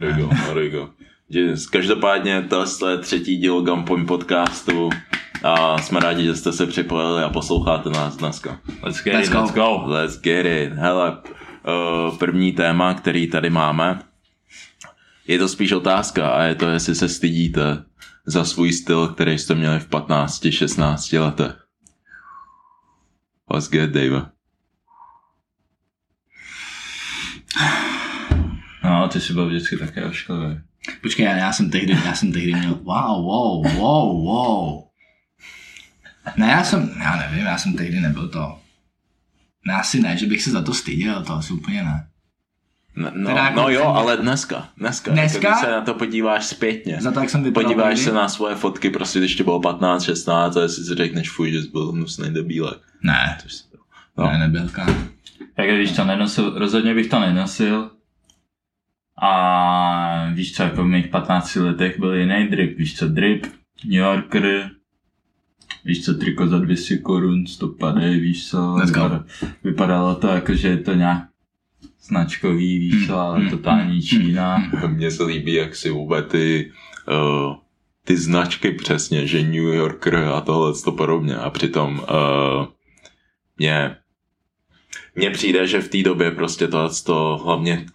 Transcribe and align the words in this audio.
There 0.00 0.20
you 0.20 0.26
go, 0.26 0.34
there 0.34 0.64
you 0.64 0.70
go. 0.70 0.90
Každopádně 1.72 2.42
tohle 2.42 2.92
je 2.92 2.98
třetí 2.98 3.36
díl 3.36 3.62
Gumpoint 3.62 4.06
podcastu 4.08 4.90
a 5.42 5.78
jsme 5.78 6.00
rádi, 6.00 6.24
že 6.24 6.36
jste 6.36 6.52
se 6.52 6.66
připojili 6.66 7.22
a 7.22 7.28
posloucháte 7.28 7.90
nás 7.90 8.16
dneska. 8.16 8.60
Let's 8.82 9.04
get 9.04 9.14
Let's 9.14 9.28
it, 9.28 9.32
go. 9.32 9.40
let's 9.40 9.54
go. 9.54 9.82
Let's 9.86 10.20
get 10.20 10.46
it. 10.46 10.72
Hele, 10.72 11.10
uh, 12.10 12.18
první 12.18 12.52
téma, 12.52 12.94
který 12.94 13.26
tady 13.26 13.50
máme, 13.50 14.02
je 15.26 15.38
to 15.38 15.48
spíš 15.48 15.72
otázka 15.72 16.28
a 16.30 16.42
je 16.42 16.54
to, 16.54 16.68
jestli 16.68 16.94
se 16.94 17.08
stydíte 17.08 17.84
za 18.26 18.44
svůj 18.44 18.72
styl, 18.72 19.08
který 19.08 19.38
jste 19.38 19.54
měli 19.54 19.80
v 19.80 19.88
15-16 19.88 21.20
letech. 21.20 21.66
Let's 23.50 23.70
get, 23.70 23.90
Dave. 23.90 24.30
No, 29.00 29.08
ty 29.08 29.20
jsi 29.20 29.32
byl 29.32 29.46
vždycky 29.48 29.76
také 29.76 30.04
ošklivý. 30.04 30.60
Počkej, 31.02 31.24
já, 31.24 31.36
já 31.36 31.52
jsem 31.52 31.70
tehdy, 31.70 31.98
já 32.04 32.14
jsem 32.14 32.32
tehdy 32.32 32.54
měl, 32.54 32.74
wow, 32.74 33.24
wow, 33.24 33.66
wow, 33.76 34.24
wow. 34.24 34.82
Ne, 36.36 36.46
já 36.46 36.64
jsem, 36.64 36.90
já 36.98 37.16
nevím, 37.16 37.46
já 37.46 37.58
jsem 37.58 37.76
tehdy 37.76 38.00
nebyl 38.00 38.28
to. 38.28 38.58
Ne, 39.66 39.74
asi 39.74 40.00
ne, 40.00 40.16
že 40.16 40.26
bych 40.26 40.42
se 40.42 40.50
za 40.50 40.62
to 40.62 40.74
styděl, 40.74 41.24
to 41.24 41.32
asi 41.32 41.52
úplně 41.52 41.82
ne. 41.82 42.06
No, 42.96 43.10
no, 43.14 43.28
Teda 43.28 43.44
jako- 43.44 43.60
no 43.60 43.68
jo, 43.68 43.84
ale 43.84 44.16
dneska. 44.16 44.68
Dneska. 44.76 45.10
Dneska? 45.12 45.38
Jako, 45.38 45.48
když 45.48 45.60
se 45.60 45.70
na 45.70 45.80
to 45.80 45.94
podíváš 45.94 46.46
zpětně. 46.46 46.96
Za 47.00 47.12
to, 47.12 47.20
jak 47.20 47.30
jsem 47.30 47.42
vypadal 47.44 47.70
Podíváš 47.72 47.98
se 47.98 48.12
na 48.12 48.28
svoje 48.28 48.54
fotky, 48.54 48.90
prostě 48.90 49.18
když 49.18 49.34
ti 49.36 49.42
bylo 49.44 49.60
15, 49.60 50.02
16 50.02 50.56
a 50.56 50.62
jestli 50.62 50.84
si 50.84 50.94
řekneš, 50.94 51.30
fuj, 51.30 51.52
že 51.52 51.62
jsi 51.62 51.68
byl 51.68 51.92
hnusný 51.92 52.34
debílek. 52.34 52.78
Ne, 53.02 53.38
Což 53.42 53.52
jsi 53.52 53.64
byl. 53.70 53.80
no. 54.16 54.32
Ne, 54.32 54.38
nebyl, 54.38 54.68
kámo. 54.68 54.94
Tak 55.56 55.70
když 55.70 55.92
to 55.92 56.04
nenosil, 56.04 56.58
rozhodně 56.58 56.94
bych 56.94 57.06
to 57.08 57.20
nenosil. 57.20 57.90
A 59.20 60.30
víš 60.34 60.54
co, 60.54 60.62
jako 60.62 60.84
v 60.84 60.86
mých 60.86 61.08
15 61.08 61.54
letech 61.54 61.98
byl 61.98 62.14
jiný 62.14 62.48
drip, 62.48 62.78
víš 62.78 62.96
co, 62.96 63.08
drip, 63.08 63.46
New 63.84 64.00
Yorker, 64.00 64.70
víš 65.84 66.04
co, 66.04 66.14
triko 66.14 66.46
za 66.46 66.58
200 66.58 66.96
korun, 66.98 67.46
stopadej, 67.46 68.20
víš 68.20 68.50
co, 68.50 68.74
vypadalo, 68.86 69.24
vypadalo 69.64 70.14
to 70.14 70.26
jako, 70.26 70.54
že 70.54 70.68
je 70.68 70.76
to 70.76 70.94
nějak 70.94 71.22
značkový, 72.02 72.78
víš 72.78 73.06
co, 73.06 73.18
ale 73.18 73.38
mm, 73.40 73.50
totální 73.50 74.02
Čína. 74.02 74.70
Mně 74.86 75.10
se 75.10 75.24
líbí, 75.24 75.54
jak 75.54 75.76
si 75.76 75.90
vůbec 75.90 76.30
ty, 76.30 76.72
uh, 77.08 77.54
ty 78.04 78.16
značky 78.16 78.72
přesně, 78.72 79.26
že 79.26 79.42
New 79.42 79.74
Yorker 79.74 80.16
a 80.16 80.40
tohle 80.40 80.72
to 80.84 80.92
podobně. 80.92 81.36
A 81.36 81.50
přitom 81.50 81.98
uh, 81.98 82.66
mě, 83.58 83.96
mně 85.14 85.30
přijde, 85.30 85.66
že 85.66 85.80
v 85.80 85.88
té 85.88 86.02
době 86.02 86.30
prostě 86.30 86.68
tohle 86.68 86.90
to 87.04 87.40
hlavně 87.44 87.86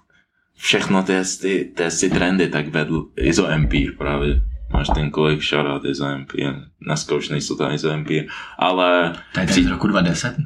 všechno 0.55 1.03
ty, 1.03 1.13
ty, 1.41 1.71
ty, 1.99 2.09
trendy 2.09 2.47
tak 2.47 2.67
vedl 2.67 3.05
Izo 3.17 3.47
Empire 3.47 3.91
právě. 3.97 4.41
Máš 4.73 4.87
ten 4.95 5.11
kolik 5.11 5.41
shoutout 5.43 5.85
Izo 5.85 6.05
Empire. 6.05 6.55
Dneska 6.81 7.15
už 7.15 7.29
nejsou 7.29 7.55
to 7.55 7.71
Izo 7.71 7.89
Empire, 7.89 8.25
ale 8.59 9.13
To 9.33 9.39
je 9.39 9.47
z 9.47 9.67
roku 9.67 9.87
2010, 9.87 10.37
ne? 10.37 10.45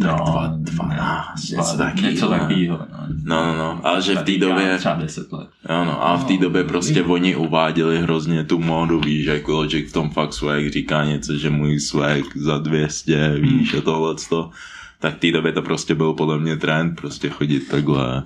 No, 0.00 0.54
dvanáct, 0.56 1.50
něco 1.50 1.76
takovýho, 1.78 2.10
Něco 2.10 2.30
ne? 2.30 2.38
takového. 2.38 2.78
No. 2.78 3.06
no, 3.24 3.46
no, 3.46 3.58
no, 3.58 3.80
ale 3.86 4.02
že 4.02 4.14
v 4.14 4.22
té 4.22 4.38
době... 4.38 4.78
Třeba 4.78 4.94
10 4.94 5.32
let. 5.32 5.48
Jo, 5.70 5.84
no, 5.84 6.06
a 6.06 6.16
v 6.16 6.24
té 6.24 6.32
No, 6.32 6.40
době 6.40 6.64
prostě 6.64 7.02
oni 7.02 7.36
uváděli 7.36 8.02
hrozně 8.02 8.44
tu 8.44 8.58
módu, 8.58 9.00
víš, 9.00 9.26
jako 9.26 9.52
Logic 9.52 9.90
v 9.90 9.92
tom 9.92 10.10
fakt 10.10 10.32
swag 10.32 10.68
říká 10.68 11.04
něco, 11.04 11.36
že 11.36 11.50
můj 11.50 11.80
swag 11.80 12.36
za 12.36 12.58
200, 12.58 13.34
víš, 13.38 13.74
a 13.74 13.80
tohle 13.80 14.14
tak 15.00 15.16
v 15.16 15.18
té 15.18 15.32
době 15.32 15.52
to 15.52 15.62
prostě 15.62 15.94
byl 15.94 16.12
podle 16.12 16.38
mě 16.38 16.56
trend, 16.56 17.00
prostě 17.00 17.28
chodit 17.28 17.68
takhle, 17.68 18.22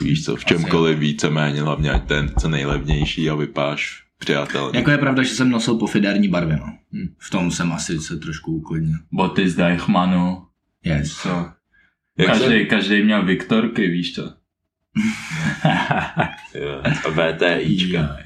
víš 0.00 0.24
co, 0.24 0.36
v 0.36 0.44
čemkoliv 0.44 0.98
víceméně, 0.98 1.62
hlavně 1.62 1.90
ať 1.90 2.04
ten 2.04 2.32
co 2.40 2.48
nejlevnější 2.48 3.30
a 3.30 3.34
vypáš 3.34 4.04
přátelný. 4.18 4.72
Jako 4.78 4.90
je 4.90 4.98
pravda, 4.98 5.22
že 5.22 5.30
jsem 5.34 5.50
nosil 5.50 5.74
pofidérní 5.74 6.28
barvy, 6.28 6.56
no. 6.56 6.78
Hm. 6.92 7.14
V 7.18 7.30
tom 7.30 7.50
jsem 7.50 7.72
asi 7.72 7.98
se 7.98 8.16
trošku 8.16 8.52
uklidnil. 8.56 8.98
Boty 9.12 9.48
z 9.50 9.54
Deichmannu. 9.56 10.46
Yes. 10.84 11.16
Co? 11.22 11.28
Jak 12.18 12.34
se- 12.34 12.40
Každý, 12.40 12.66
každý 12.66 13.02
měl 13.02 13.24
Viktorky, 13.24 13.86
víš 13.88 14.14
co? 14.14 14.32
VTIčka. 17.10 18.16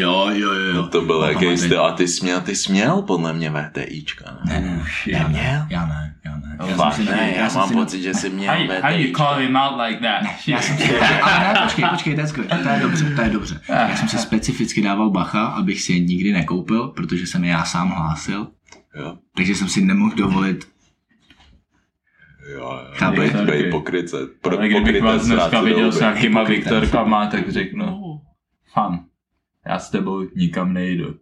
Jo, 0.00 0.30
jo, 0.32 0.52
jo. 0.52 0.74
jo. 0.74 0.86
To 0.88 1.00
byl 1.02 1.20
No, 1.20 1.26
jaký 1.28 1.58
styl, 1.58 1.84
a 1.86 1.92
ty 1.92 2.08
směl, 2.08 2.40
ty 2.40 2.56
směl 2.56 3.02
podle 3.02 3.32
mě 3.32 3.50
VTIčka, 3.50 4.38
ne? 4.44 4.60
Ne, 4.60 4.60
ne, 4.60 4.82
já 5.06 5.28
ne, 5.28 5.66
já 5.70 5.86
ne, 5.86 6.14
já 6.24 6.36
ne. 6.36 6.56
Já 6.68 6.76
Fakt 6.76 6.94
jsem 6.94 7.04
si 7.06 7.10
Ne, 7.12 7.34
já 7.36 7.48
jsem 7.50 7.58
mám 7.60 7.68
si- 7.68 7.74
pocit, 7.74 8.02
že 8.02 8.14
jsi 8.14 8.30
měl 8.30 8.54
How, 8.54 8.62
you- 8.62 8.72
how 8.82 8.90
you 8.92 8.98
VTIčka. 9.02 9.24
call 9.24 9.34
him 9.38 9.56
out 9.56 9.80
like 9.86 10.00
that? 10.00 10.22
Já 10.46 10.60
jsem 10.60 10.76
si, 10.78 10.92
ne, 11.40 11.54
počkej, 11.62 11.84
počkej, 11.90 12.14
to 12.14 12.20
je, 12.20 12.26
skvělé. 12.26 12.58
to 12.62 12.68
je 12.68 12.78
dobře, 12.82 13.12
to 13.16 13.22
je 13.22 13.28
dobře. 13.28 13.60
Já 13.68 13.96
jsem 13.96 14.08
si 14.08 14.18
specificky 14.18 14.82
dával 14.82 15.10
bacha, 15.10 15.46
abych 15.46 15.82
si 15.82 15.92
je 15.92 15.98
nikdy 16.00 16.32
nekoupil, 16.32 16.88
protože 16.88 17.26
jsem 17.26 17.44
je 17.44 17.50
já 17.50 17.64
sám 17.64 17.90
hlásil, 17.90 18.46
Jo, 19.00 19.16
takže 19.36 19.54
jsem 19.54 19.68
si 19.68 19.80
nemohl 19.84 20.14
dovolit. 20.14 20.68
jo, 22.52 22.80
jo. 23.00 23.12
Bej- 23.44 23.70
pokryce. 23.70 24.16
Pro, 24.42 24.56
kdybych 24.56 25.02
vás 25.02 25.26
dneska 25.26 25.60
viděl 25.60 25.92
s 25.92 26.00
nějakýma. 26.00 26.42
Viktorkama, 26.42 27.26
tak 27.26 27.50
řeknu, 27.50 28.20
fan, 28.72 29.00
já 29.68 29.78
s 29.78 29.90
tebou 29.90 30.26
nikam 30.36 30.72
nejdu. 30.72 31.14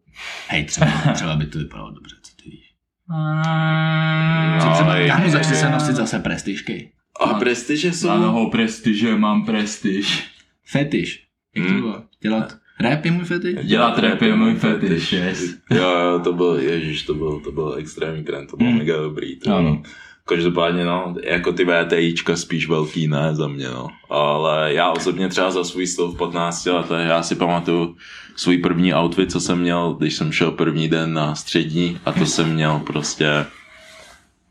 Hej, 0.48 0.64
třeba, 0.64 0.86
třeba 1.14 1.36
by 1.36 1.46
to 1.46 1.58
vypadalo 1.58 1.90
dobře, 1.90 2.16
co 2.22 2.32
ty 2.42 2.50
víš. 2.50 2.74
Co 4.60 4.66
No, 4.68 4.74
třeba, 4.74 4.92
hej. 4.92 5.08
kámo, 5.08 5.30
začne 5.30 5.54
se 5.56 5.70
nosit 5.70 5.96
zase 5.96 6.18
prestižky. 6.18 6.90
A 7.20 7.34
prestiže 7.34 7.92
jsou... 7.92 8.08
Na 8.08 8.16
nohou 8.16 8.50
prestiže 8.50 9.16
mám 9.16 9.44
prestiž. 9.46 10.30
Fetiš. 10.66 11.24
Jak 11.56 11.66
to 11.66 11.72
Hmm. 11.72 11.80
bylo? 11.82 12.02
Dělat 12.22 12.56
rap 12.80 13.04
je 13.04 13.10
můj 13.10 13.24
fetiš? 13.24 13.54
Dělat 13.62 13.98
rap 13.98 14.22
je 14.22 14.36
můj 14.36 14.54
fetiš, 14.54 15.12
yes. 15.12 15.54
Jo, 15.70 15.90
jo, 15.90 16.20
to 16.24 16.32
byl, 16.32 16.54
ježiš, 16.60 17.02
to 17.02 17.14
byl, 17.14 17.40
to 17.40 17.52
byl 17.52 17.74
extrémní 17.78 18.24
trend, 18.24 18.46
to 18.50 18.56
bylo 18.56 18.68
Hmm. 18.70 18.78
mega 18.78 18.96
dobrý. 18.96 19.38
To, 19.38 19.56
Ano. 19.56 19.82
Každopádně, 20.28 20.84
no, 20.84 21.14
jako 21.22 21.52
ty 21.52 21.64
VTIčka 21.64 22.36
spíš 22.36 22.68
velký 22.68 23.08
ne 23.08 23.34
za 23.34 23.48
mě, 23.48 23.68
no. 23.68 23.88
Ale 24.10 24.74
já 24.74 24.90
osobně 24.90 25.28
třeba 25.28 25.50
za 25.50 25.64
svůj 25.64 25.86
styl 25.86 26.08
v 26.08 26.16
15 26.16 26.66
letech, 26.66 27.06
já 27.06 27.22
si 27.22 27.34
pamatuju 27.34 27.96
svůj 28.36 28.58
první 28.58 28.94
outfit, 28.94 29.32
co 29.32 29.40
jsem 29.40 29.58
měl, 29.60 29.92
když 29.94 30.14
jsem 30.14 30.32
šel 30.32 30.50
první 30.50 30.88
den 30.88 31.12
na 31.12 31.34
střední 31.34 31.98
a 32.04 32.12
to 32.12 32.26
jsem 32.26 32.54
měl 32.54 32.78
prostě 32.78 33.46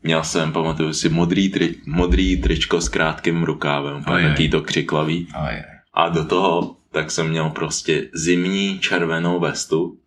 Měl 0.06 0.24
jsem, 0.24 0.52
pamatuju 0.52 0.92
si, 0.92 1.08
modrý, 1.08 1.48
tri, 1.48 1.74
modrý 1.86 2.36
tričko 2.36 2.80
s 2.80 2.88
krátkým 2.88 3.44
rukávem, 3.44 4.04
Ojej. 4.06 4.28
taký 4.28 4.48
to 4.48 4.60
křiklavý. 4.60 5.26
Oj, 5.34 5.48
oj. 5.48 5.62
A 5.94 6.08
do 6.08 6.24
toho 6.24 6.76
tak 6.92 7.10
jsem 7.10 7.28
měl 7.28 7.50
prostě 7.50 8.08
zimní 8.14 8.78
červenou 8.78 9.40
vestu. 9.40 9.98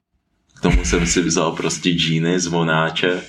K 0.57 0.61
tomu 0.61 0.85
jsem 0.85 1.07
si 1.07 1.21
vzal 1.21 1.51
prostě 1.51 1.89
džíny 1.89 2.39
z 2.39 2.47
vonáče. 2.47 3.21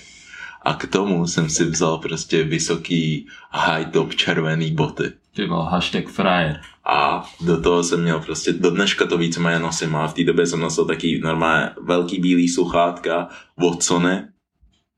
A 0.62 0.74
k 0.74 0.86
tomu 0.86 1.26
jsem 1.26 1.50
si 1.50 1.64
vzal 1.64 1.98
prostě 1.98 2.44
vysoký 2.44 3.26
high 3.50 3.84
top 3.86 4.14
červený 4.14 4.74
boty. 4.74 5.12
Ty 5.34 5.46
byl 5.46 5.62
hashtag 5.62 6.08
frajer. 6.08 6.60
A 6.84 7.24
do 7.46 7.60
toho 7.60 7.82
jsem 7.84 8.02
měl 8.02 8.20
prostě, 8.20 8.52
do 8.52 8.70
dneška 8.70 9.06
to 9.06 9.18
víceméně 9.18 9.58
nosím, 9.58 9.96
a 9.96 10.08
v 10.08 10.14
té 10.14 10.24
době 10.24 10.46
jsem 10.46 10.60
nosil 10.60 10.84
taky 10.84 11.20
normálně 11.24 11.70
velký 11.82 12.18
bílý 12.20 12.48
sluchátka, 12.48 13.28
Watsony 13.56 14.22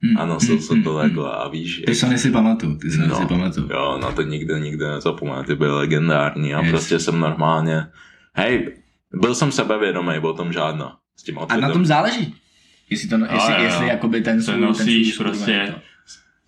Hm, 0.05 0.19
a 0.19 0.27
nosil 0.27 0.57
hm, 0.57 0.61
jsem 0.61 0.83
to 0.83 0.93
hm. 0.93 0.97
takhle 1.01 1.31
a 1.33 1.49
víš, 1.49 1.83
Ty 1.87 1.95
Sony 1.95 2.19
si 2.19 2.31
pamatuju, 2.31 2.77
ty 2.79 2.91
Sony 2.91 3.09
No. 3.09 3.17
si 3.17 3.27
pamatuju. 3.27 3.69
Jo, 3.71 3.99
na 4.03 4.13
to 4.13 4.23
nikdy, 4.23 4.61
nikdy 4.61 4.85
nezapomenu, 4.85 5.45
ty 5.45 5.55
byly 5.55 5.71
legendární 5.71 6.55
a 6.55 6.61
Yes. 6.61 6.71
prostě 6.71 6.99
jsem 6.99 7.21
normálně, 7.21 7.87
hej, 8.35 8.77
byl 9.13 9.35
jsem 9.35 9.53
sebevědomý, 9.53 10.19
o 10.23 10.33
tom 10.33 10.53
žádná. 10.53 10.97
S 11.17 11.23
tím 11.23 11.39
A 11.49 11.57
na 11.57 11.71
tom 11.73 11.87
záleží. 11.87 12.35
Jestli, 12.91 13.09
to, 13.09 13.15
jestli, 13.15 13.53
jo, 13.53 13.59
jo. 13.59 13.65
jestli 13.65 13.89
jakoby 13.89 14.21
ten 14.21 14.43
svůj, 14.43 14.55
ten 14.55 14.63
nosíš 14.63 15.15
svůj 15.15 15.25
prostě. 15.25 15.75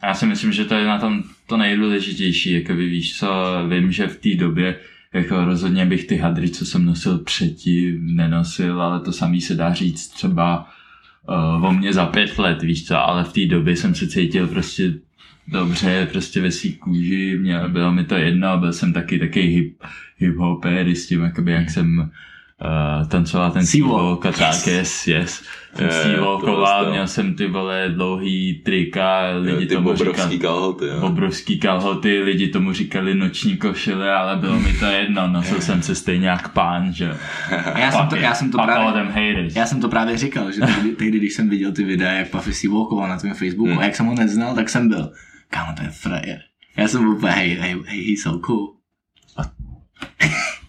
Já 0.03 0.15
si 0.15 0.27
myslím, 0.27 0.53
že 0.53 0.65
to 0.65 0.75
je 0.75 0.87
na 0.87 0.99
tom 0.99 1.23
to 1.47 1.57
nejdůležitější, 1.57 2.53
jako 2.53 2.75
víš 2.75 3.19
co, 3.19 3.29
vím, 3.69 3.93
že 3.93 4.07
v 4.07 4.17
té 4.17 4.35
době 4.35 4.77
jako 5.13 5.45
rozhodně 5.45 5.87
bych 5.87 6.05
ty 6.05 6.17
hadry, 6.17 6.51
co 6.51 6.67
jsem 6.67 6.85
nosil 6.85 7.19
předtím, 7.19 8.17
nenosil, 8.17 8.83
ale 8.83 9.01
to 9.01 9.13
samý 9.13 9.41
se 9.41 9.55
dá 9.55 9.75
říct 9.75 10.09
třeba 10.09 10.71
uh, 11.57 11.65
o 11.65 11.73
mě 11.73 11.93
za 11.93 12.07
pět 12.07 12.39
let, 12.39 12.63
víš 12.63 12.87
co, 12.87 12.99
ale 12.99 13.25
v 13.25 13.33
té 13.33 13.47
době 13.47 13.77
jsem 13.77 13.95
se 13.95 14.07
cítil 14.07 14.49
prostě 14.49 14.95
dobře, 15.49 16.09
prostě 16.13 16.41
ve 16.41 16.51
svý 16.51 16.73
kůži, 16.73 17.39
mě, 17.41 17.61
bylo 17.69 17.93
mi 17.93 18.05
to 18.05 18.15
jedno, 18.15 18.59
byl 18.59 18.73
jsem 18.73 18.93
taky 18.93 19.19
taky 19.19 19.41
hip, 19.41 19.83
hip 20.19 20.37
hoper 20.37 20.89
s 20.89 21.07
tím, 21.07 21.21
jakoby, 21.21 21.53
jak 21.53 21.71
jsem 21.71 21.99
uh, 21.99 23.09
tancoval 23.09 23.51
ten 23.51 23.67
Seawalk. 23.67 24.23
Tak, 24.23 24.67
yes, 24.67 25.07
yes. 25.07 25.45
Seawalkoval, 25.77 26.81
tohle 26.81 26.91
měl 26.91 27.07
jsem 27.09 27.35
ty 27.35 27.47
vole 27.47 27.89
dlouhý 27.89 28.55
trika, 28.65 29.21
lidi 29.41 29.67
ty 29.67 29.75
tomu 29.75 29.91
obrovský 29.91 30.23
říkali, 30.23 30.39
kalhoty, 30.39 30.87
jo. 30.87 31.01
obrovský 31.01 31.59
kalhoty, 31.59 32.23
lidi 32.23 32.49
tomu 32.49 32.73
říkali 32.73 33.15
noční 33.15 33.57
košile, 33.57 34.15
ale 34.15 34.37
bylo 34.37 34.61
mi 34.61 34.73
to 34.73 34.87
jedno, 34.87 35.29
nosil 35.29 35.61
jsem 35.61 35.83
se 35.83 35.95
stejně 35.95 36.29
jak 36.29 36.53
pán, 36.53 36.93
že 36.93 37.17
A 37.75 37.79
já 37.79 37.93
jsem 37.93 38.09
to, 38.09 38.17
já 38.17 38.35
jsem 38.35 38.51
to 38.51 38.59
právě, 38.59 39.51
já 39.55 39.67
jsem 39.67 39.81
to 39.81 39.89
právě 39.89 40.17
říkal, 40.19 40.53
že 40.53 40.61
tehdy, 40.61 40.91
tehdy 40.93 41.19
když 41.19 41.35
jsem 41.35 41.49
viděl 41.49 41.73
ty 41.73 41.85
videa, 41.85 42.13
jak 42.13 42.31
Puffy 42.31 42.55
si 42.55 42.69
walkoval 42.69 43.09
na 43.09 43.17
tvém 43.17 43.35
Facebooku 43.35 43.71
Hmm. 43.71 43.79
a 43.79 43.85
jak 43.85 43.97
jsem 43.97 44.07
ho 44.07 44.15
neznal, 44.15 44.55
tak 44.55 44.69
jsem 44.69 44.89
byl, 44.89 45.13
kámo, 45.49 45.73
to 45.77 45.83
je 45.83 45.91
frajer. 45.91 46.41
Já 46.77 46.89
jsem 46.89 47.09
úplně, 47.09 47.33
hej, 47.33 47.55
hej, 47.55 47.77
hej, 47.87 48.09
he's 48.09 48.23
so 48.23 48.41
cool. 48.47 48.77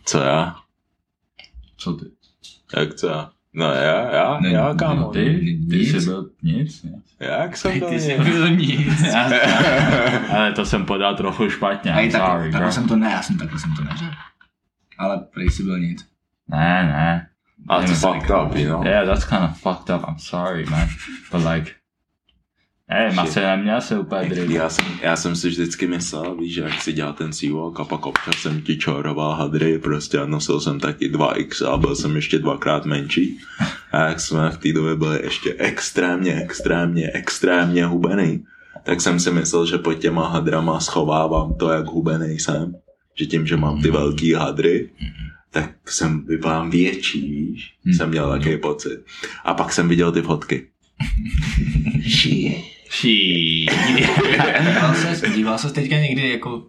Co 0.05 0.19
já? 0.19 0.55
Co 1.77 1.93
ty? 1.93 2.05
Jak 2.77 2.93
co? 2.93 3.29
No 3.53 3.65
já, 3.73 4.11
já, 4.15 4.39
Ne, 4.39 4.49
já, 4.49 4.73
kámo. 4.73 5.09
Ty? 5.09 5.25
Ty 5.69 5.77
Nic. 5.77 5.91
jsi 5.91 6.05
byl 6.05 6.29
nic? 6.43 6.85
Jak 7.19 7.57
jsem 7.57 7.79
to 7.79 7.89
Ty 7.89 7.99
jsi 7.99 8.17
byl 8.17 8.49
nic. 8.49 9.03
Ale 10.29 10.51
to 10.55 10.65
jsem 10.65 10.85
podal 10.85 11.15
trochu 11.15 11.49
špatně, 11.49 11.93
A 11.93 12.11
tak, 12.11 12.31
sorry, 12.31 12.51
takhle 12.51 12.71
jsem 12.71 12.87
to 12.87 12.95
ne, 12.95 13.11
já 13.11 13.21
jsem 13.21 13.37
takhle 13.37 13.59
jsem 13.59 13.75
to 13.75 13.83
neřekl. 13.83 14.11
Ale 14.97 15.19
prej 15.33 15.49
si 15.49 15.63
byl 15.63 15.79
nic. 15.79 16.05
Ne, 16.47 16.83
ne. 16.83 17.27
A 17.69 17.75
to 17.75 17.81
Nevím, 17.81 17.95
fucked 17.95 18.29
up, 18.29 18.55
you 18.55 18.67
know? 18.69 18.85
Yeah, 18.85 19.05
that's 19.07 19.25
kind 19.25 19.41
of 19.43 19.57
fucked 19.57 19.95
up, 19.95 20.07
I'm 20.09 20.19
sorry, 20.19 20.65
man. 20.65 20.87
But 21.31 21.41
like, 21.53 21.71
Hej, 22.95 23.13
Mase 23.13 23.41
neměl 23.41 23.81
se 23.81 23.99
úplně 23.99 24.29
drip. 24.29 24.49
Já 24.49 24.69
jsem, 24.69 24.85
já 25.01 25.15
jsem 25.15 25.35
si 25.35 25.49
vždycky 25.49 25.87
myslel, 25.87 26.35
víš, 26.35 26.53
že 26.53 26.61
jak 26.61 26.81
si 26.81 26.93
dělal 26.93 27.13
ten 27.13 27.33
Seawalk 27.33 27.79
a 27.79 27.83
pak 27.83 28.05
občas 28.05 28.35
jsem 28.35 28.61
ti 28.61 28.77
čoroval 28.77 29.33
hadry, 29.33 29.79
prostě 29.79 30.19
a 30.19 30.25
nosil 30.25 30.59
jsem 30.59 30.79
taky 30.79 31.11
2x 31.11 31.67
a 31.67 31.77
byl 31.77 31.95
jsem 31.95 32.15
ještě 32.15 32.39
dvakrát 32.39 32.85
menší. 32.85 33.37
A 33.91 34.07
jak 34.07 34.19
jsme 34.19 34.49
v 34.49 34.57
té 34.57 34.73
době 34.73 34.95
byli 34.95 35.19
ještě 35.23 35.55
extrémně, 35.57 36.35
extrémně, 36.43 37.11
extrémně 37.13 37.85
hubený, 37.85 38.43
tak 38.83 39.01
jsem 39.01 39.19
si 39.19 39.31
myslel, 39.31 39.65
že 39.65 39.77
pod 39.77 39.93
těma 39.93 40.27
hadrama 40.27 40.79
schovávám 40.79 41.53
to, 41.53 41.69
jak 41.69 41.85
hubený 41.85 42.39
jsem. 42.39 42.75
Že 43.15 43.25
tím, 43.25 43.47
že 43.47 43.57
mám 43.57 43.81
ty 43.81 43.91
velký 43.91 44.33
hadry, 44.33 44.89
tak 45.51 45.71
jsem 45.85 46.25
vypadám 46.25 46.69
větší, 46.69 47.21
víš. 47.31 47.73
Jsem 47.97 48.09
měl 48.09 48.29
takový 48.29 48.57
pocit. 48.57 48.99
A 49.43 49.53
pak 49.53 49.73
jsem 49.73 49.87
viděl 49.87 50.11
ty 50.11 50.21
fotky. 50.21 50.67
Ší. 52.93 53.65
díval 54.63 54.93
ses, 54.95 55.33
díval 55.35 55.57
ses 55.57 55.71
teďka 55.71 55.95
někdy 55.97 56.29
jako, 56.29 56.67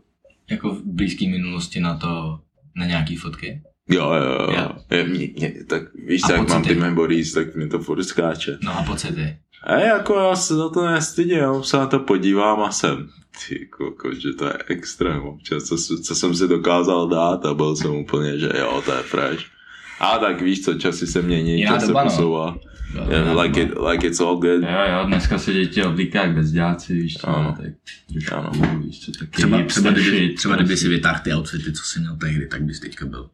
jako 0.50 0.74
v 0.74 0.82
blízké 0.84 1.28
minulosti 1.28 1.80
na 1.80 1.96
to, 1.96 2.38
na 2.76 2.86
nějaký 2.86 3.16
fotky? 3.16 3.62
Jo, 3.88 4.12
jo, 4.12 4.32
jo. 4.32 4.56
Jo. 4.58 4.68
Je, 4.90 5.04
mě, 5.04 5.28
mě, 5.38 5.52
tak 5.68 5.82
víš, 6.08 6.22
A 6.24 6.32
jak 6.32 6.48
mám 6.48 6.62
ty 6.62 6.68
pocity? 6.68 6.80
memories, 6.80 7.32
tak 7.32 7.56
mi 7.56 7.68
to 7.68 7.78
furt 7.78 8.04
skáče. 8.04 8.58
No 8.62 8.78
a 8.78 8.82
pocity. 8.82 9.36
A 9.66 9.74
jako 9.74 10.14
já 10.20 10.36
se 10.36 10.54
za 10.54 10.68
to 10.68 10.86
nestydím, 10.86 11.38
já 11.38 11.62
se 11.62 11.76
na 11.76 11.86
to 11.86 11.98
podívám 11.98 12.60
a 12.62 12.70
jsem, 12.70 13.08
ty 13.48 13.66
koko, 13.66 14.14
že 14.14 14.32
to 14.32 14.44
je 14.46 14.52
extrém 14.68 15.22
občas, 15.22 15.62
co, 15.62 15.76
co 16.02 16.14
jsem 16.14 16.34
si 16.34 16.48
dokázal 16.48 17.08
dát 17.08 17.44
a 17.46 17.54
byl 17.54 17.76
jsem 17.76 17.90
úplně, 17.90 18.38
že 18.38 18.50
jo, 18.58 18.82
to 18.84 18.92
je 18.92 19.02
fresh. 19.02 19.44
A 20.00 20.18
tak 20.18 20.42
víš 20.42 20.62
co, 20.64 20.74
časy 20.74 21.06
se 21.06 21.22
mění, 21.22 21.58
Jiná 21.58 21.72
čas 21.72 21.80
se 21.82 21.88
doba, 21.88 22.04
no. 22.04 22.10
posouvá. 22.10 22.58
Jo, 22.94 23.06
Yeah, 23.10 23.38
like, 23.40 23.60
it, 23.62 23.70
like 23.90 24.06
it's 24.06 24.20
all 24.20 24.36
good. 24.36 24.62
Jo, 24.62 24.78
jo, 24.92 25.04
dneska 25.06 25.38
se 25.38 25.52
děti 25.52 25.82
oblíkají 25.82 26.26
jak 26.28 26.36
bezděláci, 26.36 26.94
víš 26.94 27.14
co, 27.14 27.28
Ano. 27.28 27.56
tak 27.62 27.70
trošku 28.12 28.34
Ano. 28.34 28.80
víš 28.84 29.00
co, 29.00 29.12
taky 29.12 29.30
Třeba, 29.30 29.62
třeba, 29.62 29.90
kdyby, 29.90 30.34
třeba 30.34 30.54
kdyby 30.54 30.68
prostě. 30.68 30.82
si 30.86 30.88
vytáhl 30.88 31.20
ty 31.24 31.34
outfity, 31.34 31.72
co 31.72 31.82
jsi 31.84 32.00
měl 32.00 32.16
tehdy, 32.16 32.46
tak 32.46 32.62
bys 32.62 32.80
teďka 32.80 33.06
byl. 33.06 33.30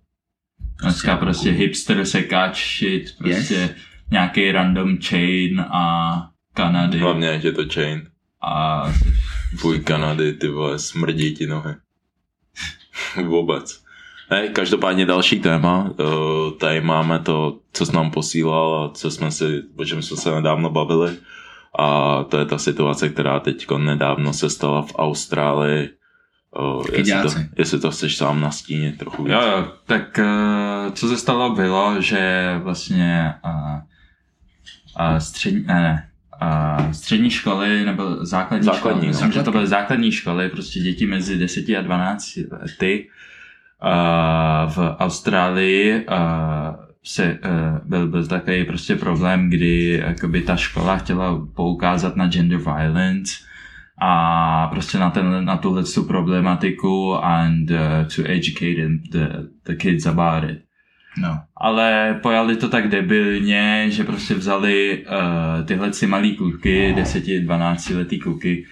Dneska 0.82 1.16
prostě 1.16 1.50
hipster 1.50 2.04
sekáč 2.06 2.78
shit, 2.78 3.14
prostě 3.18 3.54
Yes. 3.54 3.70
nějaký 4.10 4.52
random 4.52 4.98
chain 5.02 5.60
a 5.60 6.14
Kanady 6.54 6.98
Hlavně, 6.98 7.40
je 7.42 7.52
to 7.52 7.62
chain. 7.74 8.06
a 8.42 8.82
Tvůj 9.60 9.80
Kanady, 9.80 10.32
ty 10.32 10.48
vole, 10.48 10.78
smrdí 10.78 11.34
ti 11.34 11.46
nohy. 11.46 11.74
Vůbec. 13.24 13.82
Ne, 14.30 14.48
každopádně 14.48 15.06
další 15.06 15.40
téma. 15.40 15.90
Uh, 15.98 16.52
tady 16.60 16.80
máme 16.80 17.18
to, 17.18 17.58
co 17.72 17.86
jsi 17.86 17.96
nám 17.96 18.10
posílal 18.10 18.84
a 18.84 18.94
co 18.94 19.10
jsme 19.10 19.30
si, 19.30 19.62
o 19.76 19.84
čem 19.84 20.02
jsme 20.02 20.16
se 20.16 20.30
nedávno 20.30 20.70
bavili. 20.70 21.16
A 21.78 22.22
to 22.24 22.38
je 22.38 22.44
ta 22.44 22.58
situace, 22.58 23.08
která 23.08 23.40
teď 23.40 23.66
nedávno 23.76 24.32
se 24.32 24.50
stala 24.50 24.82
v 24.82 24.92
Austrálii. 24.96 25.88
Uh, 26.58 26.84
jestli, 26.92 27.22
to, 27.22 27.28
jestli 27.56 27.80
to 27.80 27.90
chceš 27.90 28.16
sám 28.16 28.40
nastínit 28.40 28.98
trochu 28.98 29.24
víc. 29.24 29.32
Jo, 29.32 29.40
jo, 29.40 29.72
tak 29.86 30.18
eh, 30.18 30.90
co 30.92 31.08
se 31.08 31.16
stalo 31.16 31.54
bylo, 31.54 32.00
že 32.00 32.54
vlastně 32.62 33.34
uh, 33.44 33.78
uh, 35.10 35.18
střední, 35.18 35.64
ne, 35.66 35.74
ne, 35.74 36.10
uh, 36.42 36.90
střední 36.90 37.30
školy 37.30 37.84
nebo 37.84 38.26
základní, 38.26 38.64
Základní, 38.64 38.78
školy, 38.78 39.06
no. 39.06 39.08
myslím, 39.08 39.32
že 39.32 39.42
to 39.42 39.52
byly 39.52 39.66
základní 39.66 40.12
školy, 40.12 40.48
prostě 40.48 40.80
děti 40.80 41.06
mezi 41.06 41.38
10 41.38 41.64
a 41.78 41.82
12 41.82 42.38
lety 42.50 43.08
v 44.66 44.96
Austrálii 44.98 46.06
se, 47.04 47.38
uh, 47.44 47.88
byl, 47.88 48.08
byl 48.08 48.26
takový 48.26 48.64
prostě 48.64 48.96
problém, 48.96 49.50
kdy 49.50 50.02
jakoby 50.06 50.42
ta 50.42 50.56
škola 50.56 50.96
chtěla 50.96 51.46
poukázat 51.54 52.16
na 52.16 52.28
gender 52.28 52.58
violence 52.58 53.34
a 54.02 54.66
prostě 54.66 54.98
na, 54.98 55.10
ten, 55.10 55.44
na 55.44 55.56
tuhle 55.56 55.84
tu 55.84 56.04
problematiku 56.04 57.14
and 57.14 57.70
uh, 57.70 57.76
to 58.16 58.22
educate 58.30 58.88
the, 59.10 59.28
the 59.64 59.74
kids 59.74 60.06
about 60.06 60.50
it. 60.50 60.58
No. 61.22 61.40
Ale 61.56 62.18
pojali 62.22 62.56
to 62.56 62.68
tak 62.68 62.88
debilně, 62.88 63.86
že 63.88 64.04
prostě 64.04 64.34
vzali 64.34 65.04
uh, 65.06 65.66
tyhle 65.66 65.92
si 65.92 66.06
malý 66.06 66.36
kluky, 66.36 66.94
10-12 66.96 67.96
letý 67.96 68.18
kluky 68.18 68.66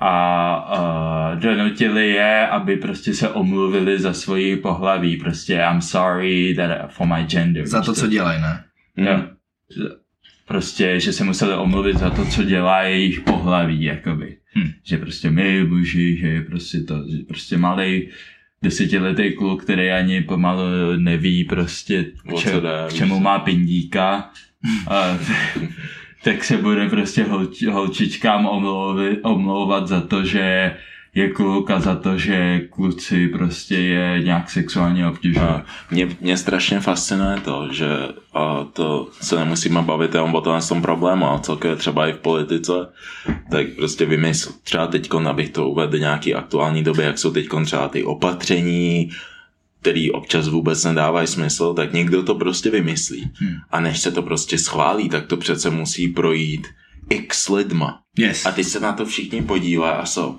a 0.00 1.32
uh, 1.34 1.40
donutili 1.40 2.08
je, 2.10 2.46
aby 2.46 2.76
prostě 2.76 3.14
se 3.14 3.28
omluvili 3.28 4.00
za 4.00 4.12
svoji 4.12 4.56
pohlaví. 4.56 5.16
Prostě 5.16 5.54
I'm 5.70 5.80
sorry 5.80 6.54
that 6.54 6.92
for 6.92 7.06
my 7.06 7.24
gender. 7.24 7.66
Za 7.66 7.82
to, 7.82 7.92
Víš 7.92 8.00
co 8.00 8.06
dělají, 8.06 8.42
ne? 8.42 8.64
Mm. 8.96 9.06
Jo. 9.06 9.22
Prostě, 10.46 11.00
že 11.00 11.12
se 11.12 11.24
museli 11.24 11.54
omluvit 11.54 11.98
za 11.98 12.10
to, 12.10 12.24
co 12.24 12.44
dělá 12.44 12.82
jejich 12.82 13.20
pohlaví, 13.20 13.82
jakoby. 13.82 14.36
Hm. 14.58 14.70
Že 14.84 14.98
prostě 14.98 15.30
my 15.30 15.64
muži, 15.64 16.16
že 16.16 16.26
je 16.28 16.42
prostě 16.42 16.80
to, 16.80 16.94
že 17.10 17.18
prostě 17.28 17.58
malý 17.58 18.08
desetiletý 18.62 19.32
kluk, 19.32 19.62
který 19.64 19.90
ani 19.90 20.20
pomalu 20.20 20.62
neví 20.96 21.44
prostě, 21.44 22.04
k, 22.04 22.38
če- 22.38 22.60
k 22.88 22.92
čemu 22.92 23.20
má 23.20 23.38
pindíka, 23.38 24.30
a, 24.88 25.18
tak 26.24 26.44
se 26.44 26.56
bude 26.56 26.88
prostě 26.88 27.24
holč, 27.24 27.62
holčičkám 27.62 28.46
omlouvit, 28.46 29.20
omlouvat 29.22 29.88
za 29.88 30.00
to, 30.00 30.24
že 30.24 30.76
je 31.14 31.28
kluk 31.28 31.70
a 31.70 31.80
za 31.80 31.94
to, 31.94 32.18
že 32.18 32.60
kluci 32.70 33.28
prostě 33.28 33.74
je 33.74 34.22
nějak 34.24 34.50
sexuálně 34.50 35.06
obtěžují. 35.06 35.46
Mě, 35.90 36.08
mě 36.20 36.36
strašně 36.36 36.80
fascinuje 36.80 37.40
to, 37.40 37.68
že 37.72 37.88
a 38.34 38.66
to 38.72 39.08
se 39.20 39.36
nemusíme 39.36 39.82
bavit 39.82 40.14
jenom 40.14 40.34
o 40.34 40.40
tom, 40.40 40.60
tom 40.68 40.82
problému, 40.82 41.26
ale 41.26 41.40
celkově 41.40 41.76
třeba 41.76 42.08
i 42.08 42.12
v 42.12 42.18
politice, 42.18 42.72
tak 43.50 43.66
prostě 43.76 44.06
vymysl, 44.06 44.52
třeba 44.62 44.86
teď, 44.86 45.10
abych 45.28 45.50
to 45.50 45.68
uvedl 45.68 45.98
nějaký 45.98 46.34
aktuální 46.34 46.84
doby, 46.84 47.02
jak 47.02 47.18
jsou 47.18 47.30
teď 47.30 47.46
třeba 47.64 47.88
ty 47.88 48.04
opatření, 48.04 49.10
který 49.84 50.10
občas 50.10 50.48
vůbec 50.48 50.84
nedávají 50.84 51.26
smysl, 51.26 51.74
tak 51.74 51.92
někdo 51.92 52.22
to 52.22 52.34
prostě 52.34 52.70
vymyslí. 52.70 53.30
Hmm. 53.34 53.56
A 53.70 53.80
než 53.80 54.00
se 54.00 54.10
to 54.10 54.22
prostě 54.22 54.58
schválí, 54.58 55.08
tak 55.08 55.26
to 55.26 55.36
přece 55.36 55.70
musí 55.70 56.08
projít 56.08 56.66
x 57.10 57.48
lidma. 57.48 58.00
Yes. 58.18 58.46
A 58.46 58.52
teď 58.52 58.66
se 58.66 58.80
na 58.80 58.92
to 58.92 59.06
všichni 59.06 59.42
podívají 59.42 59.94
a 59.94 60.06
jsou. 60.06 60.38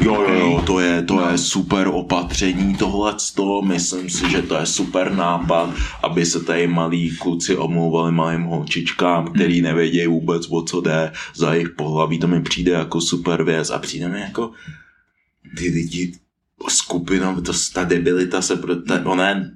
Jo, 0.00 0.22
jo, 0.22 0.34
jo, 0.34 0.62
to 0.66 0.80
je, 0.80 1.02
to 1.02 1.30
je 1.30 1.38
super 1.38 1.88
opatření, 1.88 2.76
tohle 2.76 3.14
to, 3.34 3.62
myslím 3.62 4.10
si, 4.10 4.30
že 4.30 4.42
to 4.42 4.54
je 4.56 4.66
super 4.66 5.12
nápad, 5.12 5.74
aby 6.02 6.26
se 6.26 6.40
tady 6.40 6.66
malí 6.66 7.16
kluci 7.16 7.56
omlouvali 7.56 8.12
malým 8.12 8.42
holčičkám, 8.42 9.26
který 9.34 9.62
nevědějí 9.62 10.06
vůbec, 10.06 10.46
o 10.50 10.62
co 10.62 10.80
jde, 10.80 11.12
za 11.34 11.54
jejich 11.54 11.70
pohlaví, 11.70 12.18
to 12.18 12.26
mi 12.26 12.42
přijde 12.42 12.72
jako 12.72 13.00
super 13.00 13.42
věc 13.44 13.70
a 13.70 13.78
přijde 13.78 14.08
mi 14.08 14.20
jako 14.20 14.50
ty 15.58 15.68
lidi, 15.68 16.12
skupina, 16.70 17.40
to, 17.40 17.52
ta 17.74 17.84
debilita 17.84 18.42
se, 18.42 18.56
pro, 18.56 18.76
ta, 18.76 19.06
ona 19.06 19.28
je, 19.28 19.50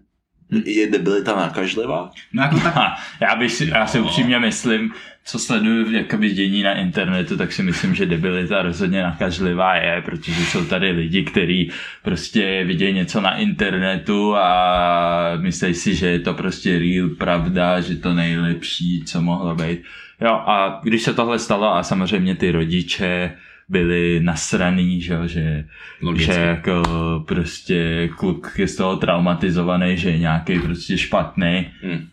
je 0.65 0.91
debilita 0.91 1.37
nakažlivá? 1.37 2.11
No 2.33 2.43
jako 2.43 2.61
tak, 2.61 2.75
Ha, 2.75 2.97
já, 3.21 3.37
bych 3.37 3.53
si, 3.53 3.69
já 3.69 3.87
si 3.87 4.01
upřímně 4.01 4.39
myslím, 4.39 4.93
co 5.25 5.39
sleduju 5.39 5.91
jakoby 5.93 6.31
dění 6.31 6.63
na 6.63 6.75
internetu, 6.75 7.37
tak 7.37 7.53
si 7.53 7.63
myslím, 7.63 7.95
že 7.95 8.07
debilita 8.07 8.63
rozhodně 8.63 9.03
nakažlivá 9.03 9.77
je, 9.77 10.03
protože 10.03 10.45
jsou 10.45 10.65
tady 10.65 10.91
lidi, 10.91 11.23
kteří 11.23 11.71
prostě 12.03 12.65
vidějí 12.65 12.95
něco 12.95 13.21
na 13.21 13.37
internetu 13.37 14.37
a 14.37 15.37
myslí 15.37 15.75
si, 15.75 15.95
že 15.95 16.07
je 16.07 16.21
to 16.21 16.35
prostě 16.35 16.79
real 16.79 17.09
pravda, 17.09 17.81
že 17.81 17.97
to 17.97 18.15
nejlepší, 18.15 19.03
co 19.07 19.23
mohlo 19.23 19.55
být. 19.55 19.83
Jo, 20.21 20.31
a 20.31 20.81
když 20.85 21.03
se 21.03 21.15
tohle 21.15 21.39
stalo 21.39 21.75
a 21.75 21.83
samozřejmě 21.83 22.35
ty 22.35 22.53
rodiče 22.53 23.37
byli 23.69 24.21
nasraný, 24.23 25.01
že, 25.01 25.19
že 25.29 25.65
Logicky. 26.03 26.33
že 26.33 26.41
jako 26.41 26.83
prostě 27.29 28.09
kluk 28.17 28.53
je 28.59 28.69
z 28.69 28.77
toho 28.77 28.97
traumatizovaný, 28.97 29.97
že 29.97 30.11
je 30.11 30.19
nějaký 30.19 30.59
prostě 30.59 30.99
špatný. 30.99 31.71
Hm. 31.83 32.07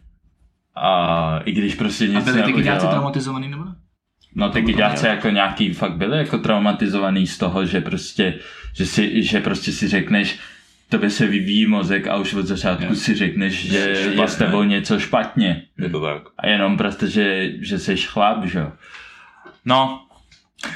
A 0.75 1.39
i 1.45 1.51
když 1.51 1.75
prostě 1.75 2.07
nic 2.07 2.17
a 2.17 2.22
byli 2.22 2.43
ty 2.43 2.51
neudělal. 2.51 2.79
traumatizovaný 2.79 3.48
nebo 3.50 3.63
ne? 3.65 3.75
No 4.36 4.50
ty 4.50 4.62
kyďáci 4.63 5.07
jako 5.07 5.29
nějaký 5.29 5.74
fakt 5.74 5.98
byli 5.98 6.17
jako 6.17 6.38
traumatizovaný 6.38 7.27
z 7.27 7.38
toho, 7.38 7.65
že 7.65 7.81
prostě, 7.81 8.33
že, 8.75 8.86
si, 8.86 9.24
že 9.24 9.39
prostě 9.39 9.72
si 9.72 9.88
řekneš, 9.88 10.39
tobě 10.89 11.10
se 11.10 11.27
vyvíjí 11.27 11.67
mozek 11.67 12.07
a 12.07 12.15
už 12.17 12.33
od 12.33 12.45
začátku 12.45 12.83
Yes. 12.83 13.03
si 13.03 13.15
řekneš, 13.15 13.72
že 13.72 13.77
je 13.77 14.27
s 14.27 14.36
tebou 14.36 14.63
něco 14.63 15.00
špatně. 15.00 15.63
Je 15.79 15.89
to 15.89 16.01
tak. 16.01 16.24
A 16.38 16.48
jenom 16.48 16.77
prostě, 16.77 17.07
že, 17.07 17.51
že 17.62 17.79
jsi 17.79 17.98
chlap, 17.98 18.45
že 18.45 18.60
jo. 18.60 18.72
No, 19.65 20.01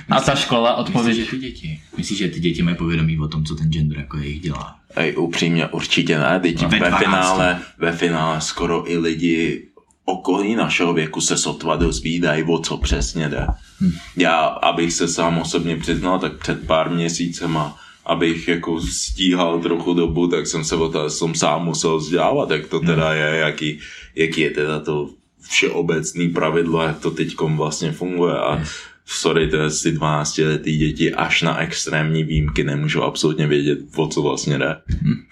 A 0.10 0.22
ta 0.22 0.36
škola 0.36 0.78
Myslíš, 0.78 1.16
že 1.16 1.24
odpověď. 1.24 1.30
ty 1.30 1.38
děti? 1.38 1.80
Myslíš, 1.98 2.20
že 2.20 2.28
ty 2.28 2.40
děti 2.40 2.64
mají 2.64 2.78
povědomí 2.78 3.20
o 3.20 3.28
tom, 3.28 3.46
co 3.46 3.56
ten 3.56 3.70
gender 3.72 3.98
jako 3.98 4.18
jejich 4.18 4.42
dělá? 4.42 4.76
Ej, 4.96 5.18
upřímně, 5.18 5.68
určitě 5.68 6.18
ne. 6.20 6.40
Teď 6.40 6.62
No, 6.62 6.70
ve 6.70 6.80
ve, 6.80 6.90
12. 6.90 7.04
finále, 7.04 7.60
ve 7.78 7.92
finále 7.92 8.42
skoro 8.42 8.92
i 8.92 8.98
lidi 8.98 9.68
okolí 10.06 10.56
našeho 10.56 10.94
věku 10.94 11.22
se 11.22 11.38
sotva 11.38 11.76
dozvídají, 11.76 12.44
o 12.44 12.60
co 12.60 12.78
přesně 12.78 13.30
jde. 13.30 13.48
Hm. 13.82 13.92
Já, 14.18 14.40
abych 14.40 14.94
se 14.94 15.08
sám 15.08 15.38
osobně 15.38 15.78
přiznal, 15.78 16.20
tak 16.20 16.38
před 16.38 16.68
pár 16.68 16.90
měsícema, 16.90 17.78
abych 18.06 18.48
jako 18.48 18.82
stíhal 18.82 19.60
trochu 19.60 19.94
dobu, 19.94 20.28
tak 20.28 20.48
jsem 20.48 20.64
se 20.64 20.76
o 20.76 20.90
to 20.90 21.10
jsem 21.10 21.36
sám 21.36 21.66
musel 21.66 21.98
vzdělávat, 21.98 22.52
jak 22.52 22.68
to 22.68 22.80
teda 22.80 23.14
je, 23.14 23.38
jaký, 23.38 23.80
jaký 24.16 24.42
je 24.42 24.50
teda 24.50 24.80
to 24.80 25.10
všeobecný 25.50 26.30
pravidlo, 26.30 26.84
jak 26.84 27.00
to 27.00 27.12
teďkom 27.12 27.58
vlastně 27.58 27.92
funguje 27.92 28.34
a 28.38 28.64
sorry, 29.08 29.48
to 29.50 29.58
ty 29.84 29.92
12 29.92 30.38
letý 30.38 30.78
děti 30.78 31.14
až 31.14 31.42
na 31.42 31.58
extrémní 31.58 32.24
výjimky 32.24 32.64
nemůžou 32.64 33.04
absolutně 33.04 33.48
vědět, 33.48 33.80
o 33.96 34.08
co 34.08 34.22
vlastně 34.22 34.58
jde. 34.58 34.76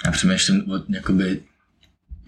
Já 0.05 0.12
přemýšlím, 0.12 0.72
o, 0.72 0.79
jakoby, 0.89 1.39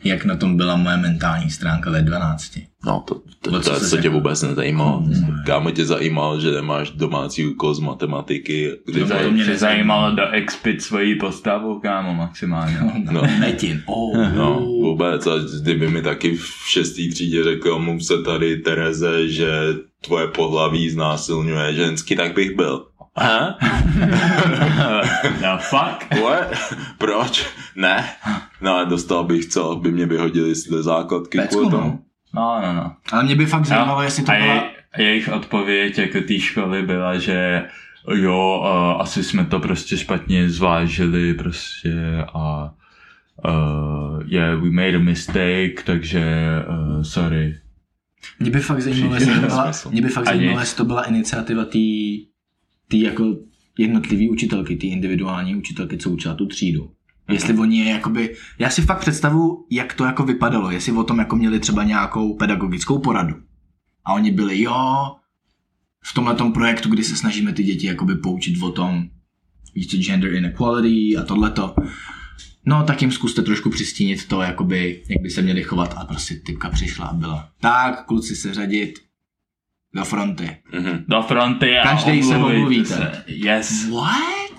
jak 0.03 0.25
na 0.25 0.35
tom 0.35 0.57
byla 0.57 0.75
moje 0.75 0.97
mentální 0.97 1.49
stránka 1.49 1.91
ve 1.91 2.01
12. 2.01 2.51
No, 2.85 3.03
to, 3.07 3.21
to, 3.41 3.51
No, 3.51 3.59
to, 3.61 3.69
to, 3.69 3.79
se 3.79 3.97
tě 3.97 4.09
vůbec 4.09 4.41
nezajímalo. 4.41 4.99
Hmm. 4.99 5.43
Kámo 5.45 5.71
tě 5.71 5.85
zajímalo, 5.85 6.41
že 6.41 6.51
nemáš 6.51 6.89
domácí 6.91 7.47
úkol 7.47 7.73
z 7.73 7.79
matematiky. 7.79 8.71
Kdy 8.85 8.99
No, 9.01 9.07
to 9.07 9.13
to 9.23 9.31
mě 9.31 9.45
nezajímalo. 9.45 9.59
zajímalo 9.59 10.15
do 10.15 10.29
expit 10.31 10.81
svoji 10.81 11.15
postavu, 11.15 11.79
kámo, 11.79 12.13
maximálně. 12.13 12.77
No. 13.11 13.21
Metin. 13.39 13.83
Oh, 13.85 14.33
No, 14.35 14.59
vůbec. 14.59 15.27
A 15.27 15.31
kdyby 15.61 15.89
mi 15.89 16.01
taky 16.01 16.35
v 16.37 16.45
šestý 16.67 17.09
třídě 17.09 17.43
řekl, 17.43 17.79
mu 17.79 17.99
se 17.99 18.21
tady 18.23 18.57
Tereze, 18.57 19.27
že 19.27 19.49
tvoje 20.01 20.27
pohlaví 20.27 20.89
znásilňuje 20.89 21.73
žensky, 21.73 22.15
tak 22.15 22.33
bych 22.33 22.55
byl. 22.55 22.87
Aha? 23.15 23.57
no 25.41 25.57
fuck. 25.57 26.21
What? 26.23 26.73
Proč? 26.97 27.47
Ne. 27.75 28.09
No 28.61 28.75
a 28.75 28.83
dostal 28.83 29.23
bych 29.23 29.45
co, 29.45 29.75
by 29.75 29.91
mě 29.91 30.05
vyhodili 30.05 30.55
z 30.55 30.67
základky 30.81 31.37
Pecku, 31.37 31.55
kvůli 31.55 31.65
no. 31.65 31.77
tomu. 31.77 32.03
No, 32.33 32.61
no, 32.61 32.73
no. 32.73 32.95
Ale 33.11 33.23
mě 33.23 33.35
by 33.35 33.45
fakt 33.45 33.65
zajímalo, 33.65 34.01
jestli 34.01 34.23
to 34.23 34.31
a 34.31 34.35
byla... 34.35 34.63
jejich 34.97 35.29
odpověď 35.29 35.97
jako 35.97 36.21
té 36.27 36.39
školy 36.39 36.83
byla, 36.83 37.17
že 37.17 37.65
jo, 38.15 38.59
uh, 38.61 39.01
asi 39.01 39.23
jsme 39.23 39.45
to 39.45 39.59
prostě 39.59 39.97
špatně 39.97 40.49
zvážili 40.49 41.33
prostě 41.33 42.25
a 42.33 42.71
uh, 43.45 44.21
yeah, 44.25 44.59
we 44.61 44.69
made 44.69 44.95
a 44.95 44.99
mistake, 44.99 45.83
takže 45.85 46.23
uh, 46.69 47.01
sorry. 47.01 47.55
Mě 48.39 48.51
by 48.51 48.59
fakt 48.59 48.81
zajímalo, 48.81 49.15
jestli 49.15 49.33
to 49.33 49.47
byla, 49.47 49.71
mě 49.91 50.01
by 50.01 50.09
fakt 50.09 50.25
zajímalo, 50.25 50.59
jestli 50.59 50.77
to 50.77 50.86
byla 50.86 51.03
iniciativa 51.03 51.65
té 51.65 51.79
tý 52.88 53.01
jako 53.01 53.36
jednotlivý 53.77 54.29
učitelky, 54.29 54.75
ty 54.75 54.88
individuální 54.88 55.55
učitelky, 55.55 55.97
co 55.97 56.09
učila 56.09 56.33
tu 56.33 56.45
třídu. 56.45 56.91
Jestli 57.29 57.57
oni 57.57 57.79
je 57.79 57.91
jakoby, 57.91 58.36
já 58.59 58.69
si 58.69 58.81
fakt 58.81 59.00
představu, 59.00 59.65
jak 59.71 59.93
to 59.93 60.05
jako 60.05 60.24
vypadalo, 60.24 60.71
jestli 60.71 60.91
o 60.91 61.03
tom 61.03 61.19
jako 61.19 61.36
měli 61.36 61.59
třeba 61.59 61.83
nějakou 61.83 62.33
pedagogickou 62.33 63.00
poradu. 63.00 63.36
A 64.05 64.13
oni 64.13 64.31
byli, 64.31 64.62
jo, 64.62 65.15
v 66.03 66.13
tomhle 66.13 66.36
projektu, 66.53 66.89
kdy 66.89 67.03
se 67.03 67.15
snažíme 67.15 67.53
ty 67.53 67.63
děti 67.63 67.88
jakoby 67.88 68.15
poučit 68.15 68.62
o 68.63 68.71
tom, 68.71 69.09
co, 69.89 69.97
gender 69.97 70.33
inequality 70.33 71.17
a 71.17 71.24
tohleto. 71.24 71.75
No, 72.67 72.83
tak 72.83 73.01
jim 73.01 73.12
zkuste 73.12 73.41
trošku 73.41 73.69
přistínit 73.69 74.27
to, 74.27 74.41
jakoby, 74.41 75.03
jak 75.09 75.21
by 75.21 75.29
se 75.29 75.41
měli 75.41 75.63
chovat. 75.63 75.93
A 75.97 76.05
prostě 76.05 76.36
typka 76.36 76.69
přišla 76.69 77.05
a 77.05 77.13
byla. 77.13 77.50
Tak, 77.62 78.05
kluci 78.05 78.36
se 78.36 78.53
řadit 78.53 79.00
do 79.95 80.05
fronty. 80.05 80.57
Mhm. 80.74 81.03
Do 81.07 81.21
fronty 81.21 81.77
a 81.77 81.83
Každej 81.83 82.24
se 82.24 82.36
omluvíte. 82.36 82.86
se. 82.86 83.24
Yes. 83.27 83.89
What? 83.89 84.57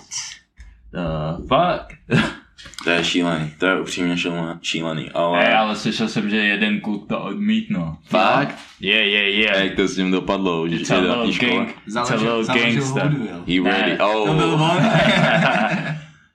The 0.91 1.47
fuck. 1.47 2.19
To 2.83 2.89
je 2.89 3.03
šílený, 3.03 3.51
to 3.57 3.65
je 3.65 3.81
upřímně 3.81 4.15
šílený, 4.61 5.11
ale... 5.11 5.39
Hey, 5.39 5.53
ale 5.53 5.75
slyšel 5.75 6.07
jsem, 6.07 6.29
že 6.29 6.35
jeden 6.37 6.81
kluk 6.81 7.07
to 7.07 7.21
odmítnul. 7.21 7.97
Fakt? 8.03 8.57
Yeah, 8.79 9.07
yeah, 9.07 9.27
yeah. 9.27 9.63
Jak 9.63 9.75
to 9.75 9.87
s 9.87 9.97
ním 9.97 10.11
dopadlo, 10.11 10.67
že 10.69 10.85
škole? 10.85 11.01
gang. 11.39 11.69
It's 11.87 11.95
a 11.95 12.05
Založil, 12.05 12.37
little 12.37 12.43
založil 12.43 12.73
gangster. 12.73 13.15
He 13.47 13.61
ready, 13.63 13.91
Ne, 13.91 13.97
To 13.97 14.33
byl 14.33 14.53
oh. 14.53 14.61
on? 14.61 14.77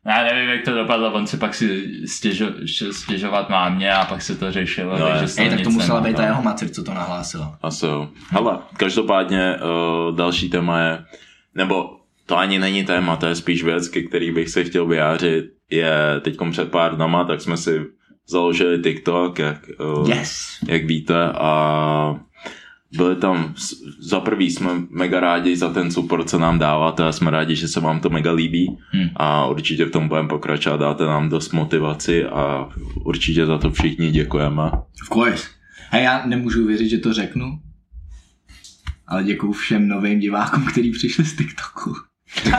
Já 0.07 0.25
nevím, 0.25 0.51
jak 0.51 0.65
to 0.65 0.75
dopadlo, 0.75 1.13
on 1.13 1.27
se 1.27 1.37
pak 1.37 1.55
si 1.55 1.85
stěžo, 2.07 2.47
šel 2.67 2.93
stěžovat 2.93 3.49
mámě 3.51 3.93
a 3.93 4.05
pak 4.05 4.23
se 4.23 4.35
to 4.37 4.53
řešilo, 4.53 4.99
No, 4.99 5.07
takže 5.09 5.29
se 5.29 5.43
Ej, 5.43 5.51
tak 5.51 5.61
to 5.61 5.71
musela 5.71 6.01
být 6.01 6.17
ta 6.17 6.23
nemohlo. 6.23 6.33
jeho 6.33 6.43
macer, 6.43 6.69
co 6.69 6.85
to 6.85 6.95
nahlásila. 6.95 7.59
Asi 7.63 7.87
jo. 7.87 8.09
Hele, 8.31 8.59
každopádně 8.77 9.57
uh, 9.57 10.17
další 10.17 10.51
téma 10.51 10.81
je, 10.81 11.05
nebo 11.55 11.91
to 12.27 12.39
ani 12.39 12.59
není 12.59 12.85
téma, 12.85 13.17
to 13.17 13.27
je 13.27 13.35
spíš 13.35 13.65
věc, 13.65 13.89
ke 13.89 14.03
který 14.03 14.31
bych 14.33 14.49
se 14.49 14.65
chtěl 14.65 14.87
vyjádřit, 14.87 15.45
je 15.71 15.93
teď 16.21 16.37
před 16.51 16.71
pár 16.71 16.97
dnama, 16.97 17.25
tak 17.25 17.41
jsme 17.41 17.57
si 17.57 17.81
založili 18.29 18.79
TikTok, 18.83 19.39
jak, 19.39 19.59
uh, 20.01 20.09
Yes. 20.11 20.59
jak 20.69 20.85
víte, 20.85 21.25
a 21.25 22.17
byli 22.97 23.17
tam, 23.17 23.55
za 23.99 24.21
prvý 24.21 24.51
jsme 24.51 24.71
mega 24.91 25.21
rádi 25.21 25.57
za 25.57 25.73
ten 25.73 25.91
support, 25.91 26.31
co 26.31 26.39
nám 26.39 26.59
dáváte 26.59 27.05
a 27.07 27.13
jsme 27.13 27.31
rádi, 27.31 27.57
že 27.57 27.69
se 27.69 27.81
vám 27.81 28.01
to 28.01 28.11
mega 28.11 28.33
líbí 28.33 28.79
Hmm. 28.93 29.09
a 29.17 29.47
určitě 29.47 29.85
v 29.85 29.91
tom 29.91 30.09
budeme 30.09 30.29
pokračovat, 30.29 30.77
dáte 30.81 31.05
nám 31.07 31.29
dost 31.29 31.53
motivaci 31.53 32.25
a 32.25 32.69
určitě 33.05 33.47
za 33.47 33.59
to 33.59 33.71
všichni 33.71 34.11
děkujeme. 34.11 34.63
Of 34.73 35.09
course. 35.13 35.49
A 35.91 35.97
já 35.97 36.27
nemůžu 36.27 36.67
věřit, 36.67 36.89
že 36.89 36.99
to 36.99 37.13
řeknu, 37.13 37.59
ale 39.07 39.25
děkuju 39.25 39.53
všem 39.53 39.89
novým 39.89 40.19
divákům, 40.21 40.65
kteří 40.65 40.91
přišli 40.91 41.25
z 41.25 41.37
TikToku. 41.37 41.95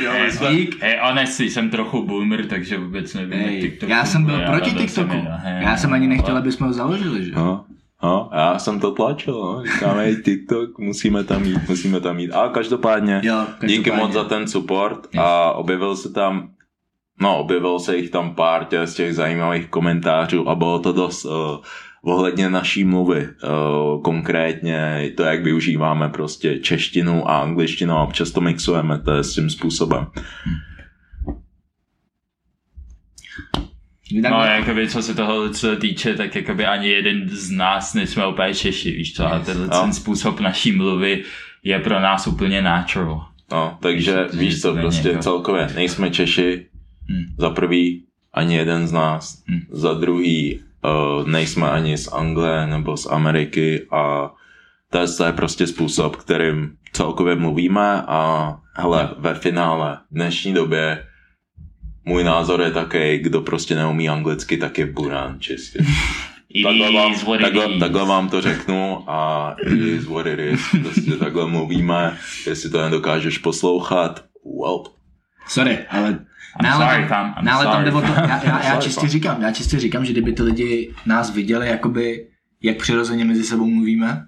Hej, 0.00 0.30
Dík. 0.56 0.82
hej, 0.82 0.98
honestly, 1.02 1.50
jsem 1.50 1.70
trochu 1.70 2.06
boomer, 2.06 2.46
takže 2.46 2.78
vůbec 2.78 3.14
nevím, 3.14 3.60
TikTok 3.60 3.88
já 3.90 4.04
jsem 4.04 4.24
byl 4.24 4.40
proti 4.46 4.70
jsem 4.70 4.78
TikToku. 4.78 5.16
Já 5.60 5.76
jsem 5.76 5.92
ani 5.92 6.06
nechtěl, 6.06 6.30
ale- 6.30 6.40
aby 6.40 6.52
jsme 6.52 6.66
ho 6.66 6.72
založili, 6.72 7.24
že? 7.24 7.32
No, 7.34 7.64
no, 8.04 8.30
já 8.32 8.58
jsem 8.58 8.80
to 8.80 8.90
tlačil, 8.90 9.34
no. 9.34 9.62
říkáme 9.74 10.10
i 10.10 10.16
TikTok, 10.16 10.78
musíme 10.78 11.24
tam 11.24 11.44
jít, 11.44 11.68
musíme 11.68 12.00
tam 12.00 12.18
jít. 12.18 12.32
A 12.32 12.48
každopádně, 12.48 13.20
Jo, 13.24 13.46
díky 13.60 13.76
každopádně. 13.76 14.04
moc 14.04 14.12
za 14.12 14.24
ten 14.24 14.48
support 14.48 15.06
a 15.18 15.52
objevil 15.52 15.96
se 15.96 16.12
tam, 16.12 16.50
no 17.20 17.38
objevil 17.38 17.78
se 17.78 17.96
jich 17.96 18.10
tam 18.10 18.34
pár 18.34 18.64
těch, 18.64 18.88
z 18.88 18.94
těch 18.94 19.14
zajímavých 19.14 19.68
komentářů 19.68 20.48
a 20.48 20.54
bylo 20.54 20.78
to 20.78 20.92
dost 20.92 21.24
uh, 21.24 21.32
ohledně 22.02 22.50
naší 22.50 22.84
mluvy, 22.84 23.28
uh, 23.28 24.02
konkrétně 24.02 25.10
to, 25.16 25.22
jak 25.22 25.42
využíváme 25.42 26.08
prostě 26.08 26.58
češtinu 26.58 27.30
a 27.30 27.38
angličtinu 27.40 27.94
a 27.94 28.02
občas 28.02 28.30
to 28.30 28.40
mixujeme, 28.40 28.98
to 28.98 29.12
je 29.12 29.24
s 29.24 29.34
tím 29.34 29.50
způsobem. 29.50 30.06
No, 34.12 34.44
jakoby, 34.44 34.88
co 34.88 35.02
se 35.02 35.14
toho 35.14 35.48
co 35.50 35.76
týče, 35.76 36.14
tak 36.14 36.34
jakoby 36.34 36.66
ani 36.66 36.88
jeden 36.88 37.28
z 37.28 37.50
nás 37.50 37.94
nejsme 37.94 38.26
úplně 38.26 38.54
Češi, 38.54 38.90
víš 38.90 39.14
co, 39.14 39.26
a 39.26 39.38
tenhle 39.38 39.66
No. 39.66 39.80
ten 39.82 39.92
způsob 39.92 40.40
naší 40.40 40.72
mluvy 40.72 41.22
je 41.62 41.78
pro 41.78 42.00
nás 42.00 42.26
úplně 42.26 42.62
natural. 42.62 43.26
No, 43.52 43.78
takže 43.80 44.24
Víš, 44.32 44.40
víš 44.40 44.60
co, 44.62 44.74
prostě 44.74 45.08
jako- 45.08 45.22
celkově 45.22 45.68
nejsme 45.74 46.10
Češi, 46.10 46.66
Hmm. 47.08 47.24
za 47.38 47.50
prvý 47.50 48.04
ani 48.32 48.56
jeden 48.56 48.86
z 48.88 48.92
nás, 48.92 49.42
Hmm. 49.48 49.60
za 49.70 49.94
druhý 49.94 50.60
uh, 51.20 51.28
nejsme 51.28 51.70
ani 51.70 51.98
z 51.98 52.08
Anglie 52.12 52.66
nebo 52.66 52.96
z 52.96 53.06
Ameriky 53.06 53.86
a 53.90 54.30
to 54.90 54.98
je, 54.98 55.08
to 55.08 55.24
je 55.24 55.32
prostě 55.32 55.66
způsob, 55.66 56.16
kterým 56.16 56.76
celkově 56.92 57.34
mluvíme 57.36 58.02
a 58.06 58.50
hele, 58.76 59.10
ve 59.18 59.34
finále 59.34 59.98
v 60.10 60.14
dnešní 60.14 60.54
době 60.54 61.04
můj 62.04 62.24
názor 62.24 62.60
je 62.60 62.70
také, 62.70 63.18
kdo 63.18 63.40
prostě 63.40 63.74
neumí 63.74 64.08
anglicky, 64.08 64.56
tak 64.56 64.78
je 64.78 64.86
burán 64.86 65.40
čistě. 65.40 65.78
Takhle 66.62 66.92
vám, 66.92 67.14
takhle, 67.40 67.78
takhle 67.78 68.06
vám 68.06 68.28
to 68.28 68.40
řeknu 68.40 69.10
a 69.10 69.50
it 69.66 69.72
is 69.72 70.04
what 70.04 70.26
it 70.26 70.38
is. 70.38 70.60
Prostě 70.82 71.12
takhle 71.12 71.46
mluvíme, 71.46 72.16
jestli 72.46 72.70
to 72.70 72.82
nedokážeš 72.82 73.38
poslouchat, 73.38 74.24
well, 74.60 74.84
Sorry, 75.48 75.78
ale... 75.90 76.08
I'm 76.08 76.18
ne, 76.62 76.70
ale 76.70 76.84
sorry, 76.84 77.08
tam, 77.08 77.34
tam 77.44 77.84
jde 77.84 77.92
o 77.92 78.00
to, 78.00 78.06
já, 78.06 78.44
já, 78.44 78.64
já 78.64 78.80
čistě 78.80 79.08
říkám, 79.08 79.42
já 79.42 79.52
čistě 79.52 79.78
říkám, 79.78 80.04
že 80.04 80.12
kdyby 80.12 80.32
ty 80.32 80.42
lidi 80.42 80.94
nás 81.06 81.34
viděli, 81.34 81.68
jakoby, 81.68 82.26
jak 82.62 82.76
přirozeně 82.76 83.24
mezi 83.24 83.44
sebou 83.44 83.66
mluvíme, 83.66 84.26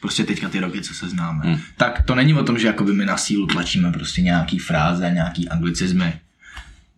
prostě 0.00 0.24
teďka 0.24 0.48
ty 0.48 0.60
roky, 0.60 0.80
co 0.80 0.94
se 0.94 1.08
známe, 1.08 1.40
Hmm. 1.44 1.58
tak 1.76 2.02
to 2.02 2.14
není 2.14 2.34
o 2.34 2.42
tom, 2.42 2.58
že 2.58 2.66
jakoby 2.66 2.92
my 2.92 3.04
na 3.04 3.16
sílu 3.16 3.46
tlačíme 3.46 3.92
prostě 3.92 4.22
nějaký 4.22 4.58
fráze, 4.58 5.10
nějaký 5.10 5.48
anglicizmy 5.48 6.20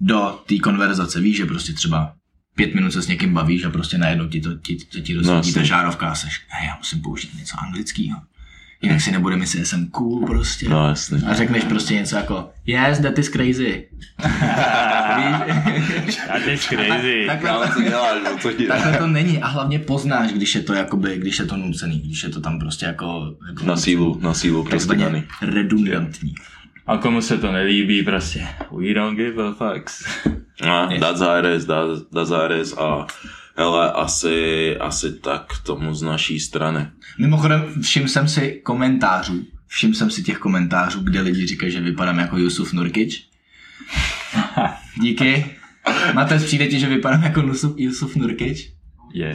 do 0.01 0.41
té 0.47 0.59
konverzace. 0.59 1.21
Víš, 1.21 1.37
že 1.37 1.47
prostě 1.47 1.73
třeba 1.73 2.13
pět 2.55 2.75
minut 2.75 2.91
se 2.93 3.03
s 3.03 3.09
někým 3.09 3.35
bavíš 3.35 3.65
a 3.65 3.71
prostě 3.71 3.99
najednou 3.99 4.29
ti 4.29 4.41
to 4.41 4.55
ti, 4.55 4.77
ti, 4.77 5.03
ti 5.03 5.15
rozsvítí 5.15 5.37
jasně. 5.37 5.53
ta 5.53 5.63
žárovka 5.63 6.09
a 6.09 6.15
seš, 6.15 6.41
hej, 6.49 6.67
já 6.69 6.77
musím 6.77 7.01
použít 7.03 7.35
něco 7.39 7.57
anglického. 7.63 8.21
jinak 8.83 9.01
si 9.01 9.13
nebude 9.13 9.37
myslet, 9.37 9.61
že 9.61 9.67
jsem 9.67 9.87
cool 9.89 10.27
prostě. 10.27 10.69
No 10.69 10.89
jasný. 10.89 11.23
A 11.27 11.35
řekneš 11.35 11.65
prostě 11.65 11.95
něco 11.95 12.17
jako, 12.17 12.51
yes, 12.67 12.99
that 12.99 13.19
is 13.19 13.29
crazy. 13.29 13.89
That 16.29 16.47
is 16.49 16.67
crazy. 16.67 17.25
Takhle, 17.27 17.51
Ale 17.51 17.71
co 17.75 17.83
děláš, 17.83 18.17
no, 18.25 18.39
co 18.39 18.53
děláš? 18.53 18.83
takhle 18.83 18.99
to 18.99 19.07
není 19.07 19.39
a 19.43 19.47
hlavně 19.47 19.79
poznáš, 19.79 20.33
když 20.33 20.55
je 20.55 20.63
to 20.63 20.75
jakoby, 20.75 21.19
když 21.19 21.39
je 21.39 21.45
to 21.45 21.57
nucený, 21.57 22.01
když 22.01 22.23
je 22.23 22.29
to 22.29 22.41
tam 22.41 22.59
prostě 22.59 22.87
jako, 22.87 23.35
jako 23.49 23.65
Na 23.65 23.77
sílu, 23.77 24.19
na 24.23 24.35
sílu 24.35 24.65
prostě 24.65 24.95
daný. 24.95 25.25
redundantní. 25.43 26.35
A 26.89 26.97
komu 26.97 27.23
se 27.23 27.39
to 27.39 27.53
nelíbí, 27.53 28.03
prostě 28.03 28.49
we 28.79 28.95
don't 28.95 29.17
give 29.17 29.43
a 29.49 29.53
fucks. 29.53 30.05
No, 30.67 30.89
that's 31.01 31.21
how 31.21 31.39
it 31.39 31.57
is, 31.57 31.65
that's, 31.65 32.03
that's 32.15 32.31
how 32.31 32.51
it 32.51 32.63
is 32.63 32.75
a 32.79 33.07
hele, 33.57 33.93
asi, 33.93 34.77
asi 34.77 35.13
tak 35.13 35.53
tomu 35.67 35.95
z 35.95 36.03
naší 36.03 36.41
strany. 36.41 36.89
Mimochodem, 37.19 37.83
všiml 37.83 38.09
jsem 38.09 38.29
si 38.29 38.61
komentářů, 38.65 39.45
všiml 39.67 39.95
jsem 39.95 40.11
si 40.11 40.23
těch 40.23 40.39
komentářů, 40.39 41.01
kde 41.01 41.21
lidi 41.21 41.47
říkají, 41.47 41.73
že 41.73 41.81
vypadám 41.81 42.19
jako 42.19 42.39
Jusuf 42.39 42.73
Nurkic. 42.73 43.29
Díky. 45.01 45.57
Matez, 46.15 46.45
přijde 46.45 46.67
ti, 46.67 46.81
že 46.81 46.89
vypadám 46.89 47.23
jako 47.23 47.41
Jusuf, 47.41 47.73
Jusuf 47.77 48.17
Nurkic? 48.17 48.73
Je. 49.15 49.29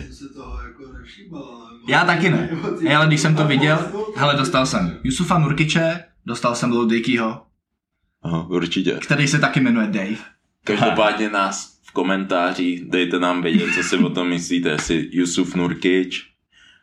jako. 0.65 0.83
Já 1.87 2.05
taky 2.05 2.29
ne. 2.29 2.49
Ale 2.97 3.07
když 3.07 3.21
jsem 3.21 3.35
to 3.35 3.47
viděl, 3.47 3.79
hele, 4.15 4.35
dostal 4.35 4.65
jsem 4.65 4.99
Jusufa 5.03 5.39
Nurkiče, 5.39 6.03
dostal 6.25 6.55
jsem 6.55 6.71
Lil 6.71 6.85
Dickyho, 6.87 7.41
Aha, 8.23 8.47
určitě. 8.49 8.91
který 9.01 9.27
se 9.27 9.39
taky 9.39 9.59
jmenuje 9.59 9.87
Dave. 9.87 10.15
Každopádně 10.63 11.29
nás 11.29 11.79
v 11.83 11.91
komentářích 11.91 12.85
dejte 12.89 13.19
nám 13.19 13.41
vědět, 13.41 13.69
co 13.75 13.83
si 13.83 13.97
o 13.97 14.09
tom 14.09 14.29
myslíte, 14.29 14.69
jestli 14.69 15.07
Yusuf 15.11 15.55
Nurkic 15.55 16.15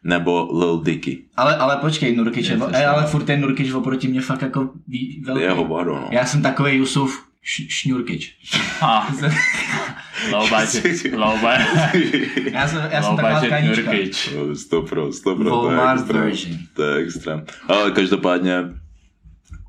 nebo 0.05 0.59
Lil 0.59 0.81
Dicky. 0.83 1.25
Ale, 1.37 1.57
ale 1.57 1.77
počkej, 1.77 2.17
Nurkič 2.17 2.49
je, 2.49 2.57
ale 2.57 2.71
snad. 2.71 3.11
furt 3.11 3.25
ten 3.25 3.41
Nurkič 3.41 3.73
oproti 3.73 4.09
mě 4.09 4.21
fakt 4.21 4.43
jako 4.43 4.71
ví, 4.89 5.23
velký. 5.27 5.43
Jeho 5.43 5.65
baro, 5.65 5.95
no. 5.95 6.09
Já 6.13 6.27
jsem 6.27 6.43
takový 6.43 6.75
Jusuf 6.77 7.25
š- 7.43 7.67
Šňurkič. 7.69 8.37
Ha, 8.81 9.15
low 10.33 10.49
budget, 10.49 11.13
low 11.15 11.39
budget, 11.41 12.53
Já 12.53 12.69
jsem, 12.69 12.89
já 12.93 13.03
jsem 13.03 13.17
taková 13.17 13.41
tkanička. 13.41 13.93
Nurkic. 13.93 14.29
No, 14.37 14.57
Sto 14.57 14.83
pro, 14.83 15.13
sto 15.13 15.37
pro, 15.37 15.51
to 15.51 15.71
je 15.71 15.93
extrém. 15.93 16.23
version. 16.23 16.59
To 16.75 16.83
je 16.83 16.97
extrém. 17.05 17.45
Ale 17.69 17.91
každopádně 17.91 18.53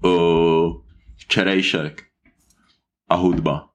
uh, 0.03 0.73
včerejšek 1.17 2.03
a 3.09 3.15
hudba. 3.15 3.67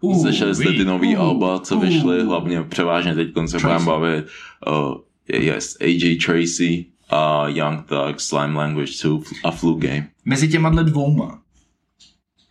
Uh, 0.00 0.20
Slyšeli 0.20 0.54
jste 0.54 0.72
ty 0.72 0.84
nový 0.84 1.16
uh, 1.16 1.22
alba, 1.22 1.60
co 1.60 1.76
uh. 1.76 1.84
vyšly, 1.84 2.24
hlavně 2.24 2.62
převážně 2.62 3.14
teď 3.14 3.28
se 3.46 3.58
budeme 3.58 3.84
bavit. 3.84 4.26
Uh, 4.66 4.94
yes, 5.40 5.76
AJ 5.80 6.16
Tracy 6.16 6.86
a 7.10 7.48
Young 7.48 7.86
Thug, 7.86 8.20
Slime 8.20 8.54
Language 8.54 8.92
2 9.04 9.20
a 9.44 9.50
Flu 9.50 9.74
Game. 9.74 10.08
Mezi 10.24 10.48
těma 10.48 10.70
dvouma, 10.70 11.42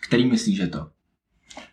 který 0.07 0.25
myslíš, 0.25 0.57
že 0.57 0.67
to? 0.67 0.87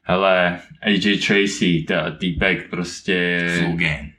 Hele, 0.02 0.60
AJ 0.82 1.18
Tracy, 1.18 1.84
ta 1.88 2.10
týpek 2.10 2.70
prostě... 2.70 3.48
Flu 3.58 3.76
Game. 3.76 4.13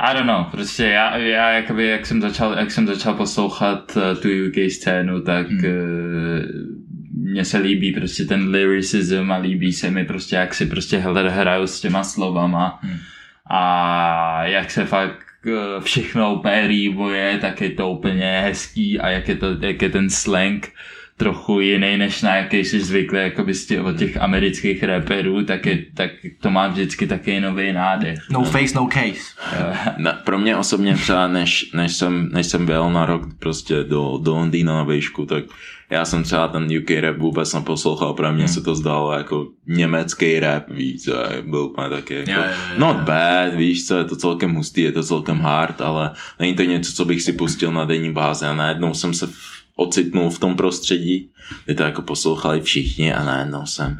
I 0.00 0.14
don't 0.14 0.26
know, 0.26 0.44
prostě 0.50 0.84
já, 0.84 1.16
já 1.16 1.50
jakoby, 1.50 1.86
jak 1.86 2.06
jsem 2.06 2.20
začal, 2.20 2.52
jak 2.58 2.70
jsem 2.70 2.86
začal 2.86 3.14
poslouchat 3.14 3.96
uh, 3.96 4.02
tu 4.22 4.28
UK 4.28 4.70
scénu, 4.70 5.20
tak 5.20 5.48
Hmm. 5.50 5.64
uh, 5.64 7.30
mně 7.30 7.44
se 7.44 7.58
líbí 7.58 7.92
prostě 7.92 8.24
ten 8.24 8.48
lyricism 8.48 9.32
a 9.32 9.36
líbí 9.36 9.72
se 9.72 9.90
mi 9.90 10.04
prostě, 10.04 10.36
jak 10.36 10.54
si 10.54 10.66
prostě 10.66 10.98
hrajou 10.98 11.66
s 11.66 11.80
těma 11.80 12.02
slovama 12.04 12.78
Hmm. 12.82 12.96
a 13.50 14.44
jak 14.44 14.70
se 14.70 14.84
fakt 14.84 15.26
uh, 15.46 15.82
všechno 15.84 16.34
úplně 16.34 16.66
rýboje, 16.66 17.38
tak 17.40 17.60
je 17.60 17.70
to 17.70 17.90
úplně 17.90 18.40
hezký 18.44 19.00
a 19.00 19.08
jak 19.08 19.28
je, 19.28 19.34
to, 19.36 19.46
jak 19.60 19.82
je 19.82 19.88
ten 19.88 20.10
slang 20.10 20.68
trochu 21.18 21.60
jiný, 21.60 21.96
než 21.96 22.22
na 22.22 22.36
jaký 22.36 22.56
jsi 22.64 22.80
zvyklý 22.80 23.18
jakoby 23.18 23.54
z 23.54 23.66
těch, 23.66 23.84
od 23.84 23.96
těch 23.96 24.16
amerických 24.16 24.82
rapperů, 24.82 25.44
tak, 25.44 25.66
je, 25.66 25.84
tak 25.94 26.10
to 26.40 26.50
má 26.50 26.68
vždycky 26.68 27.06
taky 27.06 27.40
nový 27.40 27.72
nádech. 27.72 28.18
No 28.30 28.44
face, 28.44 28.74
no 28.74 28.88
case. 28.92 29.34
Na, 29.96 30.12
pro 30.12 30.38
mě 30.38 30.56
osobně 30.56 30.94
třeba, 30.94 31.28
než, 31.28 31.72
než, 31.74 31.96
jsem, 31.96 32.28
než 32.32 32.46
jsem 32.46 32.66
byl 32.66 32.90
na 32.90 33.06
rok 33.06 33.22
prostě 33.38 33.74
do, 33.84 34.18
do 34.22 34.34
Londýna 34.34 34.74
na 34.74 34.84
výšku, 34.84 35.26
tak 35.26 35.44
já 35.90 36.04
jsem 36.04 36.22
třeba 36.22 36.48
ten 36.48 36.68
UK 36.78 36.90
rap 36.90 37.16
vůbec 37.16 37.54
neposlouchal, 37.54 38.14
pro 38.14 38.32
mě 38.32 38.44
Hmm. 38.44 38.54
se 38.54 38.60
to 38.60 38.74
zdálo 38.74 39.12
jako 39.12 39.46
německý 39.66 40.40
rap 40.40 40.70
víc, 40.70 41.08
a 41.08 41.42
byl 41.42 41.60
úplně 41.60 41.88
taky 41.90 42.14
jako, 42.14 42.30
Jo, 42.30 42.36
jo, 42.36 42.44
jo, 42.72 42.78
not 42.78 42.96
bad, 42.96 43.54
víš 43.54 43.86
co, 43.86 43.96
je 43.98 44.04
to 44.04 44.16
celkem 44.16 44.54
hustý, 44.54 44.80
je 44.82 44.92
to 44.92 45.02
celkem 45.02 45.40
hard, 45.40 45.80
ale 45.80 46.10
není 46.38 46.54
to 46.54 46.62
něco, 46.62 46.92
co 46.92 47.04
bych 47.04 47.22
si 47.22 47.32
pustil 47.32 47.72
na 47.72 47.84
denní 47.84 48.12
bázi 48.12 48.46
a 48.46 48.54
najednou 48.54 48.94
jsem 48.94 49.14
se 49.14 49.26
v, 49.26 49.57
ocitnul 49.78 50.30
v 50.30 50.38
tom 50.38 50.56
prostředí, 50.56 51.30
kdy 51.64 51.74
to 51.74 51.82
jako 51.82 52.02
poslouchali 52.02 52.60
všichni 52.60 53.14
a 53.14 53.24
najednou 53.24 53.66
jsem 53.66 53.96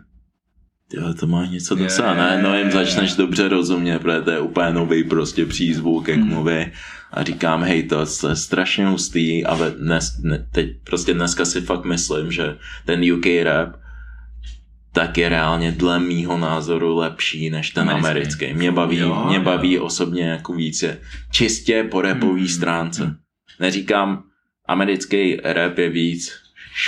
Tyhle, 0.90 1.14
to 1.14 1.26
má 1.26 1.46
něco 1.46 1.74
do 1.74 1.88
sebe, 1.88 2.14
najednou 2.16 2.54
jim 2.54 2.66
je, 2.66 2.72
začneš 2.72 3.14
dobře 3.14 3.48
rozumět, 3.48 3.98
protože 3.98 4.20
to 4.22 4.30
je 4.30 4.40
úplně 4.40 4.72
nový 4.72 5.04
prostě 5.04 5.46
přízvuk, 5.46 6.08
jak 6.08 6.18
Hmm. 6.18 6.28
mluví 6.28 6.66
a 7.12 7.22
říkám, 7.22 7.62
hej, 7.62 7.82
to, 7.82 8.00
je 8.28 8.36
strašně 8.36 8.86
hustý, 8.86 9.44
ale 9.44 9.70
dnes, 9.70 10.18
ne, 10.22 10.46
teď 10.52 10.68
prostě 10.84 11.14
dneska 11.14 11.44
si 11.44 11.60
fakt 11.60 11.84
myslím, 11.84 12.32
že 12.32 12.56
ten 12.84 13.12
UK 13.12 13.26
rap 13.42 13.76
tak 14.92 15.18
je 15.18 15.28
reálně 15.28 15.72
dle 15.72 15.98
mýho 15.98 16.38
názoru 16.38 16.96
lepší 16.96 17.50
než 17.50 17.70
ten 17.70 17.90
Americký. 17.90 18.08
americký. 18.10 18.54
Mě 18.54 18.72
baví, 18.72 18.96
Jo, 18.98 19.24
mě 19.26 19.36
jo. 19.36 19.42
baví 19.42 19.78
osobně 19.78 20.22
jako 20.24 20.52
více 20.52 20.98
čistě 21.32 21.84
po 21.90 22.00
rapové 22.00 22.38
Hmm. 22.38 22.48
stránce. 22.48 23.16
Neříkám, 23.60 24.22
americký 24.68 25.36
rap 25.44 25.78
je 25.78 25.88
víc 25.88 26.32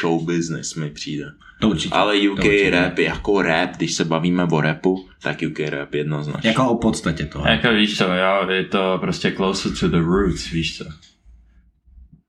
show 0.01 0.25
business 0.25 0.75
mi 0.75 0.91
přijde. 0.91 1.25
To 1.61 1.69
určitě. 1.69 1.95
Ale 1.95 2.15
UK 2.17 2.23
To 2.41 2.47
určitě. 2.47 2.71
rap 2.71 2.99
jako 2.99 3.43
rap, 3.43 3.71
když 3.77 3.95
se 3.95 4.05
bavíme 4.05 4.45
o 4.45 4.61
rapu, 4.61 5.09
tak 5.23 5.39
UK 5.51 5.59
rap 5.61 5.95
jednoznačně. 5.95 6.51
Jako 6.51 6.69
o 6.69 6.79
podstatě 6.79 7.25
toho. 7.27 7.47
Jako 7.49 7.73
víš 7.73 7.99
co, 7.99 8.05
jo, 8.05 8.51
je 8.51 8.65
to 8.65 8.99
prostě 9.01 9.33
closer 9.33 9.73
to 9.81 9.89
the 9.89 9.97
roots, 9.99 10.51
víš 10.51 10.79
co. 10.79 10.85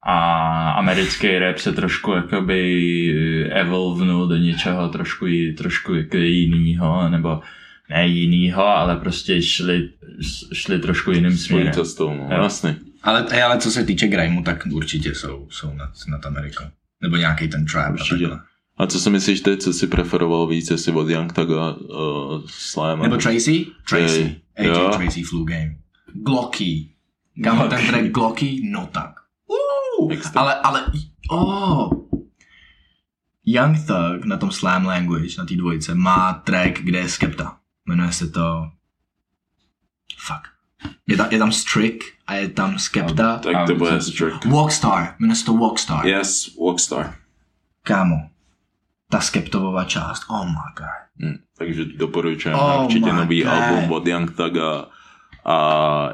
A 0.03 0.71
americký 0.71 1.37
rap 1.39 1.57
se 1.57 1.71
trošku 1.71 2.11
jakoby 2.11 3.49
evolvenul 3.51 4.27
do 4.27 4.35
něčeho 4.37 4.89
trošku, 4.89 5.25
trošku 5.57 5.93
jako 5.93 6.17
jinýho, 6.17 7.09
nebo 7.09 7.39
ne 7.89 8.07
jinýho, 8.07 8.63
ale 8.67 8.95
prostě 8.95 9.41
šli, 9.41 9.89
šli 10.53 10.79
trošku 10.79 11.11
jiným 11.11 11.31
Svojí 11.31 11.61
směrem. 11.61 11.73
cestou, 11.73 12.09
no, 12.13 12.27
Jo. 12.31 12.43
jasně. 12.43 12.75
Ale, 13.03 13.43
ale 13.43 13.57
co 13.57 13.71
se 13.71 13.83
týče 13.83 14.07
grimeu, 14.07 14.43
tak 14.43 14.67
určitě 14.71 15.15
jsou, 15.15 15.47
jsou 15.49 15.73
nad, 15.73 15.89
nad 16.07 16.25
Amerikou. 16.25 16.63
Nebo 17.01 17.15
nějaký 17.15 17.47
ten 17.47 17.65
trap 17.65 17.93
Určitě. 17.93 18.27
a. 18.27 18.51
A 18.77 18.87
co 18.87 18.99
si 18.99 19.09
myslíš 19.09 19.41
ty, 19.41 19.57
co 19.57 19.73
si 19.73 19.87
preferoval 19.87 20.47
víc, 20.47 20.71
jestli 20.71 20.91
od 20.91 21.09
Young 21.09 21.33
Taga 21.33 21.71
uh, 21.71 22.41
Slime? 22.47 23.03
Nebo 23.03 23.17
Tracy? 23.17 23.65
Tracy. 23.89 24.41
Ej, 24.55 24.69
AJ 24.69 24.79
jo. 24.79 24.91
Tracy 24.97 25.23
Flu 25.23 25.43
Game. 25.43 25.75
Glocky. 26.13 26.89
Kámo, 27.43 27.67
ten 27.67 27.87
track 27.87 28.05
Glocky, 28.05 28.61
no 28.71 28.89
tak. 28.91 29.11
Uh, 29.99 30.13
ale, 30.35 30.55
ale, 30.55 30.85
oh. 31.29 31.89
Young 33.45 33.77
Thug 33.85 34.25
na 34.25 34.37
tom 34.37 34.51
Slam 34.51 34.85
Language, 34.85 35.35
na 35.37 35.45
té 35.45 35.55
dvojce, 35.55 35.95
má 35.95 36.33
track, 36.33 36.79
kde 36.79 36.99
je 36.99 37.09
Skepta. 37.09 37.57
Jmenuje 37.85 38.11
se 38.11 38.27
to... 38.27 38.69
Fuck. 40.17 40.47
Je 41.07 41.17
tam, 41.17 41.27
je 41.31 41.39
tam 41.39 41.51
Strick 41.51 42.03
a 42.31 42.35
je 42.35 42.49
tam 42.49 42.79
Skepta. 42.79 43.37
Tak 43.37 43.67
to 43.67 43.73
A- 43.73 43.77
bude 43.77 43.91
co- 43.99 44.11
strict. 44.11 44.45
Walkstar, 44.45 45.15
jmenuje 45.19 45.35
se 45.35 45.45
to 45.45 45.53
Walkstar. 45.53 46.05
Yes, 46.07 46.55
Walkstar. 46.65 47.15
Kámo, 47.83 48.15
ta 49.09 49.19
Skeptovova 49.19 49.83
část, 49.83 50.23
oh 50.29 50.45
my 50.45 50.55
god. 50.77 50.87
Hm, 51.29 51.37
takže 51.57 51.85
doporučujeme 51.85 52.59
Oh 52.61 52.83
určitě 52.85 53.13
nový 53.13 53.43
God. 53.43 53.53
album 53.53 53.91
od 53.91 54.07
Young 54.07 54.35
Taga 54.35 54.85
a 55.45 55.55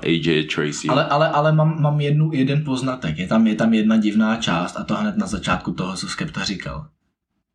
AJ 0.03 0.43
Tracy. 0.43 0.88
Ale, 0.89 1.06
ale, 1.06 1.30
ale 1.30 1.51
mám, 1.51 1.82
mám 1.82 1.99
jednu, 2.01 2.30
jeden 2.34 2.63
poznatek. 2.65 3.17
Je 3.17 3.27
tam, 3.27 3.47
je 3.47 3.56
tam 3.56 3.73
jedna 3.73 3.97
divná 3.97 4.36
část 4.36 4.77
a 4.77 4.84
to 4.84 4.95
hned 4.95 5.17
na 5.17 5.27
začátku 5.27 5.71
toho, 5.73 5.95
co 5.95 6.08
Skepta 6.08 6.43
říkal. 6.43 6.88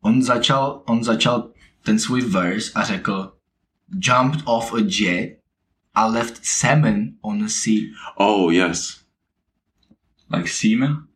On 0.03 0.21
začal, 0.21 0.81
on 0.85 1.03
začal 1.03 1.49
ten 1.83 1.99
svůj 1.99 2.21
verse 2.21 2.71
a 2.75 2.83
řekl 2.83 3.33
jumped 3.99 4.41
off 4.45 4.73
a 4.73 4.77
jet 4.85 5.39
a 5.95 6.07
left 6.07 6.39
salmon 6.45 7.13
on 7.21 7.39
the 7.39 7.49
sea. 7.49 7.91
Oh, 8.17 8.51
yes. 8.51 9.03
Like 10.29 10.47
semen? 10.47 11.07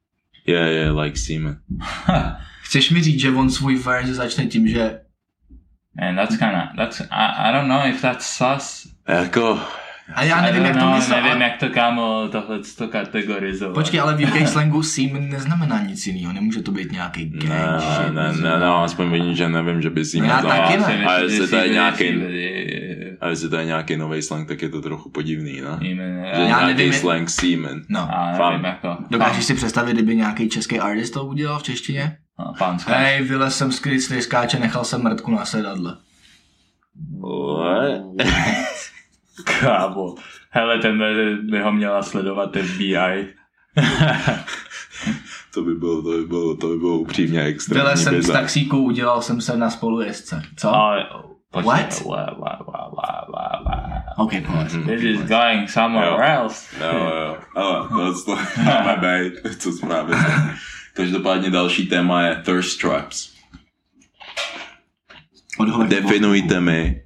Yeah, 0.46 0.70
yeah, 0.70 0.92
like 1.04 1.18
Seaman. 1.18 1.60
Chceš 2.62 2.92
mi 2.92 3.04
říct, 3.04 3.20
že 3.20 3.32
on 3.32 3.52
svůj 3.52 3.76
verse 3.76 4.14
začne 4.14 4.46
tím, 4.46 4.68
že 4.68 5.00
Man, 6.02 6.16
that's 6.16 6.38
kinda, 6.38 6.74
that's, 6.78 7.02
I, 7.02 7.50
I 7.50 7.52
don't 7.52 7.68
know 7.68 7.88
if 7.88 8.02
that's 8.02 8.26
sus. 8.26 8.88
Jako, 9.08 9.60
A 10.14 10.24
já 10.24 10.42
nevím, 10.42 10.66
jak 10.66 10.74
to 10.74 10.80
no, 10.86 10.96
myslel. 10.96 11.18
nevím, 11.18 11.32
ale- 11.32 11.44
jak 11.44 11.58
to 11.60 11.70
kámo 11.70 12.28
tohle 12.32 12.60
to 12.78 12.88
kategorizovat. 12.88 13.74
Počkej, 13.74 14.00
ale 14.00 14.16
v 14.16 14.24
UK 14.26 14.48
slangu 14.48 14.84
semen 14.84 15.30
neznamená 15.30 15.82
nic 15.82 16.08
jiného. 16.08 16.34
Nemůže 16.34 16.62
to 16.62 16.72
být 16.72 16.92
nějaký 16.92 17.26
gang 17.26 17.50
Ne, 17.50 18.12
ne, 18.12 18.34
ne, 18.34 18.60
no, 18.60 18.84
aspoň 18.84 19.12
vidím, 19.12 19.36
že 19.36 19.50
nevím, 19.50 19.82
že 19.82 19.90
by 19.90 20.06
si 20.06 20.20
No 20.20 20.26
já 20.26 20.40
měl 20.42 20.52
taky 20.52 20.78
to- 20.78 20.88
ne. 20.88 21.06
A 21.06 21.18
jestli 21.20 21.48
to 21.48 21.56
je 21.56 21.70
nějaký, 21.70 22.06
a 23.22 23.28
jestli 23.30 23.50
to 23.50 23.56
je 23.56 23.66
nějaký 23.66 23.98
nový 23.98 24.22
slang, 24.22 24.48
tak 24.48 24.62
je 24.62 24.70
to 24.70 24.82
trochu 24.82 25.10
podivný, 25.10 25.62
ne? 25.62 25.78
Že 26.36 26.42
Já 26.42 26.46
nějaký 26.48 26.66
nevím, 26.66 26.92
je- 26.94 27.00
slang 27.00 27.30
semen. 27.30 27.82
No. 27.90 28.10
A 28.12 28.50
nevím, 28.50 28.66
jako... 28.66 28.98
Dokážeš 29.10 29.46
si 29.46 29.54
představit, 29.54 29.94
kdyby 29.94 30.16
nějaký 30.16 30.50
český 30.50 30.80
artist 30.80 31.14
to 31.14 31.26
udělal 31.26 31.60
v 31.60 31.64
češtině? 31.64 32.18
No. 32.40 32.54
Hej, 32.88 33.24
vylez 33.24 33.58
jsem 33.58 33.72
z 33.72 34.22
skáče, 34.22 34.60
nechal 34.60 34.84
jsem 34.84 35.04
mrtku 35.04 35.32
na 35.32 35.46
sedadle. 35.46 35.98
What? 37.20 38.28
Kámo. 39.44 40.16
Hele, 40.50 40.78
ten 40.80 40.98
by, 41.52 41.60
ho 41.60 41.72
měla 41.72 42.04
sledovat 42.04 42.58
FBI. 42.58 43.28
To 45.54 45.62
by 45.64 45.74
bylo, 45.74 46.02
to 46.02 46.10
by 46.10 46.26
bylo, 46.26 46.56
to 46.56 46.68
by 46.68 46.78
bylo 46.78 46.98
upřímně 46.98 47.44
extrémní 47.44 47.82
Vylez 47.84 48.04
jsem 48.04 48.22
z 48.22 48.28
taxíku, 48.32 48.78
udělal 48.84 49.22
jsem 49.22 49.42
se 49.42 49.58
na 49.58 49.70
spolujezdce. 49.70 50.42
Co? 50.56 50.76
Ale, 50.76 51.06
počkej, 51.52 51.72
What? 51.72 52.02
Wa, 52.02 52.16
wa, 52.16 52.60
wa, 52.68 52.90
wa, 52.90 53.26
wa, 53.34 53.62
wa. 53.66 54.04
OK, 54.18 54.32
pojď. 54.32 54.86
This 54.86 55.02
is 55.04 55.20
going 55.22 55.70
somewhere 55.70 56.08
Jo. 56.08 56.18
else. 56.42 56.76
Jo, 56.86 56.98
jo, 56.98 57.38
ale 57.56 57.88
tohle 57.88 58.14
to 58.26 58.38
máme 58.64 58.98
být, 59.24 59.58
co 59.60 59.72
jsme 59.72 59.90
právě 59.90 60.16
řekli. 60.18 60.44
Každopádně 60.94 61.50
další 61.52 61.86
téma 61.88 62.22
je 62.22 62.36
thirst 62.36 62.82
traps. 62.82 63.34
Definujte 65.88 66.60
mi 66.60 67.02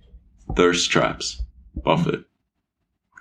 thirst 0.56 0.94
traps. 0.94 1.38
Puffy. 1.84 2.17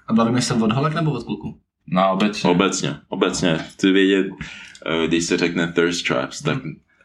A 0.07 0.13
bavíme 0.13 0.43
se 0.43 0.55
od 0.55 0.73
holek 0.73 0.95
nebo 0.95 1.11
od 1.13 1.23
kluku? 1.25 1.59
No, 1.87 2.13
obecně. 2.13 2.51
Obecně, 2.51 2.97
obecně. 3.09 3.59
Chci 3.59 3.91
vědět, 3.93 4.27
eh, 4.87 5.07
když 5.07 5.25
se 5.25 5.37
řekne 5.37 5.73
thirst 5.73 6.07
traps, 6.07 6.43
tak 6.43 6.59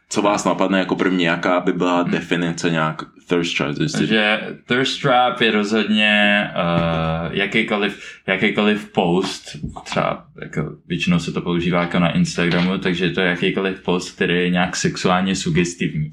co 0.09 0.21
vás 0.21 0.45
napadne 0.45 0.79
jako 0.79 0.95
první, 0.95 1.23
jaká 1.23 1.59
by 1.59 1.73
byla 1.73 2.03
definice 2.03 2.69
nějak 2.69 3.01
thirst 3.29 3.57
traps? 3.57 3.79
Jestli- 3.79 3.99
Takže 3.99 4.39
thirst 4.67 5.01
trap 5.01 5.41
je 5.41 5.51
rozhodně 5.51 6.43
uh, 6.55 7.33
jakýkoliv, 7.35 8.21
jakýkoliv 8.27 8.91
post, 8.91 9.55
třeba 9.83 10.25
jako 10.41 10.75
většinou 10.87 11.19
se 11.19 11.31
to 11.31 11.41
používá 11.41 11.81
jako 11.81 11.99
na 11.99 12.11
Instagramu, 12.11 12.77
takže 12.77 13.09
to 13.09 13.21
je 13.21 13.27
jakýkoliv 13.29 13.81
post, 13.83 14.11
který 14.11 14.33
je 14.35 14.49
nějak 14.49 14.75
sexuálně 14.75 15.35
sugestivní. 15.35 16.11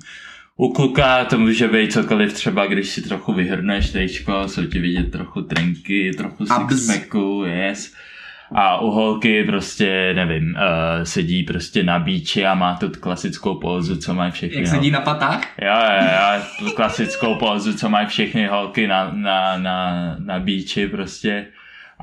U 0.57 0.73
kluka 0.73 1.25
to 1.25 1.39
může 1.39 1.69
být 1.69 1.93
cokoliv, 1.93 2.33
třeba 2.33 2.67
když 2.67 2.89
si 2.89 3.03
trochu 3.03 3.33
vyhrneš 3.33 3.91
tejčko, 3.91 4.49
jsou 4.49 4.67
ti 4.67 4.79
vidět 4.79 5.11
trochu 5.11 5.43
trenky, 5.43 6.11
trochu 6.17 6.47
sixpacku, 6.47 7.45
yes. 7.47 7.95
A 8.55 8.81
u 8.81 8.91
holky 8.91 9.45
prostě, 9.45 10.13
nevím, 10.15 10.55
uh, 10.55 11.05
sedí 11.05 11.43
prostě 11.43 11.83
na 11.83 11.99
bíči 11.99 12.47
a 12.47 12.55
má 12.55 12.77
tu 12.77 12.91
klasickou 13.01 13.55
pózu, 13.55 13.97
co 13.97 14.15
mají 14.15 14.33
všechny 14.33 14.57
Jak 14.57 14.67
sedí 14.67 14.91
na 14.91 15.01
patách? 15.01 15.59
Jo, 15.63 15.75
jo, 15.75 16.09
jo, 16.13 16.43
tu 16.59 16.75
klasickou 16.75 17.35
pózu, 17.35 17.75
co 17.75 17.89
mají 17.89 18.07
všechny 18.07 18.47
holky 18.47 18.87
na, 18.87 19.11
na, 19.15 19.59
na, 19.59 20.17
na 20.19 20.41
beachi 20.41 20.89
prostě. 20.89 21.47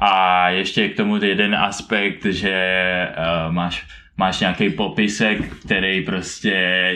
A 0.01 0.49
ještě 0.49 0.89
k 0.89 0.97
tomu 0.97 1.23
jeden 1.23 1.55
aspekt, 1.55 2.25
že 2.25 3.07
uh, 3.17 3.53
máš, 3.53 3.85
máš 4.19 4.39
nějaký 4.39 4.69
popisek, 4.69 5.55
který 5.65 6.05
prostě 6.05 6.49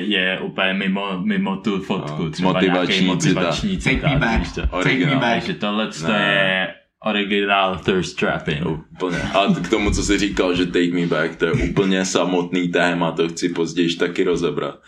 je 0.08 0.40
úplně 0.40 0.74
mimo, 0.74 1.22
mimo 1.22 1.56
tu 1.56 1.80
fotku. 1.80 2.24
No, 2.24 2.30
Třeba 2.32 2.54
motivační 2.54 3.06
motivační 3.06 3.78
Take 3.78 3.96
me 3.96 4.02
citát, 4.02 4.20
back. 4.20 4.40
víš 4.40 4.52
to. 4.52 4.62
Take 4.62 5.06
me 5.06 5.16
back. 5.16 5.22
Takže 5.22 5.54
tohle 5.54 5.88
to 5.88 6.12
je 6.12 6.74
originál 7.06 7.76
thirst 7.86 8.20
trapping. 8.20 8.66
Úplně. 8.66 9.18
A 9.18 9.54
k 9.62 9.70
tomu, 9.70 9.92
co 9.92 10.04
jsi 10.04 10.18
říkal, 10.18 10.56
že 10.56 10.66
Take 10.66 10.92
Me 10.92 11.08
Back, 11.08 11.36
to 11.36 11.46
je 11.46 11.52
úplně 11.52 12.06
samotný 12.06 12.68
téma, 12.68 13.12
to 13.12 13.30
chci 13.30 13.50
později 13.50 13.96
taky 13.96 14.24
rozebrat. 14.24 14.80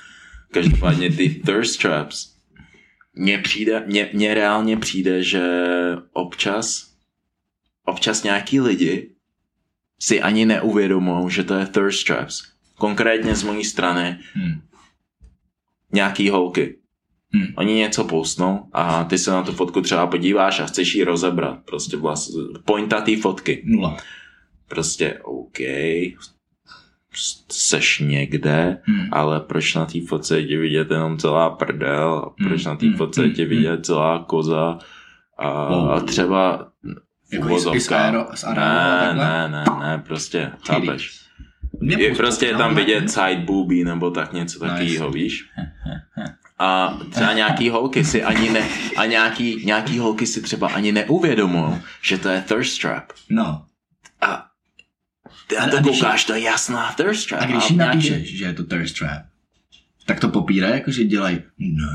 Každopádně 0.52 1.10
ty 1.10 1.30
thirst 1.30 1.82
traps, 1.82 2.36
mně 3.13 3.38
přijde, 3.38 3.84
mně, 3.88 4.10
mně 4.13 4.34
reálně 4.34 4.78
přijde, 4.78 5.24
že 5.24 5.41
občas, 6.13 6.91
občas 7.86 8.24
nějaký 8.24 8.60
lidi 8.60 9.14
si 9.99 10.21
ani 10.21 10.45
neuvědomují, 10.45 11.29
že 11.31 11.43
to 11.43 11.53
je 11.53 11.65
thirst 11.65 12.08
traps. 12.08 12.43
Konkrétně 12.77 13.36
z 13.36 13.43
mojí 13.43 13.63
strany 13.63 14.17
Hmm. 14.34 14.62
nějaký 15.93 16.29
holky. 16.29 16.77
Hmm. 17.34 17.47
Oni 17.58 17.73
něco 17.73 18.03
postnou 18.03 18.65
a 18.73 19.03
ty 19.03 19.17
se 19.17 19.31
na 19.31 19.43
tu 19.43 19.51
fotku 19.51 19.81
třeba 19.81 20.08
podíváš 20.08 20.60
a 20.60 20.65
chceš 20.65 20.95
ji 20.95 21.03
rozebrat. 21.03 21.60
Prostě 21.65 21.97
vlastně 21.97 22.43
pointa 22.65 23.01
té 23.01 23.17
fotky. 23.17 23.63
Nula. 23.65 23.97
Prostě 24.67 25.19
OK, 25.23 25.60
seš 27.51 27.99
někde, 27.99 28.77
Hmm. 28.84 29.08
ale 29.12 29.39
proč 29.39 29.75
na 29.75 29.86
té 29.86 29.99
fotce 30.08 30.39
je 30.39 30.47
ti 30.47 30.58
vidět 30.58 30.91
jenom 30.91 31.17
celá 31.17 31.49
prdel 31.49 32.13
a 32.25 32.29
proč 32.29 32.65
Hmm, 32.65 32.73
na 32.73 32.79
té 32.79 32.86
hmm, 32.86 32.95
fotce 32.97 33.23
je 33.23 33.29
ti 33.29 33.41
hmm. 33.41 33.49
vidět 33.49 33.86
celá 33.86 34.23
koza 34.23 34.77
a, 35.38 35.69
Wow. 35.75 35.91
a 35.91 35.99
třeba 35.99 36.67
Jako 37.32 37.46
uvozovkách- 37.48 38.14
aero- 38.14 38.28
a 38.48 38.54
ne, 38.54 39.14
ne, 39.14 39.48
ne, 39.50 39.66
ne, 39.80 39.98
prostě, 40.08 40.52
chápeš. 40.68 41.20
Je, 41.82 42.16
prostě 42.16 42.46
je 42.46 42.56
tam 42.58 42.70
no, 42.72 42.76
vidět 42.76 43.12
side 43.12 43.44
boobie 43.46 43.86
nebo 43.86 44.12
tak 44.12 44.34
něco 44.34 44.60
No, 44.66 44.70
takového, 44.70 45.12
víš? 45.12 45.46
A 46.60 46.98
třeba 47.12 47.34
nějaký 47.34 47.70
holky 47.70 48.04
si 48.06 48.24
ani 48.24 48.50
ne, 48.50 48.68
a 48.98 49.06
nějaký, 49.06 49.66
nějaký 49.66 50.00
holky 50.00 50.28
si 50.28 50.42
třeba 50.42 50.68
ani 50.68 50.92
neuvědomují, 50.92 51.76
že 52.02 52.18
to 52.18 52.30
je 52.30 52.42
thirst 52.42 52.82
trap. 52.82 53.04
No. 53.30 53.66
A 54.22 54.46
ty 55.48 55.56
na 55.56 55.68
to 55.68 55.82
koukáš, 55.82 56.26
to 56.26 56.34
je 56.34 56.42
jasná 56.42 56.92
thirst 56.98 57.30
trap. 57.30 57.42
A 57.42 57.46
když 57.46 57.70
nějaký- 57.70 57.98
napíšeš, 58.10 58.38
že 58.38 58.46
je 58.46 58.54
to 58.54 58.64
thirst 58.64 59.00
trap, 59.00 59.22
tak 60.06 60.20
to 60.20 60.30
popírá, 60.30 60.68
jakože 60.68 61.04
dělají 61.04 61.42
ne. 61.60 61.86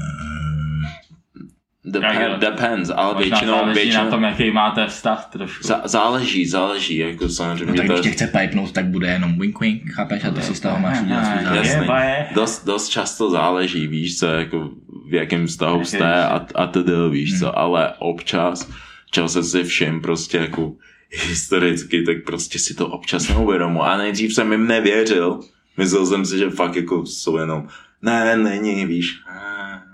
Depend, 1.84 2.38
depends, 2.40 2.90
ale 2.94 3.14
Možná 3.14 3.20
většinou, 3.36 3.52
záleží 3.52 3.80
většinou 3.80 4.04
na 4.04 4.10
tom, 4.10 4.22
jaký 4.22 4.50
máte 4.50 4.86
vztah 4.86 5.28
trošku. 5.32 5.66
zá, 5.66 5.80
záleží, 5.84 6.46
záleží, 6.46 6.96
jako 6.96 7.28
samozřejmě 7.28 7.66
No 7.66 7.74
tak 7.74 7.86
to 7.86 7.92
když 7.92 8.02
tě 8.02 8.10
chce 8.10 8.26
pipenout, 8.26 8.72
tak 8.72 8.86
bude 8.86 9.08
jenom 9.08 9.38
wink 9.38 9.60
wink, 9.60 9.92
chápeš? 9.92 10.24
A 10.24 10.30
ty 10.30 10.42
si 10.42 10.54
z 10.54 10.60
toho 10.60 10.78
máš 10.78 11.00
udělat. 11.02 11.54
Jasný. 11.54 11.86
dost, 12.34 12.64
dost 12.64 12.88
často 12.88 13.30
záleží, 13.30 13.86
víš 13.86 14.18
co, 14.18 14.26
jako 14.26 14.70
v 15.08 15.14
jakém 15.14 15.46
vztahu 15.46 15.78
Jaký 15.78 15.90
jste 15.90 16.24
a, 16.24 16.46
a 16.54 16.66
tedy, 16.66 16.92
víš 17.10 17.30
Hmm. 17.30 17.40
co, 17.40 17.58
ale 17.58 17.92
občas, 17.98 18.70
čeho 19.10 19.28
se 19.28 19.42
si 19.42 19.64
všim 19.64 20.00
prostě 20.00 20.38
jako 20.38 20.72
historicky, 21.10 22.02
tak 22.02 22.16
prostě 22.26 22.58
si 22.58 22.74
to 22.74 22.88
občas 22.88 23.28
neuvědomu. 23.28 23.82
A 23.84 23.96
nejdřív 23.96 24.34
jsem 24.34 24.52
jim 24.52 24.66
nevěřil, 24.66 25.40
myslel 25.76 26.06
jsem 26.06 26.26
si, 26.26 26.38
že 26.38 26.50
fakt 26.50 26.76
jako 26.76 27.06
jsou 27.06 27.36
jenom, 27.36 27.68
ne, 28.02 28.36
není, 28.36 28.86
víš, 28.86 29.20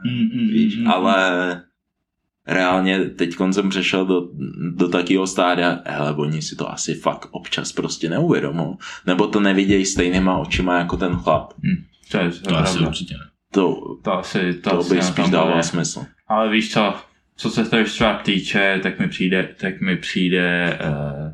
Mm, 0.04 0.40
mm, 0.40 0.48
víš, 0.48 0.76
mm, 0.76 0.88
ale 0.88 1.62
reálně 2.46 3.00
teď 3.04 3.34
jsem 3.50 3.68
přešel 3.68 4.06
do, 4.06 4.28
do 4.74 4.88
takého 4.88 5.26
stádia, 5.26 5.78
hele, 5.84 6.14
oni 6.14 6.42
si 6.42 6.56
to 6.56 6.72
asi 6.72 6.94
fakt 6.94 7.28
občas 7.30 7.72
prostě 7.72 8.08
neuvědomou, 8.08 8.78
nebo 9.06 9.26
to 9.26 9.40
nevidějí 9.40 9.86
stejnýma 9.86 10.38
očima 10.38 10.78
jako 10.78 10.96
ten 10.96 11.16
chlap. 11.16 11.52
To 12.10 12.18
je 12.18 12.30
To 12.30 12.56
asi 12.56 12.72
pravda. 12.72 12.88
určitě 12.88 13.14
ne. 13.14 13.24
To, 13.52 13.76
To 14.02 14.12
asi, 14.12 14.54
to, 14.54 14.70
to 14.70 14.78
asi 14.78 14.94
by 14.94 15.02
spíš 15.02 15.30
dávalo 15.30 15.62
smysl. 15.62 16.04
Ale 16.28 16.50
víš 16.50 16.72
co, 16.72 16.94
co 17.36 17.50
se 17.50 17.64
thirst 17.64 17.98
trap 17.98 18.22
týče, 18.22 18.80
tak 18.82 18.98
mi 18.98 19.08
přijde, 19.08 19.48
tak 19.60 19.80
mi 19.80 19.96
přijde 19.96 20.78
uh, 20.88 21.32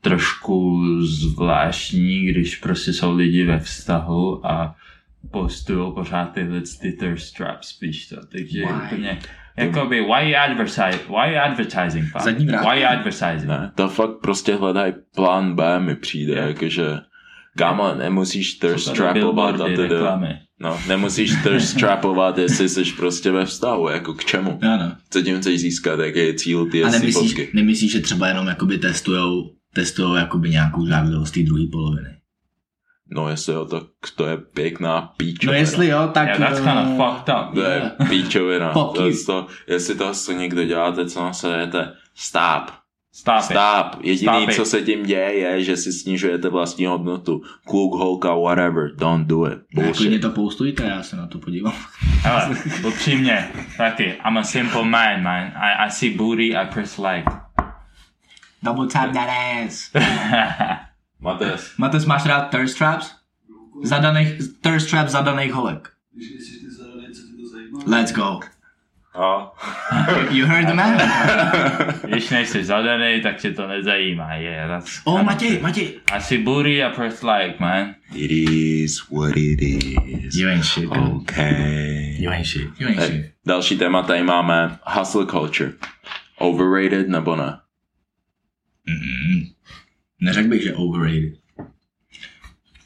trošku 0.00 0.82
zvláštní, 1.02 2.26
když 2.26 2.56
prostě 2.56 2.92
jsou 2.92 3.16
lidi 3.16 3.44
ve 3.44 3.58
vztahu 3.58 4.46
a 4.46 4.74
postují 5.30 5.92
pořád 5.94 6.24
tyhle 6.24 6.60
ty 6.80 6.92
thirst 6.92 7.36
traps, 7.36 7.80
víš 7.80 8.08
to. 8.08 8.16
Takže 8.26 8.60
Why? 8.60 8.72
úplně, 8.86 9.18
jakoby, 9.58 10.00
why 10.00 10.30
you 10.30 10.36
advertise, 10.36 10.98
why 11.08 11.32
you 11.32 11.38
advertising? 11.38 12.04
Zadní 12.24 12.46
vrátky. 12.46 12.68
Why 12.70 12.80
you 12.80 12.86
advertising? 12.88 13.44
Ne, 13.48 13.72
to 13.74 13.88
fakt 13.88 14.10
prostě 14.22 14.54
hledají 14.54 14.92
plán 15.16 15.54
B 15.56 15.80
mi 15.80 15.96
přijde, 15.96 16.34
Jo. 16.34 16.42
jakože 16.48 16.86
kámo, 17.58 17.94
nemusíš 17.94 18.54
thirst 18.54 18.92
trapovat 18.96 19.60
a 19.60 19.64
tedy. 19.64 19.76
reklamy. 19.76 20.38
No, 20.60 20.78
nemusíš 20.88 21.32
thirst 21.42 21.78
trapovat, 21.78 22.38
jestli 22.38 22.68
jsi 22.68 22.84
prostě 22.96 23.30
ve 23.30 23.44
vztahu, 23.44 23.88
jako 23.88 24.14
k 24.14 24.24
čemu? 24.24 24.58
Ano. 24.62 24.92
Co 25.10 25.22
tím 25.22 25.38
chceš 25.40 25.60
získat, 25.60 26.00
jaký 26.00 26.18
je 26.18 26.34
cíl 26.34 26.66
ty 26.70 26.82
A 26.84 26.86
jestli 26.86 27.00
nemyslíš, 27.00 27.52
nemyslíš, 27.54 27.92
že 27.92 28.00
třeba 28.00 28.28
jenom 28.28 28.46
jakoby 28.46 28.78
testujou, 28.78 29.50
testujou 29.74 30.14
jakoby 30.14 30.50
nějakou 30.50 30.86
závidost 30.86 31.34
té 31.34 31.40
druhé 31.42 31.64
poloviny? 31.72 32.08
No 33.10 33.28
jestli 33.28 33.54
jo, 33.54 33.64
tak 33.64 33.82
to 34.16 34.26
je 34.26 34.36
pěkná 34.36 35.14
píčovina. 35.16 35.52
No 35.52 35.58
jestli 35.58 35.88
jo, 35.88 36.10
tak... 36.14 36.26
Yeah, 36.26 36.38
that's 36.38 36.60
kind 36.60 36.78
of 36.78 36.96
fucked 36.96 37.34
up. 37.34 37.54
To 37.54 37.60
je 37.60 37.92
píčovina. 38.08 38.72
Fuck 38.72 38.96
to, 38.96 39.06
je 39.06 39.24
to, 39.26 39.46
jestli 39.66 39.94
to 39.94 40.12
co 40.12 40.32
někdo 40.32 40.64
děláte, 40.64 41.06
co 41.06 41.22
nasledujete, 41.24 41.92
stop. 42.14 42.70
Stop 43.12 43.38
it. 43.38 43.44
Stop. 43.44 44.04
Jediný, 44.04 44.42
Stop 44.42 44.54
co 44.54 44.64
se 44.64 44.82
tím 44.82 45.02
děje, 45.06 45.34
je, 45.34 45.64
že 45.64 45.76
si 45.76 45.92
snižujete 45.92 46.48
vlastní 46.48 46.86
hodnotu. 46.86 47.42
Kluk, 47.64 47.94
holka, 47.94 48.34
whatever. 48.34 48.94
Don't 48.94 49.26
do 49.26 49.46
it. 49.46 49.58
Ne, 49.74 49.92
klidně 49.92 50.18
Bullshit. 50.18 50.22
to 50.22 50.30
postujte, 50.30 50.84
já 50.84 51.02
se 51.02 51.16
na 51.16 51.26
to 51.26 51.38
podívám. 51.38 51.74
Hele, 52.00 52.56
upřímně, 52.88 53.48
taky, 53.76 54.04
I'm 54.04 54.38
a 54.38 54.42
simple 54.42 54.84
man, 54.84 55.22
man. 55.22 55.42
I, 55.42 55.86
I 55.86 55.90
see 55.90 56.10
booty, 56.10 56.56
I 56.56 56.66
press 56.66 56.98
like. 56.98 57.30
Double 58.62 58.86
tap 58.86 59.12
that 59.12 59.28
ass. 59.28 59.90
Mates. 61.20 61.72
Mates, 61.78 62.04
máš 62.04 62.24
rád 62.26 62.50
thirst 62.50 62.78
traps? 62.78 63.10
Zadaných, 63.84 64.28
thirst 64.60 64.90
traps 64.90 65.12
zadaných 65.12 65.52
holek. 65.52 65.88
Když 66.14 66.28
jsi 66.28 66.60
ty 66.60 66.70
zadaný, 66.70 67.06
co 67.14 67.22
ti 67.22 67.42
to 67.42 67.48
zajímá? 67.48 67.78
Let's 67.86 68.12
go. 68.12 68.40
A. 69.14 69.52
You 70.30 70.46
heard 70.46 70.66
the 70.68 70.74
man? 70.74 70.98
Když 72.08 72.30
nejsi 72.30 72.64
zadaný, 72.64 73.20
tak 73.22 73.36
tě 73.40 73.52
to 73.52 73.66
nezajímá. 73.68 74.34
Yeah, 74.34 74.68
that's, 74.68 75.00
Oh, 75.04 75.22
Matěj, 75.22 75.60
Matěj. 75.60 76.00
Asi 76.12 76.38
booty 76.38 76.82
a 76.82 76.90
press 76.90 77.22
like, 77.22 77.54
man. 77.60 77.94
It 78.14 78.30
is 78.30 79.08
what 79.10 79.36
it 79.36 79.62
is. 79.62 80.34
You 80.36 80.48
ain't 80.48 80.64
shit, 80.64 80.84
dude. 80.90 81.00
Okay. 81.16 82.16
You 82.18 82.30
ain't 82.30 82.46
shit. 82.46 82.80
You 82.80 82.88
ain't 82.88 82.98
Eh, 83.00 83.06
shit. 83.06 83.32
Další 83.46 83.78
téma 83.78 84.02
tady 84.02 84.22
máme 84.22 84.78
hustle 84.86 85.26
culture. 85.26 85.72
Overrated 86.38 87.08
nebo 87.08 87.36
ne? 87.36 87.58
Mm. 88.86 89.42
Neřekl 90.20 90.48
bych, 90.48 90.62
že 90.62 90.74
overrated. 90.74 91.32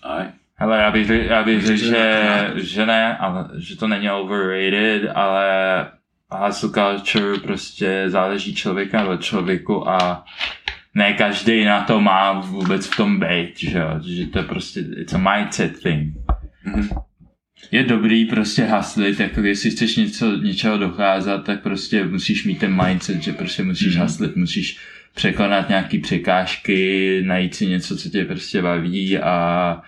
Aj. 0.03 0.27
Hele, 0.55 0.79
já 0.79 0.91
bych, 0.91 1.09
já 1.09 1.43
bych 1.45 1.67
řekl, 1.67 1.79
že, 1.79 2.51
že 2.57 2.87
ne, 2.87 3.17
ale, 3.17 3.49
že 3.59 3.77
to 3.77 3.89
není 3.89 4.11
overrated, 4.11 5.11
ale 5.15 5.47
hustle 6.31 6.71
culture 6.71 7.39
prostě 7.43 8.05
záleží 8.07 8.55
člověka 8.55 9.09
od 9.09 9.23
člověku 9.23 9.89
a 9.89 10.25
ne 10.95 11.13
každý 11.13 11.65
na 11.65 11.85
to 11.85 12.01
má 12.01 12.33
vůbec 12.33 12.87
v 12.87 12.97
tom 12.97 13.21
být, 13.21 13.59
že 13.59 13.79
jo, 13.79 14.01
že 14.09 14.27
to 14.27 14.39
je 14.39 14.45
prostě, 14.45 14.81
it's 14.81 15.15
a 15.15 15.19
mindset 15.19 15.83
thing. 15.83 16.15
Mhm. 16.65 16.89
Je 17.71 17.83
dobrý 17.85 18.25
prostě 18.25 18.65
hustlit, 18.65 19.21
jako 19.21 19.41
jestli 19.41 19.71
chceš 19.71 19.97
něco, 19.97 20.37
něčeho 20.37 20.79
dokázat, 20.79 21.45
tak 21.45 21.63
prostě 21.63 22.05
musíš 22.05 22.45
mít 22.45 22.59
ten 22.59 22.85
mindset, 22.87 23.23
že 23.23 23.33
prostě 23.33 23.63
musíš 23.63 23.95
Mhm. 23.95 24.03
hustlit, 24.03 24.37
musíš 24.37 24.79
překonat 25.15 25.69
nějaký 25.69 25.99
překážky, 25.99 27.23
najít 27.27 27.55
si 27.55 27.67
něco, 27.67 27.97
co 27.97 28.09
tě 28.09 28.25
prostě 28.25 28.63
baví 28.63 29.19
a 29.19 29.83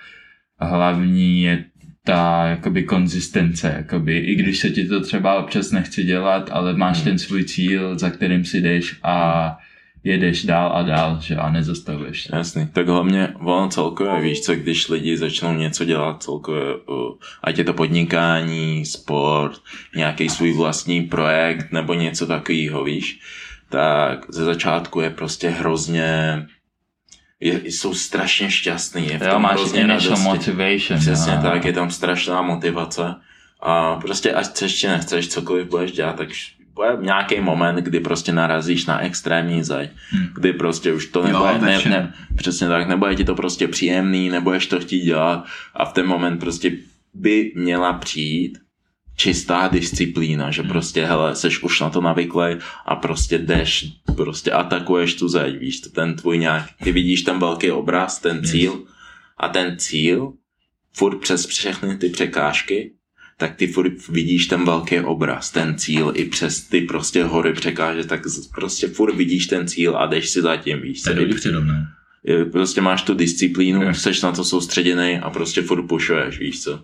a 0.59 0.67
hlavní 0.67 1.43
je 1.43 1.65
ta 2.05 2.47
jakoby 2.47 2.83
konzistence, 2.83 3.75
jakoby, 3.77 4.19
i 4.19 4.35
když 4.35 4.59
se 4.59 4.71
ti 4.71 4.85
to 4.85 5.01
třeba 5.01 5.39
občas 5.39 5.71
nechce 5.71 6.03
dělat, 6.03 6.51
ale 6.53 6.75
máš 6.75 6.97
Hmm. 6.97 7.05
ten 7.05 7.19
svůj 7.19 7.45
cíl, 7.45 7.99
za 7.99 8.11
kterým 8.11 8.45
si 8.45 8.61
jdeš 8.61 8.97
a 9.03 9.59
jedeš 10.05 10.45
dál 10.45 10.73
a 10.75 10.83
dál, 10.83 11.19
že 11.21 11.37
a 11.37 11.51
nezastavuješ 11.51 12.23
se. 12.23 12.37
Jasný. 12.37 12.69
Tak 12.73 12.89
hlavně 12.89 13.29
ono 13.41 13.69
celkově, 13.69 14.23
víš 14.23 14.41
co, 14.41 14.55
když 14.55 14.89
lidi 14.89 15.17
začnou 15.17 15.55
něco 15.55 15.85
dělat 15.85 16.23
celkově, 16.23 16.63
uh, 16.63 17.15
ať 17.43 17.59
je 17.59 17.65
to 17.65 17.75
podnikání, 17.75 18.87
sport, 18.87 19.61
nějaký 19.97 20.29
svůj 20.29 20.53
vlastní 20.53 21.03
projekt 21.03 21.73
nebo 21.73 21.95
něco 21.95 22.27
takového, 22.27 22.85
víš, 22.85 23.21
tak 23.69 24.19
ze 24.29 24.45
začátku 24.45 25.01
je 25.01 25.11
prostě 25.11 25.49
hrozně, 25.49 26.07
je, 27.41 27.61
jsou 27.65 27.95
strašně 27.95 28.51
šťastný. 28.51 29.07
Je 29.09 29.19
v 29.19 29.23
Jo, 29.23 29.31
tom 29.31 29.43
máš 29.43 29.53
hrozně 29.57 29.81
initial 29.81 29.99
radosti. 30.11 30.25
motivation. 30.29 31.01
Přesně 31.01 31.33
jo. 31.33 31.39
tak, 31.43 31.65
je 31.65 31.73
tam 31.73 31.91
strašná 31.91 32.43
motivace 32.43 33.15
a 33.61 33.97
prostě 33.97 34.33
ať 34.33 34.47
chceš 34.47 34.75
či 34.79 34.89
nechceš, 34.89 35.29
cokoliv 35.29 35.69
budeš 35.69 35.93
dělat, 35.93 36.17
tak 36.17 36.29
bude 36.75 36.89
nějaký 37.01 37.41
moment, 37.41 37.77
kdy 37.77 38.01
prostě 38.01 38.33
narazíš 38.33 38.87
na 38.87 39.01
extrémní 39.01 39.63
zeď, 39.65 39.91
Hmm. 40.11 40.27
kdy 40.35 40.53
prostě 40.53 40.93
už 40.93 41.07
to 41.07 41.19
Jo, 41.21 41.27
nebude, 41.27 41.53
ve 41.53 41.67
ne, 41.67 41.91
ne, 41.91 42.15
přesně 42.37 42.69
tak, 42.69 42.89
nebude 42.89 43.15
ti 43.15 43.25
to 43.25 43.35
prostě 43.35 43.69
příjemný, 43.69 44.29
nebudeš 44.31 44.67
to 44.67 44.81
chtít 44.81 45.01
dělat 45.05 45.45
a 45.75 45.85
v 45.85 45.93
ten 45.93 46.07
moment 46.07 46.39
prostě 46.39 46.73
by 47.15 47.53
měla 47.57 47.93
přijít 47.93 48.59
čistá 49.17 49.69
disciplína, 49.69 50.51
že 50.51 50.63
prostě, 50.63 51.05
hele, 51.07 51.37
seš 51.37 51.63
už 51.63 51.81
na 51.81 51.91
to 51.91 52.01
navyklý 52.01 52.57
a 52.87 52.97
prostě 52.97 53.39
jdeš, 53.39 53.87
prostě 54.17 54.51
atakuješ 54.53 55.15
tu 55.15 55.29
zeď, 55.29 55.59
víš, 55.59 55.81
to 55.81 55.91
ten 55.91 56.15
tvůj 56.17 56.39
nějak, 56.39 56.65
ty 56.85 56.93
vidíš 56.93 57.23
ten 57.23 57.39
velký 57.39 57.71
obraz, 57.71 58.19
ten 58.19 58.45
cíl 58.45 58.83
a 59.39 59.49
ten 59.49 59.79
cíl 59.79 60.33
furt 60.97 61.19
přes 61.19 61.47
všechny 61.47 61.97
ty 61.97 62.09
překážky, 62.09 62.93
tak 63.39 63.57
ty 63.57 63.67
furt 63.67 64.09
vidíš 64.09 64.47
ten 64.47 64.65
velký 64.65 65.01
obraz, 65.01 65.51
ten 65.51 65.79
cíl 65.79 66.13
i 66.17 66.25
přes 66.25 66.61
ty 66.61 66.81
prostě 66.81 67.25
hory 67.25 67.53
překáže, 67.53 68.05
tak 68.05 68.21
prostě 68.55 68.89
furt 68.89 69.15
vidíš 69.17 69.47
ten 69.47 69.69
cíl 69.69 69.97
a 69.97 70.07
jdeš 70.07 70.29
si 70.31 70.43
za 70.43 70.57
tím, 70.57 70.81
víš 70.81 71.03
To 71.03 71.11
je. 71.11 71.27
Je- 72.25 72.45
Prostě 72.45 72.81
máš 72.81 73.03
tu 73.03 73.15
disciplínu, 73.15 73.95
jsi 73.95 74.11
na 74.23 74.33
to 74.33 74.45
soustředěný 74.45 75.19
a 75.19 75.31
prostě 75.31 75.63
furt 75.63 75.83
pušuješ, 75.87 76.39
víš 76.39 76.63
co? 76.63 76.83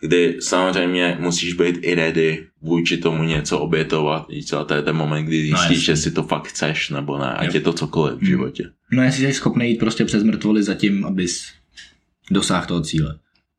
Kdy 0.00 0.36
samozřejmě 0.40 1.16
musíš 1.20 1.52
být 1.54 1.78
i 1.82 1.94
ready 1.94 2.46
vůči 2.62 2.96
tomu 2.96 3.22
něco 3.22 3.58
obětovat, 3.58 4.28
víš? 4.28 4.52
A 4.52 4.64
to 4.64 4.74
je 4.74 4.82
ten 4.82 4.96
moment, 4.96 5.24
kdy 5.24 5.50
No, 5.50 5.58
zjistíš, 5.58 5.78
jasně. 5.78 5.92
jestli 5.92 6.10
to 6.10 6.22
fakt 6.22 6.48
chceš 6.48 6.90
nebo 6.90 7.18
ne, 7.18 7.26
ať 7.32 7.46
Jo. 7.46 7.50
je 7.54 7.60
to 7.60 7.72
cokoliv 7.72 8.14
v 8.14 8.18
Hmm. 8.18 8.26
životě. 8.26 8.64
No 8.92 9.02
jestli 9.02 9.26
jsi 9.26 9.32
schopný 9.32 9.68
jít 9.70 9.78
prostě 9.78 10.04
přes 10.04 10.22
mrtvoly 10.22 10.62
za 10.62 10.74
tím, 10.74 11.04
abys 11.04 11.44
dosáhl 12.30 12.66
toho 12.66 12.80
cíle. 12.80 13.18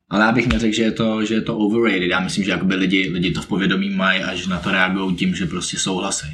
Ale 0.09 0.25
já 0.25 0.31
bych 0.31 0.47
neřekl, 0.47 0.75
že 0.75 0.83
je 0.83 0.91
to, 0.91 1.25
že 1.25 1.33
je 1.33 1.41
to 1.41 1.57
overrated. 1.57 2.09
Já 2.09 2.19
myslím, 2.19 2.43
že 2.45 2.51
jakoby 2.51 2.75
lidi, 2.75 3.09
lidi 3.13 3.31
to 3.31 3.41
v 3.41 3.47
povědomí 3.47 3.89
mají 3.89 4.23
a 4.23 4.35
že 4.35 4.49
na 4.49 4.59
to 4.59 4.71
reagují 4.71 5.15
tím, 5.15 5.35
že 5.35 5.45
prostě 5.45 5.77
souhlasí. 5.77 6.27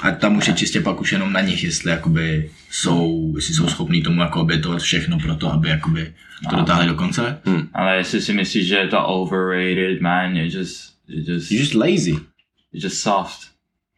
A 0.00 0.10
tam 0.10 0.36
už 0.36 0.46
je 0.48 0.54
čistě 0.54 0.80
pak 0.80 1.00
už 1.00 1.12
jenom 1.12 1.32
na 1.32 1.40
nich, 1.40 1.64
jestli 1.64 1.90
jakoby 1.90 2.50
jsou, 2.70 3.32
jestli 3.36 3.54
jsou 3.54 3.68
schopní 3.68 4.02
tomu 4.02 4.20
jako 4.20 4.40
obětovat 4.40 4.82
všechno 4.82 5.18
pro 5.18 5.34
to, 5.34 5.52
aby 5.52 5.68
jakoby 5.68 6.14
to 6.50 6.56
dotáhli 6.56 6.86
do 6.86 6.94
konce. 6.94 7.40
Ale 7.74 7.96
jestli 7.96 8.20
si 8.22 8.32
myslíš, 8.32 8.66
že 8.66 8.76
je 8.76 8.88
to 8.88 9.04
overrated, 9.06 10.00
man, 10.00 10.36
you're 10.36 10.58
just, 10.58 10.92
you're 11.08 11.32
just, 11.32 11.50
You're 11.50 11.62
just 11.62 11.74
lazy. 11.74 12.10
you're 12.10 12.86
just 12.86 13.00
soft. 13.00 13.40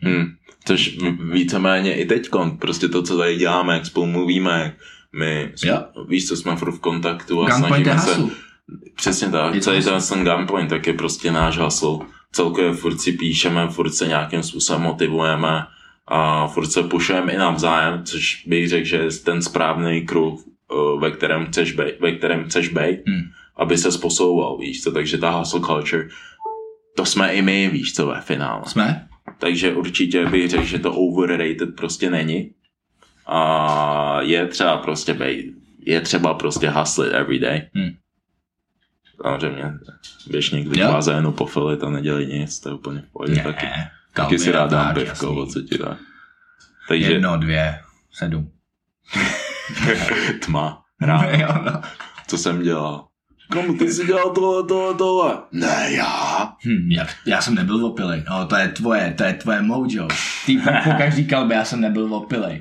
Hmm. 0.02 0.26
Což 0.64 0.98
víceméně 1.32 1.94
i 1.96 2.04
teď, 2.06 2.28
prostě 2.58 2.88
to, 2.88 3.02
co 3.02 3.18
tady 3.18 3.36
děláme, 3.36 3.74
jak 3.74 3.86
spolu 3.86 4.06
mluvíme, 4.06 4.60
jak 4.64 4.74
my, 5.18 5.52
jsme, 5.56 5.70
Jo. 5.70 5.84
víš, 6.08 6.28
co 6.28 6.36
jsme 6.36 6.56
furt 6.56 6.72
v 6.72 6.80
kontaktu 6.80 7.44
a 7.44 7.50
Gunpoint 7.50 7.84
snažíme 7.86 7.98
se, 7.98 8.10
hasu. 8.10 8.32
Přesně 8.96 9.28
tak, 9.28 9.54
Je 9.54 9.60
to 9.60 9.64
celý 9.64 9.82
ten, 9.84 10.02
ten 10.08 10.24
gunpoint, 10.24 10.70
tak 10.70 10.86
je 10.86 10.92
prostě 10.92 11.32
náš 11.32 11.58
hustle. 11.58 11.98
Celkově 12.32 12.72
furt 12.72 12.98
si 12.98 13.12
píšeme, 13.12 13.68
furt 13.68 13.90
se 13.92 14.08
nějakým 14.08 14.42
způsobem 14.42 14.82
motivujeme 14.82 15.66
a 16.10 16.46
furt 16.48 16.66
se 16.66 16.82
pušujeme 16.82 17.32
i 17.32 17.36
navzájem, 17.38 18.04
což 18.04 18.42
bych 18.46 18.68
řekl, 18.68 18.86
že 18.86 18.96
je 18.96 19.10
ten 19.24 19.42
správný 19.42 20.06
kruh, 20.06 20.40
eh, 20.46 21.00
ve 21.00 21.10
kterém 21.10 21.46
chceš 21.46 21.72
být, 21.72 22.00
ve 22.00 22.12
kterém 22.12 22.44
chceš 22.44 22.68
být, 22.68 22.98
Hmm. 23.06 23.22
aby 23.56 23.78
se 23.78 23.98
posouval, 23.98 24.58
víš 24.58 24.82
co, 24.82 24.92
takže 24.92 25.18
ta 25.18 25.30
hustle 25.30 25.60
culture, 25.60 26.08
to 26.96 27.04
jsme 27.04 27.34
i 27.34 27.42
my, 27.42 27.68
víš 27.68 27.94
co, 27.94 28.06
ve 28.06 28.20
finále. 28.20 28.62
Jsme? 28.66 29.08
Takže 29.38 29.74
určitě 29.74 30.26
bych 30.26 30.50
řekl, 30.50 30.64
že 30.64 30.78
to 30.78 30.94
overrated 30.94 31.76
prostě 31.76 32.10
není. 32.10 32.50
A 33.26 34.18
je 34.22 34.46
třeba 34.46 34.76
prostě 34.76 35.14
být, 35.14 35.54
je 35.86 36.00
třeba 36.00 36.34
prostě 36.34 36.70
hustlit 36.70 37.12
every 37.12 37.38
day. 37.38 37.62
Hmm. 37.74 37.90
Samozřejmě, 39.22 39.64
běž 40.30 40.50
někdy 40.50 40.80
Jo. 40.80 40.88
k 40.88 40.92
bazénu 40.92 41.32
pofilit 41.32 41.82
a 41.82 41.90
nedělej 41.90 42.26
nic, 42.26 42.60
to 42.60 42.68
je 42.68 42.74
úplně 42.74 43.00
v 43.00 43.12
pohodě. 43.12 43.34
Ne. 43.34 43.42
Taky, 43.42 43.66
taky 44.22 44.38
si 44.38 44.52
rád 44.52 44.70
dám 44.70 44.94
pivko, 44.94 45.34
o 45.34 45.46
co 45.46 45.62
ti 45.62 45.78
dá. 45.78 45.96
Takže 46.88 47.12
Jedno, 47.12 47.36
dvě, 47.36 47.80
sedm. 48.12 48.50
tma, 50.44 50.82
ráno, 51.00 51.28
Jo, 51.30 51.48
no. 51.64 51.80
co 52.26 52.38
jsem 52.38 52.62
dělal? 52.62 53.04
Komu 53.52 53.74
ty 53.78 53.92
jsi 53.92 54.06
dělal 54.06 54.30
tohle, 54.30 54.64
tohle, 54.68 54.94
tohle? 54.94 55.38
Ne, 55.52 55.86
já. 55.92 56.52
Hm, 56.66 56.90
jak, 56.90 57.08
já 57.26 57.40
jsem 57.40 57.54
nebyl 57.54 57.86
opilej. 57.86 58.24
No, 58.30 58.46
to 58.46 58.56
je 58.56 58.68
tvoje, 58.68 59.14
to 59.18 59.24
je 59.24 59.34
tvoje 59.34 59.62
mojo. 59.62 60.08
Ty 60.46 60.56
po, 60.56 60.90
každý 60.98 61.26
kalbě 61.28 61.56
já 61.56 61.64
jsem 61.64 61.80
nebyl 61.80 62.14
opilej. 62.14 62.60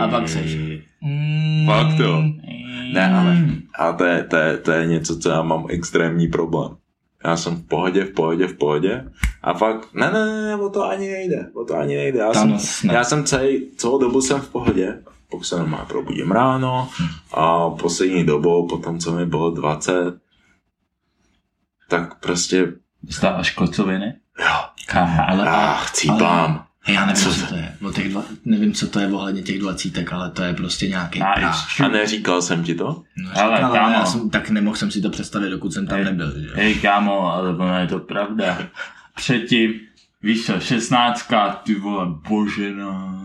A 0.00 0.08
pak 0.08 0.28
seš. 0.28 0.56
Mm, 1.00 1.66
Fakt 1.66 1.98
jo. 1.98 2.22
Ne, 2.92 3.14
ale 3.14 3.36
a 3.78 3.92
to 3.92 4.04
je, 4.04 4.24
to, 4.24 4.36
je, 4.36 4.56
to 4.58 4.72
je 4.72 4.86
něco, 4.86 5.18
co 5.18 5.30
já 5.30 5.42
mám 5.42 5.66
extrémní 5.70 6.28
problém. 6.28 6.76
Já 7.24 7.36
jsem 7.36 7.56
v 7.56 7.68
pohodě, 7.68 8.04
v 8.04 8.10
pohodě, 8.14 8.46
v 8.46 8.56
pohodě 8.56 9.04
a 9.42 9.54
fakt, 9.54 9.94
ne, 9.94 10.10
ne, 10.12 10.26
ne, 10.26 10.42
ne 10.42 10.56
o 10.56 10.68
to 10.70 10.84
ani 10.84 11.08
nejde, 11.10 11.50
o 11.54 11.64
to 11.64 11.76
ani 11.76 11.96
nejde. 11.96 12.18
Já, 12.18 12.32
Tam 12.32 12.58
jsem, 12.58 12.88
ne. 12.88 12.94
já 12.94 13.04
jsem 13.04 13.24
celý, 13.24 13.70
celou 13.76 13.98
dobu 13.98 14.20
jsem 14.22 14.40
v 14.40 14.48
pohodě, 14.48 14.98
pokud 15.30 15.44
se 15.44 15.56
normálně 15.58 15.86
probudím 15.88 16.30
ráno 16.32 16.88
a 17.34 17.70
poslední 17.70 18.24
dobou, 18.24 18.68
potom 18.68 18.98
co 18.98 19.12
mi 19.12 19.26
bylo 19.26 19.50
20, 19.50 20.14
tak 21.88 22.20
prostě, 22.20 22.72
Dostáváš 23.02 23.50
kocoviny? 23.50 24.14
jo, 24.38 24.46
Kámo, 24.86 25.22
Ale, 25.28 25.46
já 25.46 25.74
chcípám. 25.74 26.50
Hej, 26.52 26.60
já 26.88 27.06
nevím, 27.06 27.22
Co 27.22 27.34
co, 27.34 27.40
to- 27.40 27.46
to 27.46 27.54
je. 27.54 27.74
O 27.88 27.92
těch 27.92 28.08
dva, 28.08 28.22
nevím, 28.44 28.72
co 28.74 28.86
to 28.86 29.00
je 29.00 29.06
ohledně 29.12 29.42
těch 29.42 29.58
dvacítek, 29.58 30.12
ale 30.12 30.30
to 30.30 30.42
je 30.42 30.54
prostě 30.54 30.88
nějaký 30.88 31.20
A 31.22 31.32
práh. 31.32 31.80
A 31.80 31.88
neříkal 31.88 32.42
jsem 32.42 32.64
ti 32.64 32.74
to? 32.74 33.02
No, 33.16 33.30
Ale 33.42 33.56
říkal, 33.56 33.72
kámo. 33.72 33.92
já 33.94 34.04
jsem, 34.04 34.30
tak 34.30 34.50
nemohl 34.50 34.76
jsem 34.76 34.90
si 34.90 35.00
to 35.02 35.10
představit, 35.10 35.50
dokud 35.50 35.72
jsem 35.72 35.86
tam 35.86 35.96
Hej. 35.96 36.04
nebyl. 36.04 36.32
Že? 36.40 36.46
jo. 36.46 36.52
Hej 36.54 36.74
kámo, 36.74 37.32
ale 37.32 37.48
ono 37.50 37.78
je 37.78 37.86
to 37.86 37.98
pravda. 37.98 38.58
Předtím, 39.16 39.72
víš 40.22 40.46
co, 40.46 40.60
šestnáctka, 40.60 41.48
ty 41.64 41.74
vole, 41.74 42.06
božena. 42.28 43.18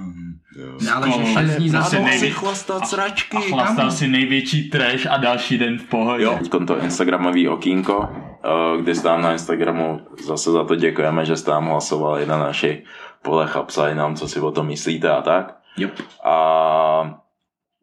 Jo. 0.60 0.78
Ne, 0.82 0.92
ale 0.92 1.08
že 1.08 1.14
Kámo, 1.18 1.34
šest 1.40 1.56
dní 1.56 1.70
za 1.70 1.78
prostě 1.80 1.96
sebou. 1.96 2.08
nejví- 2.08 2.30
chlastat 2.32 2.88
sračky. 2.88 3.38
A 3.38 3.42
chlastal 3.42 3.92
si 3.92 4.08
největší 4.08 4.70
trash 4.70 5.06
a 5.10 5.18
další 5.18 5.58
den 5.58 5.78
v 5.78 5.84
pohodě. 5.84 6.24
Jo, 6.24 6.38
teď 6.42 6.52
to 6.68 6.80
Instagramový 6.84 7.48
okýnko, 7.48 8.10
eh, 8.46 8.82
kdy 8.82 8.96
jste 8.96 9.08
nám 9.08 9.22
na 9.22 9.32
Instagramu 9.32 10.02
zase 10.28 10.52
za 10.52 10.64
to 10.64 10.76
děkujeme, 10.76 11.26
že 11.26 11.36
jste 11.36 11.52
nám 11.52 11.66
hlasovali 11.66 12.26
na 12.26 12.38
našich 12.38 12.80
polech 13.22 13.56
a 13.56 13.64
psali 13.64 13.96
nám, 13.96 14.16
co 14.16 14.28
si 14.28 14.40
o 14.40 14.52
tom 14.52 14.68
myslíte 14.68 15.10
a 15.10 15.22
tak. 15.22 15.58
Jo. 15.78 15.90
A 16.24 17.22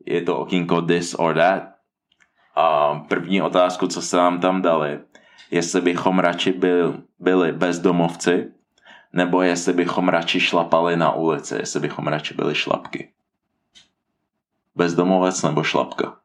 je 0.06 0.22
to 0.22 0.38
okýnko 0.38 0.82
this 0.82 1.14
or 1.14 1.34
that. 1.34 1.62
A 2.56 2.94
první 3.08 3.42
otázku, 3.42 3.86
co 3.86 4.02
se 4.02 4.16
nám 4.16 4.40
tam 4.40 4.62
dali, 4.62 5.00
jestli 5.50 5.80
bychom 5.80 6.18
radši 6.18 6.52
byl, 6.52 7.02
byli 7.18 7.52
bezdomovci, 7.52 8.52
nebo 9.12 9.42
jestli 9.42 9.72
bychom 9.72 10.08
radši 10.08 10.40
šlapali 10.40 10.96
na 10.96 11.12
ulici, 11.12 11.54
jestli 11.54 11.80
bychom 11.80 12.06
radši 12.06 12.34
byli 12.34 12.54
šlapky. 12.54 13.12
Bezdomovec 14.74 15.42
nebo 15.42 15.62
šlapka. 15.62 16.16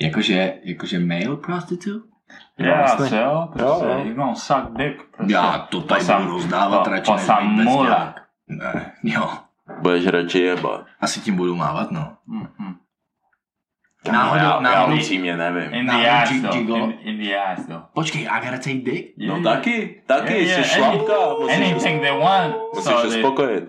Jakože, 0.00 0.60
jakože 0.64 0.98
male 0.98 1.36
prostitute? 1.36 2.09
Já 2.58 2.76
Vlastně. 2.78 3.06
se 3.08 3.20
jo, 3.20 3.48
prostě, 3.52 3.84
Jo, 3.86 3.94
jo. 4.04 4.14
gonna 4.14 4.34
suck 4.34 4.70
dick, 4.70 5.02
prostě. 5.16 5.32
Já 5.34 5.58
to 5.70 5.80
tady 5.80 6.00
Posam- 6.00 6.22
budu 6.22 6.32
rozdávat 6.34 6.84
po- 6.84 6.90
radši 6.90 7.12
než 7.12 7.66
mula. 7.66 7.76
bezdělák. 7.82 8.20
Ne, 8.48 8.92
jo. 9.02 9.30
Budeš 9.80 10.06
radši 10.06 10.38
jebat. 10.38 10.84
Asi 11.00 11.20
tím 11.20 11.36
budu 11.36 11.56
mávat, 11.56 11.90
no. 11.90 12.16
Mhm. 12.26 12.74
Náhodou- 14.12 14.36
já, 14.44 14.50
já 14.54 14.60
náhodou- 14.60 14.94
upřímně 14.96 15.36
nevím. 15.36 15.74
In 15.74 15.86
the 15.86 16.10
ass. 16.10 16.30
In, 16.30 16.92
in 17.00 17.18
the 17.18 17.36
ass, 17.38 17.66
though. 17.66 17.82
Počkej, 17.94 18.22
I 18.22 18.40
gotta 18.40 18.56
take 18.56 18.74
dick? 18.74 19.14
No 19.18 19.24
Yeah. 19.36 19.42
taky, 19.42 20.02
taky, 20.06 20.32
Yeah, 20.32 20.46
yeah, 20.48 20.64
jsi 20.64 20.74
šlapka, 20.74 21.14
any- 21.42 21.54
Anything 21.54 22.00
they 22.02 22.18
want. 22.20 22.54
musíš 22.74 22.92
so 22.94 23.10
se 23.10 23.18
spokojit. 23.18 23.64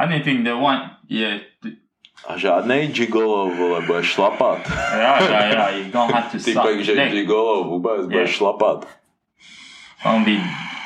Anything 0.00 0.44
they 0.44 0.54
want, 0.54 0.82
yeah. 1.08 1.40
A 2.28 2.38
žádnej 2.38 2.86
gigolo, 2.94 3.50
vole, 3.50 3.80
budeš 3.86 4.06
šlapat. 4.14 4.62
Yeah, 4.94 5.18
yeah, 5.22 5.44
yeah. 5.52 5.68
You 5.74 5.90
don't 5.92 6.12
have 6.14 6.30
to 6.30 6.38
Ty 6.38 6.52
suck 6.54 6.62
pak, 6.62 6.80
že 6.84 6.94
dick. 6.94 7.10
gigolo 7.10 7.64
vůbec, 7.64 8.06
budeš 8.06 8.14
Yeah. 8.30 8.30
šlapat. 8.30 8.86
Don't 10.04 10.24
be 10.24 10.38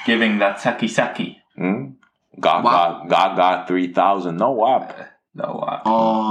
giving 0.07 0.41
that 0.41 0.61
sucky 0.61 0.89
sucky. 0.89 1.37
Hm? 1.61 1.97
Gaga, 2.37 3.01
Gaga 3.05 3.65
3000, 3.65 4.33
no 4.39 4.55
wap. 4.57 4.93
No, 5.35 5.61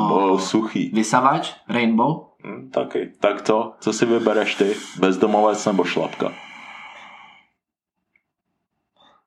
Byl 0.08 0.34
Oh, 0.34 0.40
suchý. 0.40 0.90
vysavač? 0.94 1.54
Rainbow? 1.70 2.26
Hm, 2.46 2.70
taky. 2.74 3.12
Tak 3.20 3.42
co? 3.42 3.74
Co 3.80 3.94
si 3.94 4.06
vybereš 4.06 4.56
ty? 4.56 4.76
Bezdomovec 5.00 5.66
nebo 5.66 5.84
šlapka? 5.84 6.32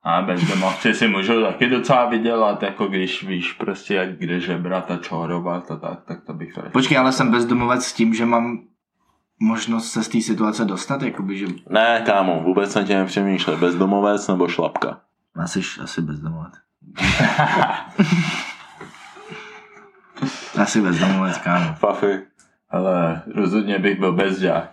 A 0.09 0.23
bezdomovci 0.23 0.95
si 0.95 1.09
můžou 1.09 1.43
taky 1.43 1.69
docela 1.69 2.09
vydělat, 2.09 2.63
jako 2.63 2.87
když 2.87 3.25
víš 3.25 3.53
prostě, 3.53 3.95
jak 3.95 4.19
kde 4.19 4.41
žebrat 4.41 4.91
a 4.91 4.97
čorovat 4.97 5.71
a 5.71 5.77
tak, 5.77 6.05
tak 6.05 6.25
to 6.25 6.35
bych 6.35 6.57
radši. 6.57 6.73
Počkej, 6.73 6.99
ale 6.99 7.13
jsem 7.13 7.31
bezdomovec 7.31 7.85
s 7.85 7.93
tím, 7.93 8.15
že 8.15 8.27
mám 8.27 8.59
možnost 9.41 9.93
se 9.93 10.05
z 10.05 10.09
té 10.09 10.21
situace 10.21 10.65
dostat, 10.65 11.03
jakoby, 11.03 11.39
že... 11.39 11.47
Ne, 11.71 12.03
kámo, 12.07 12.43
vůbec 12.45 12.75
na 12.75 12.83
tě 12.83 12.99
nepřemýšlej. 12.99 13.57
Bezdomovec 13.57 14.29
nebo 14.29 14.49
šlapka? 14.49 15.01
Asi, 15.37 15.61
asi 15.83 16.03
bezdomovec. 16.03 16.53
asi 20.63 20.81
bezdomovec, 20.81 21.39
kámo. 21.39 21.75
Fafy. 21.75 22.21
Ale 22.71 23.23
rozhodně 23.35 23.79
bych 23.79 23.99
byl 23.99 24.13
bezďák. 24.13 24.71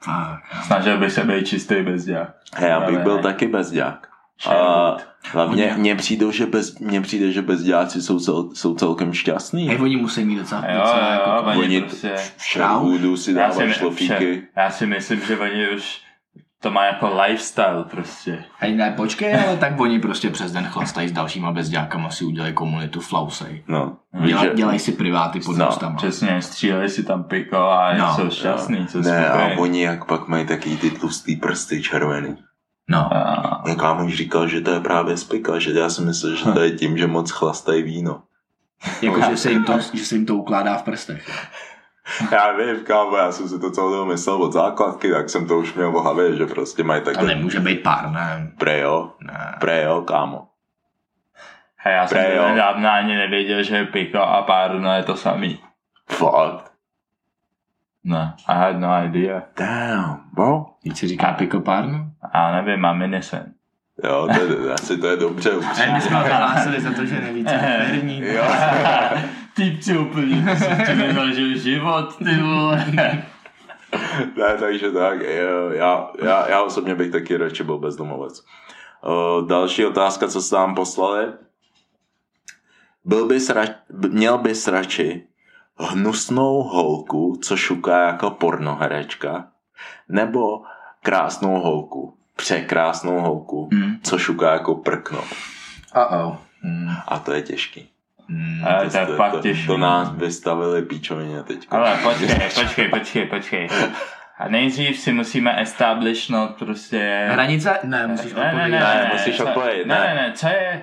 Fuck. 0.00 0.64
Snažil 0.66 0.98
bych 0.98 1.12
se 1.12 1.24
být 1.24 1.46
čistý 1.46 1.82
bezďák. 1.82 2.28
Hej, 2.56 2.70
já 2.70 2.80
bych 2.80 2.94
Ale 2.94 3.04
byl 3.04 3.16
ne. 3.16 3.22
taky 3.22 3.48
bezďák. 3.48 4.11
A 4.48 4.96
hlavně 5.32 5.64
Oni- 5.66 5.80
mně 5.80 5.94
přijde, 5.94 6.32
že 6.32 6.46
bez, 6.46 6.78
mně 6.78 7.00
přijde, 7.00 7.32
že 7.32 7.42
bezďáci 7.42 8.02
jsou, 8.02 8.20
cel, 8.20 8.50
jsou 8.54 8.74
celkem 8.74 9.12
šťastný. 9.12 9.68
Hej, 9.68 9.78
oni 9.80 9.96
musí 9.96 10.24
mít 10.24 10.36
docela, 10.38 10.64
Jo, 10.68 10.78
docela 10.80 11.14
jo, 11.14 11.20
jako... 11.34 11.50
oni 11.50 11.58
Oni 11.60 11.80
prostě... 11.80 12.14
v 12.36 12.42
Sherwoodu 12.42 13.16
si 13.16 13.32
Já 13.32 13.50
si, 13.50 13.58
dávají 13.58 13.72
šlofíky. 13.74 14.42
já 14.56 14.70
si 14.70 14.86
myslím, 14.86 15.20
že 15.20 15.38
oni 15.38 15.68
už 15.76 16.00
to 16.60 16.70
má 16.70 16.84
jako 16.84 17.20
lifestyle 17.22 17.84
prostě. 17.90 18.44
Hej, 18.58 18.76
ne, 18.76 18.92
počkej, 18.96 19.34
ale 19.34 19.56
tak 19.56 19.80
oni 19.80 19.98
prostě 19.98 20.30
přes 20.30 20.52
den 20.52 20.64
chlastají 20.66 21.08
s 21.08 21.12
dalšíma 21.12 21.52
bezďákama, 21.52 22.10
si 22.10 22.24
udělají 22.24 22.54
komunitu 22.54 23.00
flausej. 23.00 23.64
No, 23.68 23.96
Děla, 24.26 24.42
že... 24.44 24.50
dělají 24.54 24.78
si 24.78 24.92
priváty 24.92 25.40
pod 25.40 25.56
No, 25.56 25.64
mostama. 25.66 25.96
Přesně, 25.96 26.42
stříleli 26.42 26.88
si 26.88 27.02
tam 27.04 27.24
piko 27.24 27.56
a 27.58 27.94
No, 27.94 28.14
jsou 28.14 28.30
šťastný, 28.30 28.86
co 28.86 29.00
Ne, 29.00 29.28
a 29.28 29.58
oni 29.58 29.82
jak 29.82 30.04
pak 30.04 30.28
mají 30.28 30.46
taky 30.46 30.76
ty 30.76 30.90
tlustý 30.90 31.36
prsty 31.36 31.82
červený. 31.82 32.36
No. 32.92 33.16
A- 33.16 33.62
Můj 33.66 33.76
kámoš 33.76 34.14
říkal, 34.16 34.48
že 34.48 34.60
to 34.60 34.70
je 34.70 34.80
právě 34.80 35.16
z 35.16 35.24
pika, 35.24 35.58
že 35.58 35.72
já 35.72 35.88
si 35.90 36.02
myslím, 36.02 36.36
že 36.36 36.44
to 36.44 36.60
je 36.60 36.70
tím, 36.70 36.98
že 36.98 37.06
moc 37.06 37.30
chlastají 37.30 37.82
víno. 37.82 38.22
Jako, 39.02 39.20
že 39.30 39.36
se, 39.36 39.50
jim 39.50 39.64
to, 39.64 39.72
že 39.92 40.04
se 40.04 40.14
jim 40.14 40.26
to 40.26 40.34
ukládá 40.36 40.76
v 40.76 40.82
prstech. 40.82 41.30
Já 42.32 42.52
vím, 42.52 42.84
kámo, 42.84 43.16
já 43.16 43.32
jsem 43.32 43.48
si 43.48 43.58
to 43.60 43.70
celou 43.70 43.92
dobu 43.92 44.04
myslel 44.10 44.42
od 44.42 44.52
základky, 44.52 45.10
tak 45.12 45.30
jsem 45.30 45.46
to 45.48 45.58
už 45.58 45.74
měl 45.74 45.90
v 45.92 45.94
hlavě, 46.02 46.36
že 46.36 46.46
prostě 46.46 46.82
mají 46.84 47.00
To 47.00 47.04
takhle 47.04 47.26
nemůže 47.34 47.60
být 47.60 47.82
pár, 47.82 48.10
ne? 48.10 48.52
prejo, 48.58 49.12
ne. 49.20 49.54
prejo, 49.60 50.02
kámo. 50.02 50.48
Hej, 51.76 51.94
já 51.94 52.06
jsem 52.06 52.18
Pre, 52.18 52.34
jo. 52.36 52.42
to 52.42 52.48
nedávno 52.48 52.90
ani 52.90 53.14
nevěděl, 53.16 53.62
že 53.62 53.84
piko 53.84 54.18
a 54.18 54.42
párno 54.42 54.92
je 54.94 55.02
to 55.02 55.16
samý. 55.16 55.58
Fakt. 56.10 56.71
Ne, 58.04 58.34
I 58.48 58.54
had 58.54 58.80
no 58.80 58.88
idea. 59.04 59.42
Damn, 59.56 60.20
bro. 60.32 60.66
Víc 60.84 60.98
se 60.98 61.08
říká 61.08 61.32
pikopárno? 61.32 62.06
A 62.32 62.52
nevím, 62.52 62.80
mám 62.80 62.98
minisen. 62.98 63.54
Jo, 64.04 64.28
to 64.34 64.40
je, 64.40 64.72
asi 64.74 64.98
to 64.98 65.06
je 65.06 65.16
dobře 65.16 65.50
A 65.52 65.94
my 65.94 66.00
jsme 66.00 66.16
ho 66.16 66.28
nahlásili 66.28 66.80
za 66.80 66.92
to, 66.92 67.06
že 67.06 67.20
nevíte. 67.20 67.86
První. 67.90 68.22
Jo. 68.26 68.44
Ty 69.54 69.98
úplně, 69.98 70.56
ty 70.86 70.94
nezažil 70.94 71.58
život, 71.58 72.16
ty 72.16 72.36
vole. 72.40 72.86
ne, 74.36 74.56
takže 74.60 74.90
tak, 74.90 75.20
jo, 75.20 75.70
já, 75.70 76.08
já, 76.22 76.48
já 76.48 76.62
osobně 76.62 76.94
bych 76.94 77.10
taky 77.10 77.36
radši 77.36 77.64
byl 77.64 77.78
bezdomovec. 77.78 78.44
Uh, 79.06 79.48
další 79.48 79.86
otázka, 79.86 80.28
co 80.28 80.42
jste 80.42 80.56
nám 80.56 80.74
poslali. 80.74 81.26
Byl 83.04 83.26
bys 83.26 83.50
ra, 83.50 83.64
měl 84.08 84.38
bys 84.38 84.68
radši 84.68 85.26
hnusnou 85.78 86.62
holku, 86.62 87.38
co 87.42 87.56
šuká 87.56 88.06
jako 88.06 88.30
pornoherečka, 88.30 89.46
nebo 90.08 90.62
krásnou 91.02 91.60
holku, 91.60 92.16
překrásnou 92.36 93.20
holku, 93.20 93.68
Hmm. 93.72 93.96
co 94.02 94.18
šuká 94.18 94.52
jako 94.52 94.74
prkno. 94.74 95.20
Uh-oh. 95.94 96.36
Hmm. 96.62 96.88
A 97.08 97.18
to 97.18 97.32
je 97.32 97.42
těžký. 97.42 97.88
Hmm. 98.28 98.64
Ale 98.66 98.90
to 98.90 98.96
je 98.96 99.06
fakt 99.06 99.40
těžký. 99.40 99.66
to 99.66 99.76
nás 99.76 100.12
vystavili 100.12 100.82
píčovině 100.82 101.42
teď. 101.42 101.66
Ale 101.70 101.98
počkej, 102.02 102.50
počkej, 102.54 102.88
počkej, 102.88 103.26
počkej. 103.26 103.68
A 104.38 104.48
nejdřív 104.48 104.98
si 104.98 105.12
musíme 105.12 105.60
establishnout 105.62 106.50
prostě... 106.58 107.26
Hranice? 107.30 107.78
Ne, 107.82 108.06
musíš 108.06 108.34
ne, 108.34 108.40
ne, 108.40 108.46
odpovědět. 108.46 108.78
ne, 108.78 108.84
Ne, 108.94 109.02
ne, 109.04 109.10
musíš 109.12 109.36
co- 109.36 109.44
odpovědět, 109.46 109.86
Ne, 109.86 109.94
ne. 109.94 110.14
ne, 110.14 110.14
ne, 110.14 110.32
co 110.34 110.46
je, 110.48 110.82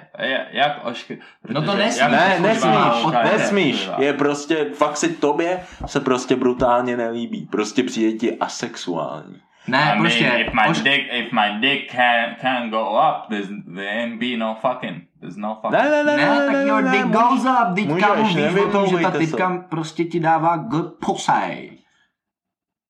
jak 0.51 0.85
ošky... 0.85 1.19
No 1.49 1.61
to 1.61 1.75
nesmíš. 1.75 2.11
Ne, 2.11 2.35
to 2.37 2.47
nesmíš, 2.47 3.05
nesmíš. 3.31 3.89
Je 3.97 4.13
prostě, 4.13 4.65
fakt 4.73 4.97
si 4.97 5.09
tobě 5.13 5.59
se 5.85 5.99
prostě 5.99 6.35
brutálně 6.35 6.97
nelíbí. 6.97 7.45
Prostě 7.51 7.83
přijde 7.83 8.17
ti 8.17 8.37
asexuální. 8.37 9.35
Ne, 9.67 9.77
I 9.81 9.85
mean, 9.85 9.99
prostě. 9.99 10.25
if 10.25 10.53
my 10.53 10.61
Poš... 10.67 10.81
dick, 10.81 11.03
if 11.11 11.31
my 11.31 11.59
dick 11.59 11.91
can 11.91 12.35
can 12.41 12.69
go 12.69 12.91
up, 12.91 13.29
there's 13.29 13.47
there 13.75 13.89
ain't 13.89 14.19
be 14.19 14.37
no 14.37 14.55
fucking, 14.61 15.03
there's 15.19 15.37
no 15.37 15.55
fucking. 15.61 15.71
Ne, 15.83 15.89
ne, 15.89 16.03
ne, 16.03 16.17
Ne, 16.17 16.45
tak 16.45 16.67
your 16.67 16.83
dick 16.91 17.05
goes 17.05 17.45
up, 17.45 17.75
teď 17.75 17.87
můžeš, 17.87 18.03
kámo 18.05 18.23
víš 18.27 18.37
o 18.65 18.71
tom, 18.71 18.87
že 18.87 18.97
ta 18.97 19.11
typka 19.11 19.65
prostě 19.69 20.03
ti 20.03 20.19
dává 20.19 20.57
good 20.57 20.93
pussy. 21.05 21.78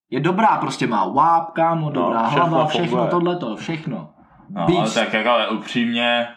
Je 0.09 0.19
dobrá, 0.19 0.47
prostě 0.57 0.87
má 0.87 1.05
wap, 1.07 1.51
kámo, 1.51 1.89
dobrá 1.89 2.27
všechno 2.27 2.45
hlava, 2.47 2.65
všechno 2.67 2.87
funguje. 2.87 3.09
tohleto, 3.09 3.55
všechno. 3.55 4.09
No, 4.49 4.65
Beast. 4.65 4.95
tak 4.95 5.13
jako 5.13 5.29
ale 5.29 5.49
upřímně, 5.49 6.27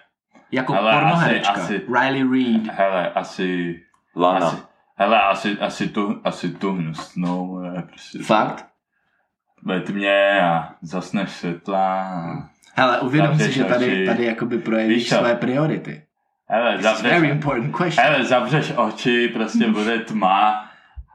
Jako 0.54 0.74
Ale 0.76 0.92
pornoherečka. 0.92 1.52
asi- 1.52 1.60
asi- 1.76 1.86
Riley 2.00 2.30
Reid. 2.32 2.68
hele, 2.72 3.10
asi, 3.12 3.80
Lana. 4.16 4.46
asi, 4.46 4.56
hele, 4.96 5.22
asi, 5.22 5.58
asi 5.58 5.88
tu, 5.88 6.20
asi 6.24 6.48
tu 6.50 6.72
hnusnou, 6.72 7.62
je 7.62 7.82
prostě. 7.82 8.18
Fakt? 8.18 8.66
Ve 9.64 9.80
tmě 9.80 10.40
a 10.42 10.68
zasneš 10.82 11.30
světla 11.30 12.02
a... 12.02 12.34
Hele, 12.74 13.00
uvědom 13.00 13.32
si, 13.32 13.38
Zavřeš 13.38 13.54
že 13.56 13.64
tady, 13.64 13.86
oči. 13.86 14.06
tady 14.06 14.24
jakoby 14.24 14.58
projevíš 14.58 14.96
Víš 14.96 15.08
co? 15.08 15.14
své 15.14 15.34
priority. 15.34 16.02
Hele, 16.48 16.68
a 16.68 16.70
very 16.70 16.82
zavřeš, 16.82 17.22
important 17.30 17.76
question. 17.76 18.06
hele, 18.06 18.24
zavřeš 18.24 18.72
oči, 18.76 19.28
prostě 19.28 19.66
bude 19.68 19.98
tma 19.98 20.64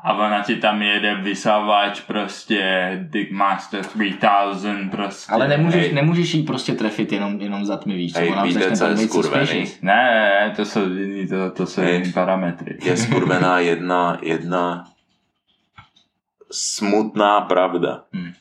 a 0.04 0.14
ona 0.14 0.44
ti 0.44 0.56
tam 0.56 0.82
jede 0.82 1.16
vysavač, 1.16 2.02
prostě 2.02 2.90
Dick 3.10 3.32
Master 3.32 3.86
3000, 3.86 4.90
prostě. 4.92 5.32
Ale 5.32 5.48
nemůžeš, 5.48 5.86
Hej. 5.86 5.94
nemůžeš 5.94 6.34
jí 6.34 6.44
prostě 6.44 6.74
trefit 6.74 7.12
jenom, 7.12 7.42
jenom 7.42 7.66
za 7.66 7.78
tmy, 7.78 7.96
víš 7.96 8.14
co? 8.14 8.20
Hej, 8.20 8.32
Ona 8.32 8.44
víte, 8.44 8.60
začne 8.60 8.96
co 8.96 9.02
je 9.02 9.08
skurvený? 9.08 9.66
Ne, 9.82 10.54
to 10.56 10.66
jsou 10.66 10.90
jiný, 10.90 11.28
to, 11.28 11.52
to 11.52 11.66
jsou 11.66 11.82
jiný 11.82 12.14
parametry. 12.14 12.78
Je 12.84 12.98
skurvená 12.98 13.60
jedna, 13.60 14.18
jedna 14.22 14.86
smutná 16.52 17.42
pravda. 17.42 18.04
Hmm. 18.14 18.34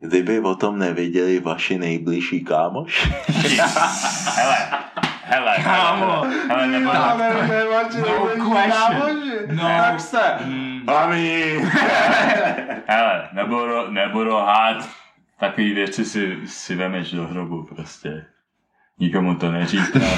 Kdyby 0.00 0.40
o 0.40 0.54
tom 0.54 0.78
nevěděli 0.78 1.40
vaši 1.40 1.78
nejbližší 1.78 2.44
kámoš? 2.44 3.10
hele, 4.36 4.56
hele, 5.22 5.56
Kámo. 5.62 6.24
Hele, 6.72 7.32
hele, 7.32 7.84
nebo, 7.94 8.28
No 8.36 8.62
question. 8.64 9.22
No. 9.56 9.62
Tak 9.62 10.00
se. 10.00 10.20
Hmm. 10.38 10.80
Mami. 10.84 11.58
hele, 12.86 13.28
nebudu, 13.32 13.90
nebudu 13.90 14.36
hát, 14.36 14.88
takový 15.40 15.74
věci 15.74 16.04
si, 16.04 16.36
si 16.44 16.74
vemeš 16.74 17.10
do 17.10 17.26
hrobu 17.26 17.64
prostě. 17.74 18.24
Nikomu 18.98 19.34
to 19.34 19.52
neříká. 19.52 20.00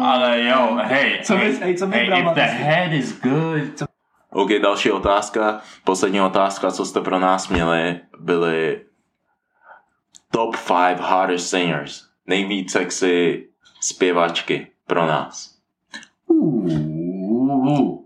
Ale 0.00 0.44
jo, 0.44 0.78
hej, 0.82 1.20
Co 1.22 1.36
hej, 1.36 1.52
bys- 1.52 1.60
hej, 1.60 1.76
co 1.76 1.86
hej, 1.88 2.06
if 2.06 2.34
the 2.34 2.40
head 2.40 2.92
is 2.92 3.20
good, 3.20 3.82
OK, 4.30 4.50
další 4.62 4.90
otázka. 4.90 5.60
Poslední 5.84 6.20
otázka, 6.20 6.70
co 6.70 6.84
jste 6.84 7.00
pro 7.00 7.18
nás 7.18 7.48
měli, 7.48 8.00
byly 8.18 8.80
top 10.32 10.56
5 10.66 11.00
hottest 11.00 11.50
singers. 11.50 12.02
Nejvíc 12.26 12.72
sexy 12.72 13.46
zpěvačky 13.80 14.66
pro 14.86 15.06
nás. 15.06 15.54
Uh, 16.26 17.98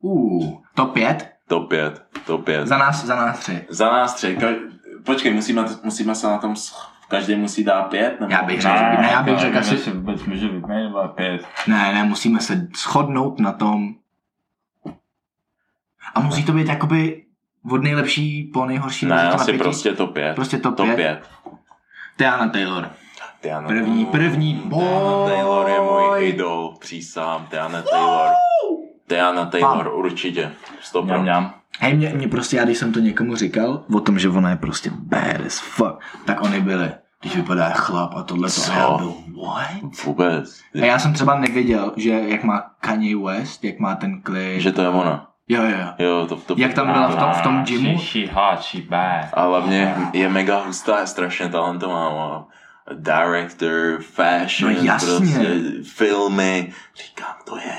uh, 0.00 0.58
top 0.74 0.92
5? 0.92 1.30
Top 1.48 1.68
5, 1.68 2.02
top 2.26 2.44
5. 2.44 2.66
Za 2.66 2.78
nás, 2.78 3.04
za 3.04 3.16
nás 3.16 3.38
tři. 3.38 3.66
Za 3.68 3.92
nás 3.92 4.14
tři. 4.14 4.36
Ka- 4.40 4.70
Počkej, 5.04 5.34
musíme, 5.34 5.64
musíme 5.84 6.14
se 6.14 6.26
na 6.26 6.38
tom... 6.38 6.54
Každý 7.08 7.34
musí 7.36 7.64
dát 7.64 7.82
pět? 7.82 8.20
Nebo... 8.20 8.32
Já 8.32 8.42
bych 8.42 8.60
řekl, 8.62 8.74
ne, 8.74 9.08
já 9.12 9.22
bych 9.22 9.38
řekl 9.38 9.58
asi, 9.58 9.78
si 9.78 9.90
vůbec 9.90 10.24
můžu 10.24 10.48
vyjmenovat 10.48 11.14
pět. 11.14 11.46
ne, 11.66 11.92
ne, 11.94 12.04
musíme 12.04 12.40
se 12.40 12.68
shodnout 12.76 13.40
na 13.40 13.52
tom. 13.52 13.94
A 16.14 16.20
musí 16.20 16.44
to 16.44 16.52
být 16.52 16.68
jakoby 16.68 17.24
od 17.70 17.82
nejlepší 17.82 18.42
po 18.44 18.66
nejhorší. 18.66 19.06
Ne, 19.06 19.30
asi 19.30 19.52
prostě 19.58 19.92
top 19.92 20.14
5. 20.14 20.34
Prostě 20.34 20.58
top 20.58 20.76
pět. 20.76 20.96
5. 20.96 21.30
Diana 22.18 22.48
Taylor. 22.48 22.90
Diana. 23.42 23.68
První, 23.68 24.06
první. 24.06 24.62
Diana 24.64 25.26
Taylor 25.28 25.68
je 25.68 25.80
můj 25.80 25.88
Boj. 26.08 26.28
idol, 26.28 26.74
přísám. 26.80 27.46
Diana 27.50 27.82
Taylor. 27.82 28.28
Diana 29.08 29.44
Taylor, 29.46 29.84
Fam. 29.84 29.98
určitě. 29.98 30.52
Stop. 30.80 31.04
Mňam, 31.04 31.22
mňam. 31.22 31.54
Hej, 31.80 31.94
mě, 31.94 32.08
mě 32.08 32.28
prostě, 32.28 32.56
já 32.56 32.64
když 32.64 32.78
jsem 32.78 32.92
to 32.92 32.98
někomu 33.00 33.36
říkal, 33.36 33.84
o 33.94 34.00
tom, 34.00 34.18
že 34.18 34.28
ona 34.28 34.50
je 34.50 34.56
prostě 34.56 34.90
bad 34.94 35.46
as 35.46 35.58
fuck, 35.58 35.98
tak 36.24 36.42
oni 36.42 36.60
byli, 36.60 36.90
když 37.20 37.36
vypadá 37.36 37.70
chlap 37.70 38.14
a 38.16 38.22
tohle 38.22 38.50
to. 38.50 38.72
Já 38.72 38.96
byl, 38.96 39.14
what? 39.46 40.04
Vůbec. 40.04 40.60
A 40.82 40.84
já 40.84 40.98
jsem 40.98 41.12
třeba 41.12 41.38
nevěděl, 41.38 41.92
že 41.96 42.10
jak 42.10 42.44
má 42.44 42.62
Kanye 42.80 43.16
West, 43.16 43.64
jak 43.64 43.78
má 43.78 43.94
ten 43.94 44.22
klip. 44.22 44.60
Že 44.60 44.72
to 44.72 44.82
je 44.82 44.88
ona. 44.88 45.26
Jo, 45.48 45.62
jo, 45.62 45.76
jo. 45.78 46.06
Jo, 46.06 46.26
to, 46.26 46.36
to 46.36 46.54
Jak 46.58 46.74
tam 46.74 46.92
byla 46.92 47.08
v 47.08 47.16
tom, 47.16 47.30
v 47.32 47.42
tom 47.42 47.62
gymu? 47.64 47.98
She, 47.98 48.26
she 48.26 48.32
hot, 48.34 48.62
she 48.62 48.82
bad. 48.88 49.26
A 49.34 49.42
hlavně 49.42 49.94
je 50.12 50.28
mega 50.28 50.62
hustá, 50.64 51.00
je 51.00 51.06
strašně 51.06 51.48
talentovaná. 51.48 52.44
Director, 52.94 53.98
fashion, 54.00 54.74
No 54.74 54.82
jasně. 54.84 55.08
prostě 55.18 55.60
filmy. 55.82 56.72
Říkám, 57.06 57.34
to 57.46 57.56
je, 57.56 57.72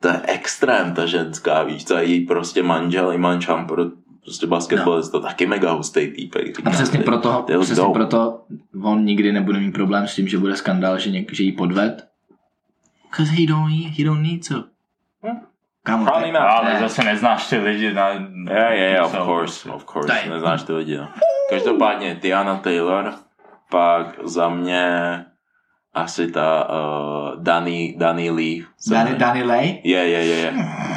to 0.00 0.08
je 0.08 0.20
extrém, 0.24 0.94
ta 0.94 1.06
ženská, 1.06 1.62
víš 1.62 1.84
co, 1.84 1.96
a 1.96 2.00
její 2.00 2.26
prostě 2.26 2.62
manžel, 2.62 3.12
Iman 3.12 3.40
Champur, 3.42 3.92
prostě 4.24 4.46
basketbalista, 4.46 5.18
no. 5.18 5.24
taky 5.24 5.46
mega 5.46 5.72
hustý 5.72 6.06
týpek. 6.08 6.66
A 6.66 6.70
přesně 6.70 6.98
ty- 6.98 7.04
proto, 7.04 7.42
ty 7.46 7.52
přesně 7.58 7.76
dope. 7.76 7.92
proto 7.98 8.40
on 8.82 9.04
nikdy 9.04 9.32
nebude 9.32 9.58
mít 9.60 9.72
problém 9.72 10.08
s 10.08 10.14
tím, 10.14 10.28
že 10.28 10.38
bude 10.38 10.56
skandál, 10.56 10.98
že, 10.98 11.10
něk, 11.10 11.34
že 11.34 11.42
jí 11.42 11.52
podved. 11.52 12.06
Cause 13.16 13.32
he 13.32 13.46
don't, 13.46 13.70
need- 13.70 13.98
he 13.98 14.04
don't 14.04 14.22
need 14.22 14.48
to. 14.48 14.54
Hm. 15.26 15.38
Kámo, 15.82 16.04
Probably 16.04 16.32
not. 16.32 16.42
Ale 16.42 16.74
ne. 16.74 16.80
zase 16.80 17.04
neznáš 17.04 17.48
ty 17.48 17.58
lidi 17.58 17.92
na... 17.94 18.08
Yeah, 18.08 18.26
yeah, 18.48 18.74
yeah, 18.92 19.04
of 19.06 19.12
course, 19.26 19.70
of 19.70 19.84
course, 19.84 20.28
neznáš 20.28 20.62
ty 20.62 20.72
lidi, 20.72 20.96
no. 20.96 21.08
Každopádně 21.50 22.18
Diana 22.22 22.56
Taylor, 22.56 23.14
pak 23.70 24.06
za 24.24 24.48
mě 24.48 24.84
asi 25.94 26.30
ta 26.30 26.68
uh, 26.68 27.42
Danny, 27.42 27.94
Danny 27.98 28.30
Lee. 28.30 28.64
Danny. 28.90 29.14
Danny 29.14 29.42
Lay? 29.42 29.80
Je, 29.84 29.98
je, 29.98 30.24
je, 30.24 30.36
je. 30.36 30.52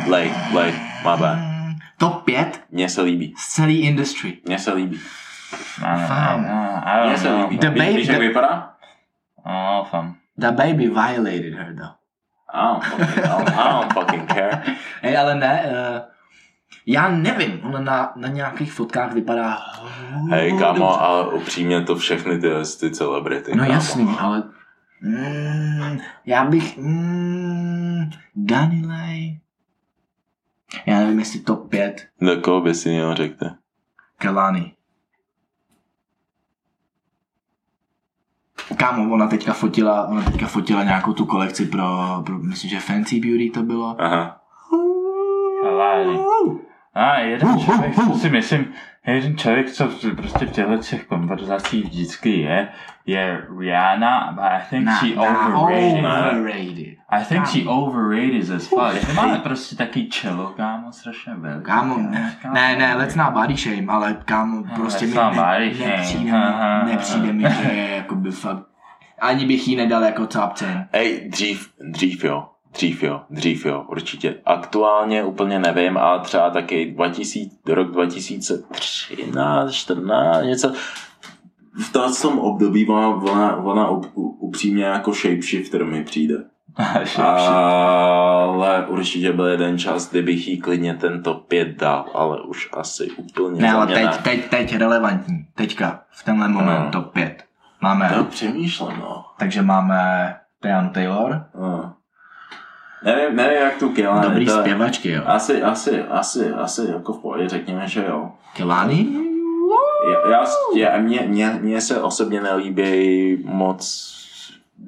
Lay, 0.10 0.32
Lay, 0.54 0.72
my 1.04 1.18
bad. 1.20 1.38
Mm, 1.38 1.74
Top 1.98 2.24
5 2.24 2.62
Mně 2.72 2.90
se 2.90 3.02
líbí, 3.02 3.34
z 3.38 3.48
celé 3.48 3.72
industry. 3.74 4.38
mně 4.46 4.60
se 4.60 4.74
líbí. 4.74 4.98
Fam. 6.08 6.42
ne, 6.44 6.82
I 6.86 7.00
Mně 7.02 7.10
don't 7.10 7.18
se 7.22 7.30
know. 7.30 7.42
líbí. 7.42 7.58
The 7.58 7.70
baby- 7.70 7.94
Víš, 7.98 8.08
jak 8.08 8.18
the- 8.18 8.28
vypadá? 8.28 8.70
Oh, 9.46 9.86
fam. 9.86 10.16
The 10.38 10.52
baby 10.52 10.88
violated 10.88 11.54
her 11.54 11.76
though. 11.76 11.94
I 12.54 12.62
don't 12.68 12.84
fucking, 12.84 13.26
I 13.26 13.28
don't, 13.28 13.50
I 13.50 13.70
don't 13.72 13.94
fucking 13.94 14.26
care. 14.28 14.62
Hej, 15.02 15.18
ale 15.18 15.36
ne, 15.36 15.64
uh, 15.66 16.02
já 16.86 17.10
nevím, 17.10 17.60
ona 17.64 17.80
na, 17.80 18.14
na 18.16 18.28
nějakých 18.28 18.74
fotkách 18.74 19.14
vypadá 19.14 19.58
Hej, 20.30 20.60
kámo, 20.60 20.80
dobře. 20.80 21.00
ale 21.00 21.28
upřímně 21.28 21.82
to 21.82 21.96
všechny 21.96 22.40
ty, 22.40 22.50
ty 22.80 22.92
celebrity. 22.92 23.52
No 23.56 23.64
kámo. 23.64 23.74
jasný, 23.74 24.16
ale 24.20 24.44
mm, 25.02 26.00
já 26.26 26.46
bych 26.46 26.78
mm, 26.78 28.10
Danny 28.36 28.88
Lay. 28.88 29.40
Já 30.86 31.00
nevím, 31.00 31.20
jestli 31.20 31.40
top 31.40 31.70
5 31.70 32.08
Do 32.22 32.42
koho 32.42 32.62
by 32.62 32.76
si 32.76 32.90
měl 32.90 33.16
řekl? 33.16 33.46
Kelani. 34.18 34.74
Kámo, 38.78 39.14
ona 39.14 39.28
teďka 39.28 39.54
fotila, 39.54 40.08
ona 40.08 40.22
teďka 40.22 40.48
fotila 40.48 40.84
nějakou 40.84 41.14
tu 41.14 41.26
kolekci 41.26 41.66
pro, 41.66 41.88
pro 42.26 42.40
myslím, 42.40 42.70
že 42.70 42.80
Fancy 42.80 43.20
Beauty 43.20 43.50
to 43.50 43.64
bylo. 43.64 43.96
Aha. 44.02 44.43
Kelani. 45.74 46.20
A 46.96 47.20
jeden 47.20 47.60
člověk, 47.60 47.96
co 47.96 48.14
si 48.14 48.30
myslím, 48.30 48.74
jeden 49.08 49.38
člověk, 49.38 49.72
co 49.72 49.90
prostě 50.16 50.46
v 50.46 50.52
těchto 50.52 50.78
těch 50.78 51.06
konverzacích 51.06 51.86
vždycky 51.86 52.40
je, 52.40 52.68
je 53.06 53.48
Rihanna, 53.60 54.32
but 54.32 54.44
I 54.44 54.62
think 54.70 54.90
she 54.90 55.16
overrated. 55.16 56.06
overrated. 56.06 56.98
I 57.10 57.26
think 57.26 57.48
she 57.48 57.64
Kámo. 57.64 57.82
overrated 57.86 58.50
as 58.56 58.68
fuck. 58.68 59.08
Ty 59.08 59.14
máme 59.14 59.40
prostě 59.40 59.76
taký 59.76 60.10
čelo, 60.10 60.54
kámo, 60.58 60.92
strašně 60.92 61.34
velký. 61.36 61.66
Kámo, 61.66 61.98
ne, 61.98 62.36
ne, 62.54 62.76
ne, 62.76 62.96
let's 62.96 63.16
not 63.16 63.34
body 63.34 63.56
shame, 63.56 63.94
ale 63.94 64.18
kámo, 64.26 64.64
prostě 64.76 65.06
mi 65.06 65.14
ne, 65.16 65.60
nepřijde, 65.60 66.32
mi, 66.84 66.92
nepřijde 66.92 67.34
mi, 67.34 67.44
že 67.64 67.72
je 67.74 67.96
jakoby 67.96 68.32
fakt, 68.32 68.64
ani 69.20 69.46
bych 69.46 69.68
jí 69.68 69.76
nedal 69.76 70.04
jako 70.04 70.28
top 70.28 70.52
10. 70.52 70.88
Hej, 70.94 71.30
dřív, 71.30 71.74
dřív 71.92 72.24
jo. 72.24 72.50
Dřív 72.74 73.04
jo, 73.04 73.22
dřív 73.30 73.66
jo, 73.66 73.86
určitě. 73.88 74.36
Aktuálně 74.46 75.24
úplně 75.24 75.60
nevím, 75.60 75.98
ale 75.98 76.20
třeba 76.20 76.50
taky 76.50 76.92
2000, 76.92 77.74
rok 77.74 77.92
2013, 77.92 79.72
14, 79.72 80.44
něco. 80.46 80.74
V 81.90 82.22
tom 82.22 82.40
období 82.40 82.88
ona, 82.88 83.08
ona, 83.08 83.56
ona 83.58 83.90
up, 83.90 84.06
upřímně 84.16 84.84
jako 84.84 85.14
shapeshifter 85.14 85.86
mi 85.86 86.04
přijde. 86.04 86.36
Ale 87.18 88.86
určitě 88.88 89.32
byl 89.34 89.46
jeden 89.46 89.78
čas, 89.78 90.10
kdybych 90.12 90.48
jí 90.48 90.58
klidně 90.62 90.94
tento 90.94 91.34
pět 91.34 91.68
dal, 91.78 92.06
ale 92.14 92.42
už 92.42 92.70
asi 92.74 93.12
úplně 93.12 93.62
Ne, 93.62 93.74
ale 93.74 93.88
teď, 93.88 94.04
ne. 94.06 94.20
teď, 94.24 94.50
teď 94.50 94.76
relevantní, 94.78 95.46
teďka, 95.56 96.02
v 96.12 96.24
tenhle 96.24 96.48
moment 96.48 96.86
No. 96.86 96.92
top 96.92 97.14
5. 97.14 97.44
Máme, 97.82 98.12
To 98.18 98.24
přemýšlím, 98.24 98.98
no. 99.00 99.26
takže 99.40 99.62
máme 99.62 100.36
Diana 100.64 100.90
Taylor, 100.90 101.46
no. 101.60 101.94
Nevím, 103.04 103.36
nevím, 103.36 103.62
jak 103.62 103.78
tu 103.80 103.90
Kelani. 103.90 104.22
dobrý 104.30 104.46
to- 104.46 104.60
zpěvačky, 104.60 105.12
jo. 105.12 105.24
Asi, 105.26 105.62
asi, 105.62 106.02
asi, 106.02 106.52
asi 106.52 106.92
jako 106.92 107.14
v 107.14 107.20
pohodě, 107.22 107.50
řekněme, 107.50 107.88
že 107.88 108.06
jo. 108.10 108.32
Kelani? 108.54 109.08
Já, 110.12 110.32
já, 110.32 110.46
já 110.76 110.98
mě, 110.98 111.20
mě, 111.28 111.58
mě, 111.62 111.82
se 111.82 112.02
osobně 112.02 112.42
nelíbí 112.42 113.38
moc 113.46 114.14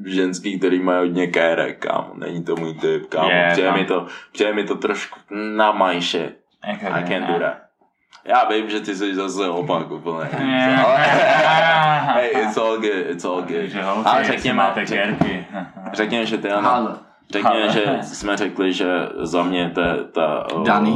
ženský, 0.05 0.59
který 0.59 0.80
mají 0.80 0.99
hodně 0.99 1.28
kérek, 1.28 1.80
kámo. 1.80 2.09
Není 2.13 2.43
to 2.43 2.55
můj 2.55 2.74
typ, 2.74 3.05
kámo. 3.09 3.30
Je, 3.30 3.49
Přijde 3.51 3.68
tam. 3.68 3.78
mi 3.78 3.86
to, 3.86 4.05
přijde 4.32 4.53
mi 4.53 4.63
to 4.63 4.76
trošku 4.76 5.20
na 5.36 5.72
my 5.72 6.01
shit. 6.01 6.38
I 6.63 7.03
can 7.07 7.28
do 7.34 7.39
that. 7.39 7.53
Já 8.26 8.45
vím, 8.49 8.70
že 8.70 8.80
ty 8.80 8.95
jsi 8.95 9.16
zase 9.16 9.49
opak 9.49 9.91
úplně. 9.91 10.30
Ale, 10.86 10.97
hey, 12.13 12.30
it's 12.43 12.57
all 12.57 12.76
good, 12.78 13.09
it's 13.09 13.26
all 13.26 13.41
good. 13.41 13.76
Ale 14.05 14.24
řekněme, 14.24 14.63
řekněme, 15.93 16.26
že 16.26 16.38
ty 16.38 16.49
ano. 16.51 16.97
Ale. 17.44 17.70
že 17.72 17.98
jsme 18.02 18.38
řekli, 18.38 18.74
že 18.74 18.88
za 19.22 19.44
mě 19.44 19.70
ta, 19.76 19.82
ta 20.14 20.54
uh, 20.56 20.64
Danny? 20.66 20.92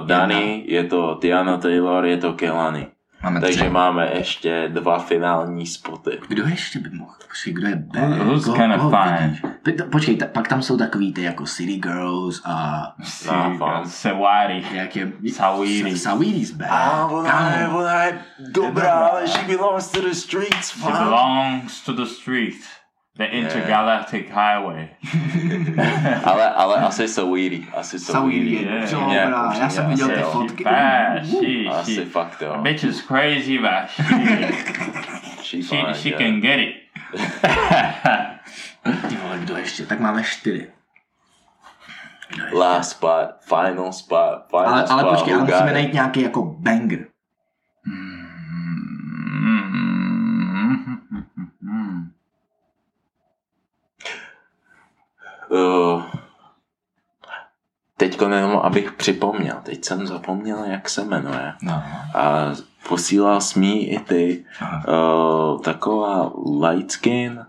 uh, 0.00 0.06
Danny, 0.06 0.64
je 0.66 0.84
to 0.84 1.18
Diana 1.22 1.56
Taylor, 1.56 2.04
je 2.06 2.16
to 2.16 2.32
Kelani. 2.32 2.86
Máme 3.22 3.40
Takže 3.40 3.58
tři. 3.60 3.68
máme 3.70 4.10
ještě 4.14 4.68
dva 4.68 4.98
finální 4.98 5.66
spoty. 5.66 6.18
Kdo 6.28 6.46
ještě 6.46 6.78
by 6.78 6.90
mohl? 6.90 7.12
Počkej, 7.28 7.52
kdo 7.52 7.68
je 7.68 7.76
B? 7.76 8.00
Who- 8.00 8.24
who's 8.24 8.44
find? 8.44 9.30
vidíš? 9.30 9.42
Pe- 9.64 9.90
Počkej, 9.90 10.16
ta, 10.16 10.26
pak 10.26 10.48
tam 10.48 10.62
jsou 10.62 10.76
takový 10.76 11.12
ty 11.12 11.22
jako 11.22 11.44
City 11.44 11.76
Girls 11.76 12.42
a 12.44 12.82
No, 13.26 13.56
fam. 13.58 13.82
Sewari. 13.86 14.64
jak 14.72 14.96
je... 14.96 15.12
Saweetie. 15.32 15.96
Saweetie's 15.96 16.50
B. 16.50 16.66
ona 17.10 17.56
je, 17.58 17.68
ona 17.68 18.02
je 18.04 18.18
dobrá, 18.52 18.92
ale 18.92 19.28
she 19.28 19.56
belongs 19.56 19.88
to 19.90 20.00
the 20.00 20.12
streets, 20.14 20.68
She 20.82 20.92
belongs 20.92 21.84
to 21.84 21.92
the 21.92 22.04
street. 22.06 22.54
The 23.16 23.24
intergalactic 23.24 24.28
highway. 24.30 24.88
ale, 26.24 26.50
ale 26.50 26.74
asi 26.76 27.08
Saweetie, 27.08 27.66
asi 27.74 27.98
Saweetie. 27.98 28.60
je 28.60 28.66
Yeah. 28.66 28.90
dobrá, 28.90 29.52
já 29.60 29.68
jsem 29.68 29.86
viděl 29.88 30.06
ty 30.08 30.12
Asi 30.14 30.22
jo. 30.22 30.30
fotky. 30.30 30.64
Bad. 30.64 31.26
She, 31.26 31.70
Asi 31.70 31.94
she, 31.94 32.04
fakt 32.04 32.42
jo. 32.42 32.58
bitch 32.62 32.84
is 32.84 33.02
crazy, 33.02 33.58
but 33.58 33.88
she, 33.90 34.02
She, 35.42 35.62
she, 35.62 35.76
fine, 35.76 35.94
she 35.94 36.08
yeah. 36.08 36.18
can 36.22 36.40
get 36.40 36.58
it. 36.60 36.74
Ty 39.08 39.16
vole, 39.16 39.38
kdo 39.38 39.56
ještě? 39.56 39.86
Tak 39.86 40.00
máme 40.00 40.22
čtyři. 40.24 40.70
Last 42.52 42.90
spot, 42.90 43.26
final 43.48 43.92
spot, 43.92 44.46
final 44.50 44.66
Ale, 44.68 44.86
spot. 44.86 45.00
ale 45.00 45.04
počkej, 45.16 45.34
ale 45.34 45.42
musíme 45.42 45.66
it? 45.70 45.72
najít 45.74 45.92
nějaký 45.92 46.20
jako 46.20 46.42
banger. 46.58 47.06
Uh, 55.50 56.02
teďko 57.96 58.24
jenom, 58.28 58.56
abych 58.56 58.92
připomněl, 58.92 59.56
teď 59.62 59.84
jsem 59.84 60.06
zapomněl, 60.06 60.64
jak 60.64 60.88
se 60.88 61.04
jmenuje. 61.04 61.52
No. 61.62 61.82
A 62.14 62.52
posílal 62.88 63.40
jsi 63.40 63.58
mi 63.60 63.78
i 63.78 63.98
ty 64.00 64.44
uh, 64.88 65.60
taková 65.62 66.32
light 66.62 66.90
skin, 66.92 67.46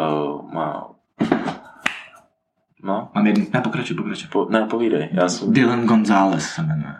uh, 0.00 0.52
má... 0.52 0.86
No, 2.82 3.10
Mám 3.14 3.26
jednu, 3.26 3.46
ne, 3.54 3.60
pokračuj, 3.60 3.96
pokračuj. 3.96 4.28
po, 4.28 4.46
ne, 4.50 4.66
povídej, 4.66 5.08
já 5.12 5.28
jsem... 5.28 5.52
Dylan 5.52 5.86
González 5.86 6.44
se 6.50 6.62
jmenuje. 6.62 6.94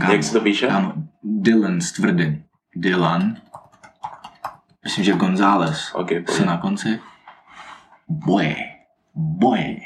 Kámo, 0.00 0.12
Jak 0.12 0.24
se 0.24 0.32
to 0.32 0.40
píše? 0.40 0.66
Kámo, 0.66 0.92
Dylan 1.22 1.80
s 1.80 1.92
tvrdým. 1.92 2.44
Dylan. 2.76 3.36
Myslím, 4.86 5.04
že 5.04 5.12
González. 5.12 5.90
Ok, 5.94 6.10
Se 6.28 6.44
na 6.46 6.56
konci. 6.56 7.00
Boje. 8.08 8.56
Boje. 9.14 9.76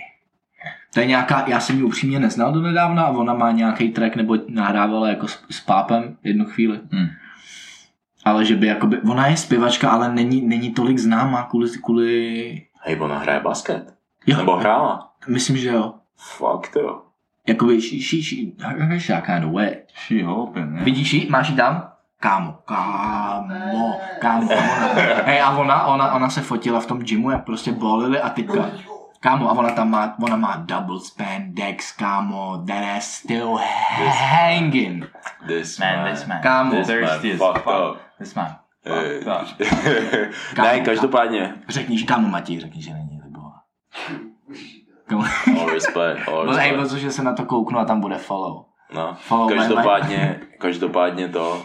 To 0.94 1.00
je 1.00 1.06
nějaká, 1.06 1.44
já 1.48 1.60
jsem 1.60 1.76
ji 1.76 1.82
upřímně 1.82 2.18
neznal 2.20 2.52
do 2.52 2.60
nedávna 2.60 3.02
a 3.02 3.10
ona 3.10 3.34
má 3.34 3.50
nějaký 3.50 3.88
track, 3.90 4.16
nebo 4.16 4.36
nahrávala 4.48 5.08
jako 5.08 5.28
s, 5.28 5.44
s 5.50 5.60
pápem 5.60 6.16
jednu 6.24 6.44
chvíli. 6.44 6.80
Hmm. 6.92 7.08
Ale 8.24 8.44
že 8.44 8.56
by 8.56 8.66
jakoby, 8.66 9.00
ona 9.00 9.26
je 9.26 9.36
zpěvačka, 9.36 9.90
ale 9.90 10.14
není, 10.14 10.40
není 10.40 10.70
tolik 10.74 10.98
známá 10.98 11.42
kvůli, 11.42 11.70
kvůli 11.84 12.62
Hej, 12.82 12.96
ona 13.00 13.18
hraje 13.18 13.40
basket. 13.40 13.94
jo, 14.26 14.36
Nebo 14.36 14.56
hrála. 14.56 15.12
myslím, 15.28 15.56
že 15.56 15.68
jo. 15.68 15.94
Fakt 16.38 16.76
jo. 16.76 17.02
Jakoby, 17.48 17.80
she, 17.82 18.00
she, 18.00 18.22
she, 18.22 18.36
her 18.66 18.98
shot 19.00 19.24
kind 19.26 19.44
of 19.44 19.52
wet. 19.52 19.88
She 20.06 20.24
hoping, 20.24 20.72
yeah. 20.72 20.84
Vidíš 20.84 21.12
ji? 21.12 21.30
Máš 21.30 21.48
ji 21.48 21.56
tam? 21.56 21.92
Kámo, 22.20 22.52
kámo, 22.64 24.00
kámo. 24.20 24.48
Hej, 25.24 25.40
a 25.42 25.50
ona, 25.50 25.86
ona, 25.86 26.12
ona 26.12 26.30
se 26.30 26.40
fotila 26.42 26.80
v 26.80 26.86
tom 26.86 26.98
gymu, 26.98 27.30
jak 27.30 27.44
prostě 27.44 27.72
bolili 27.72 28.20
a 28.20 28.28
typka. 28.28 28.70
Kámo, 29.20 29.48
a 29.50 29.52
ona 29.52 29.70
tam 29.70 29.90
má, 29.90 30.14
ona 30.22 30.36
má 30.36 30.56
double 30.56 31.00
spandex, 31.00 31.92
kámo, 31.92 32.64
that 32.66 32.96
is 32.98 33.04
still 33.04 33.58
hanging. 34.30 35.04
This 35.46 35.78
Man, 35.78 36.12
this 36.12 36.26
man. 36.26 36.42
Kámo. 36.42 36.70
This 36.70 36.88
man 36.88 36.96
Thirsty 36.98 37.32
as 37.32 37.38
fucked 37.38 37.62
fuck. 37.62 37.74
up. 37.92 37.98
This 38.18 38.34
man. 38.34 38.56
Eh, 38.86 39.20
Fucked 39.20 39.66
up. 40.56 40.58
ne, 40.62 40.80
každopádně. 40.80 41.54
Řekni, 41.68 41.98
že 41.98 42.06
kámo 42.06 42.28
Matěj, 42.28 42.60
řekni, 42.60 42.82
že 42.82 42.92
není 42.92 43.20
libová. 43.24 43.52
Kámo, 45.06 45.24
All 45.60 45.70
respect, 45.70 46.28
all 46.28 46.46
no, 46.46 46.52
hej, 46.52 46.70
respect. 46.70 46.90
protože 46.90 47.10
se 47.12 47.22
na 47.22 47.32
to 47.32 47.44
kouknu 47.44 47.78
a 47.78 47.84
tam 47.84 48.00
bude 48.00 48.18
follow. 48.18 48.64
No. 48.94 49.16
Follow 49.20 49.50
my- 49.50 49.56
Každopádně, 49.56 50.40
každopádně 50.58 51.28
to. 51.28 51.62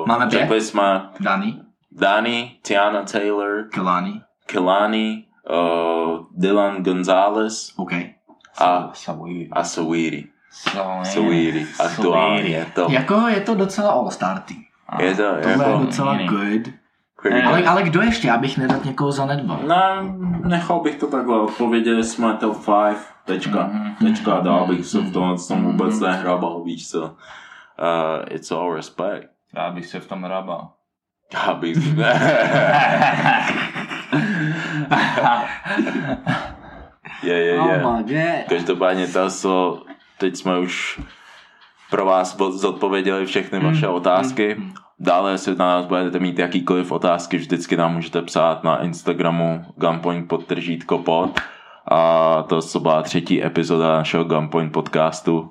Uh, 0.00 0.08
Máme 0.08 0.26
pět? 0.26 0.40
Řekli 0.40 0.60
jsme 0.60 1.02
Dani, 1.20 1.60
Dani, 1.92 2.56
Tiana 2.62 3.02
Taylor, 3.02 3.64
Kelani, 3.72 4.22
Kelani, 4.46 5.24
uh, 5.50 6.18
Dylan 6.36 6.82
Gonzalez 6.82 7.72
OK. 7.76 7.92
a, 8.58 8.90
Sweet. 8.92 9.48
a 9.52 9.64
Sawiri. 9.64 10.24
Sawiri. 11.04 11.66
Aktuálně 11.86 12.40
je 12.42 12.66
to. 12.74 12.86
Jako 12.90 13.14
je 13.28 13.40
to 13.40 13.54
docela 13.54 13.90
all-star 13.92 14.38
tým. 14.40 14.64
Je 14.98 15.14
to 15.14 15.22
Tohle 15.22 15.64
je 15.64 15.70
jako... 15.70 15.84
docela 15.84 16.12
jiný. 16.12 16.26
good. 16.28 16.74
Pretty 17.22 17.42
Ale, 17.42 17.58
good. 17.58 17.68
ale 17.68 17.82
kdo 17.82 18.02
ještě, 18.02 18.30
abych 18.30 18.58
nedat 18.58 18.84
někoho 18.84 19.12
zanedbal? 19.12 19.58
Ne, 19.66 20.14
nechal 20.44 20.80
bych 20.80 20.96
to 20.96 21.06
takhle. 21.06 21.40
Odpověděli 21.40 22.04
jsme 22.04 22.34
top 22.34 22.64
5. 22.64 22.96
Tečka. 23.24 23.62
Mhm. 23.72 23.94
Tečka. 23.94 24.32
a 24.32 24.40
Dál 24.40 24.66
bych 24.66 24.86
se 24.86 24.98
v 24.98 25.12
tomhle 25.12 25.36
tom 25.48 25.64
vůbec 25.64 26.00
nehrabal, 26.00 26.62
víš 26.62 26.90
co. 26.90 27.02
Uh, 27.02 27.10
it's 28.30 28.50
all 28.50 28.74
respect. 28.74 29.26
Já 29.54 29.70
bych 29.70 29.86
se 29.86 30.00
v 30.00 30.06
tom 30.06 30.24
rabal. 30.24 30.72
Já 31.34 31.54
bych... 31.54 31.76
je, 37.22 37.34
je, 37.34 37.44
je. 37.44 37.84
Oh 37.84 37.98
god. 37.98 38.10
Každopádně 38.48 39.06
to, 39.06 39.30
co 39.30 39.82
teď 40.18 40.36
jsme 40.36 40.58
už 40.58 41.00
pro 41.90 42.04
vás 42.04 42.36
zodpověděli 42.36 43.26
všechny 43.26 43.60
vaše 43.60 43.88
otázky. 43.88 44.56
Dále, 45.00 45.32
jestli 45.32 45.56
na 45.56 45.66
nás 45.66 45.86
budete 45.86 46.18
mít 46.18 46.38
jakýkoliv 46.38 46.92
otázky, 46.92 47.36
vždycky 47.36 47.76
nám 47.76 47.94
můžete 47.94 48.22
psát 48.22 48.64
na 48.64 48.82
Instagramu 48.82 49.64
gunpoint 49.76 50.28
podtržítko 50.28 50.98
pod. 50.98 51.40
A 51.88 52.42
to 52.42 52.62
co 52.62 52.80
byla 52.80 53.02
třetí 53.02 53.44
epizoda 53.44 53.96
našeho 53.96 54.24
Gunpoint 54.24 54.72
podcastu. 54.72 55.50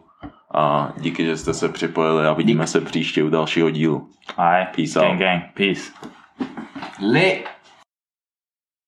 A 0.54 0.94
díky, 0.98 1.26
že 1.26 1.38
jste 1.38 1.54
se 1.54 1.70
připojili 1.70 2.28
a 2.28 2.34
vidíme 2.34 2.68
se 2.68 2.82
příště 2.82 3.24
u 3.24 3.30
dalšího 3.30 3.70
dílu. 3.70 4.10
Aj, 4.38 4.68
Peace 4.76 5.00
out. 5.00 5.08
gang 5.08 5.20
gang, 5.20 5.44
peace. 5.54 5.82
Lit. 7.12 7.44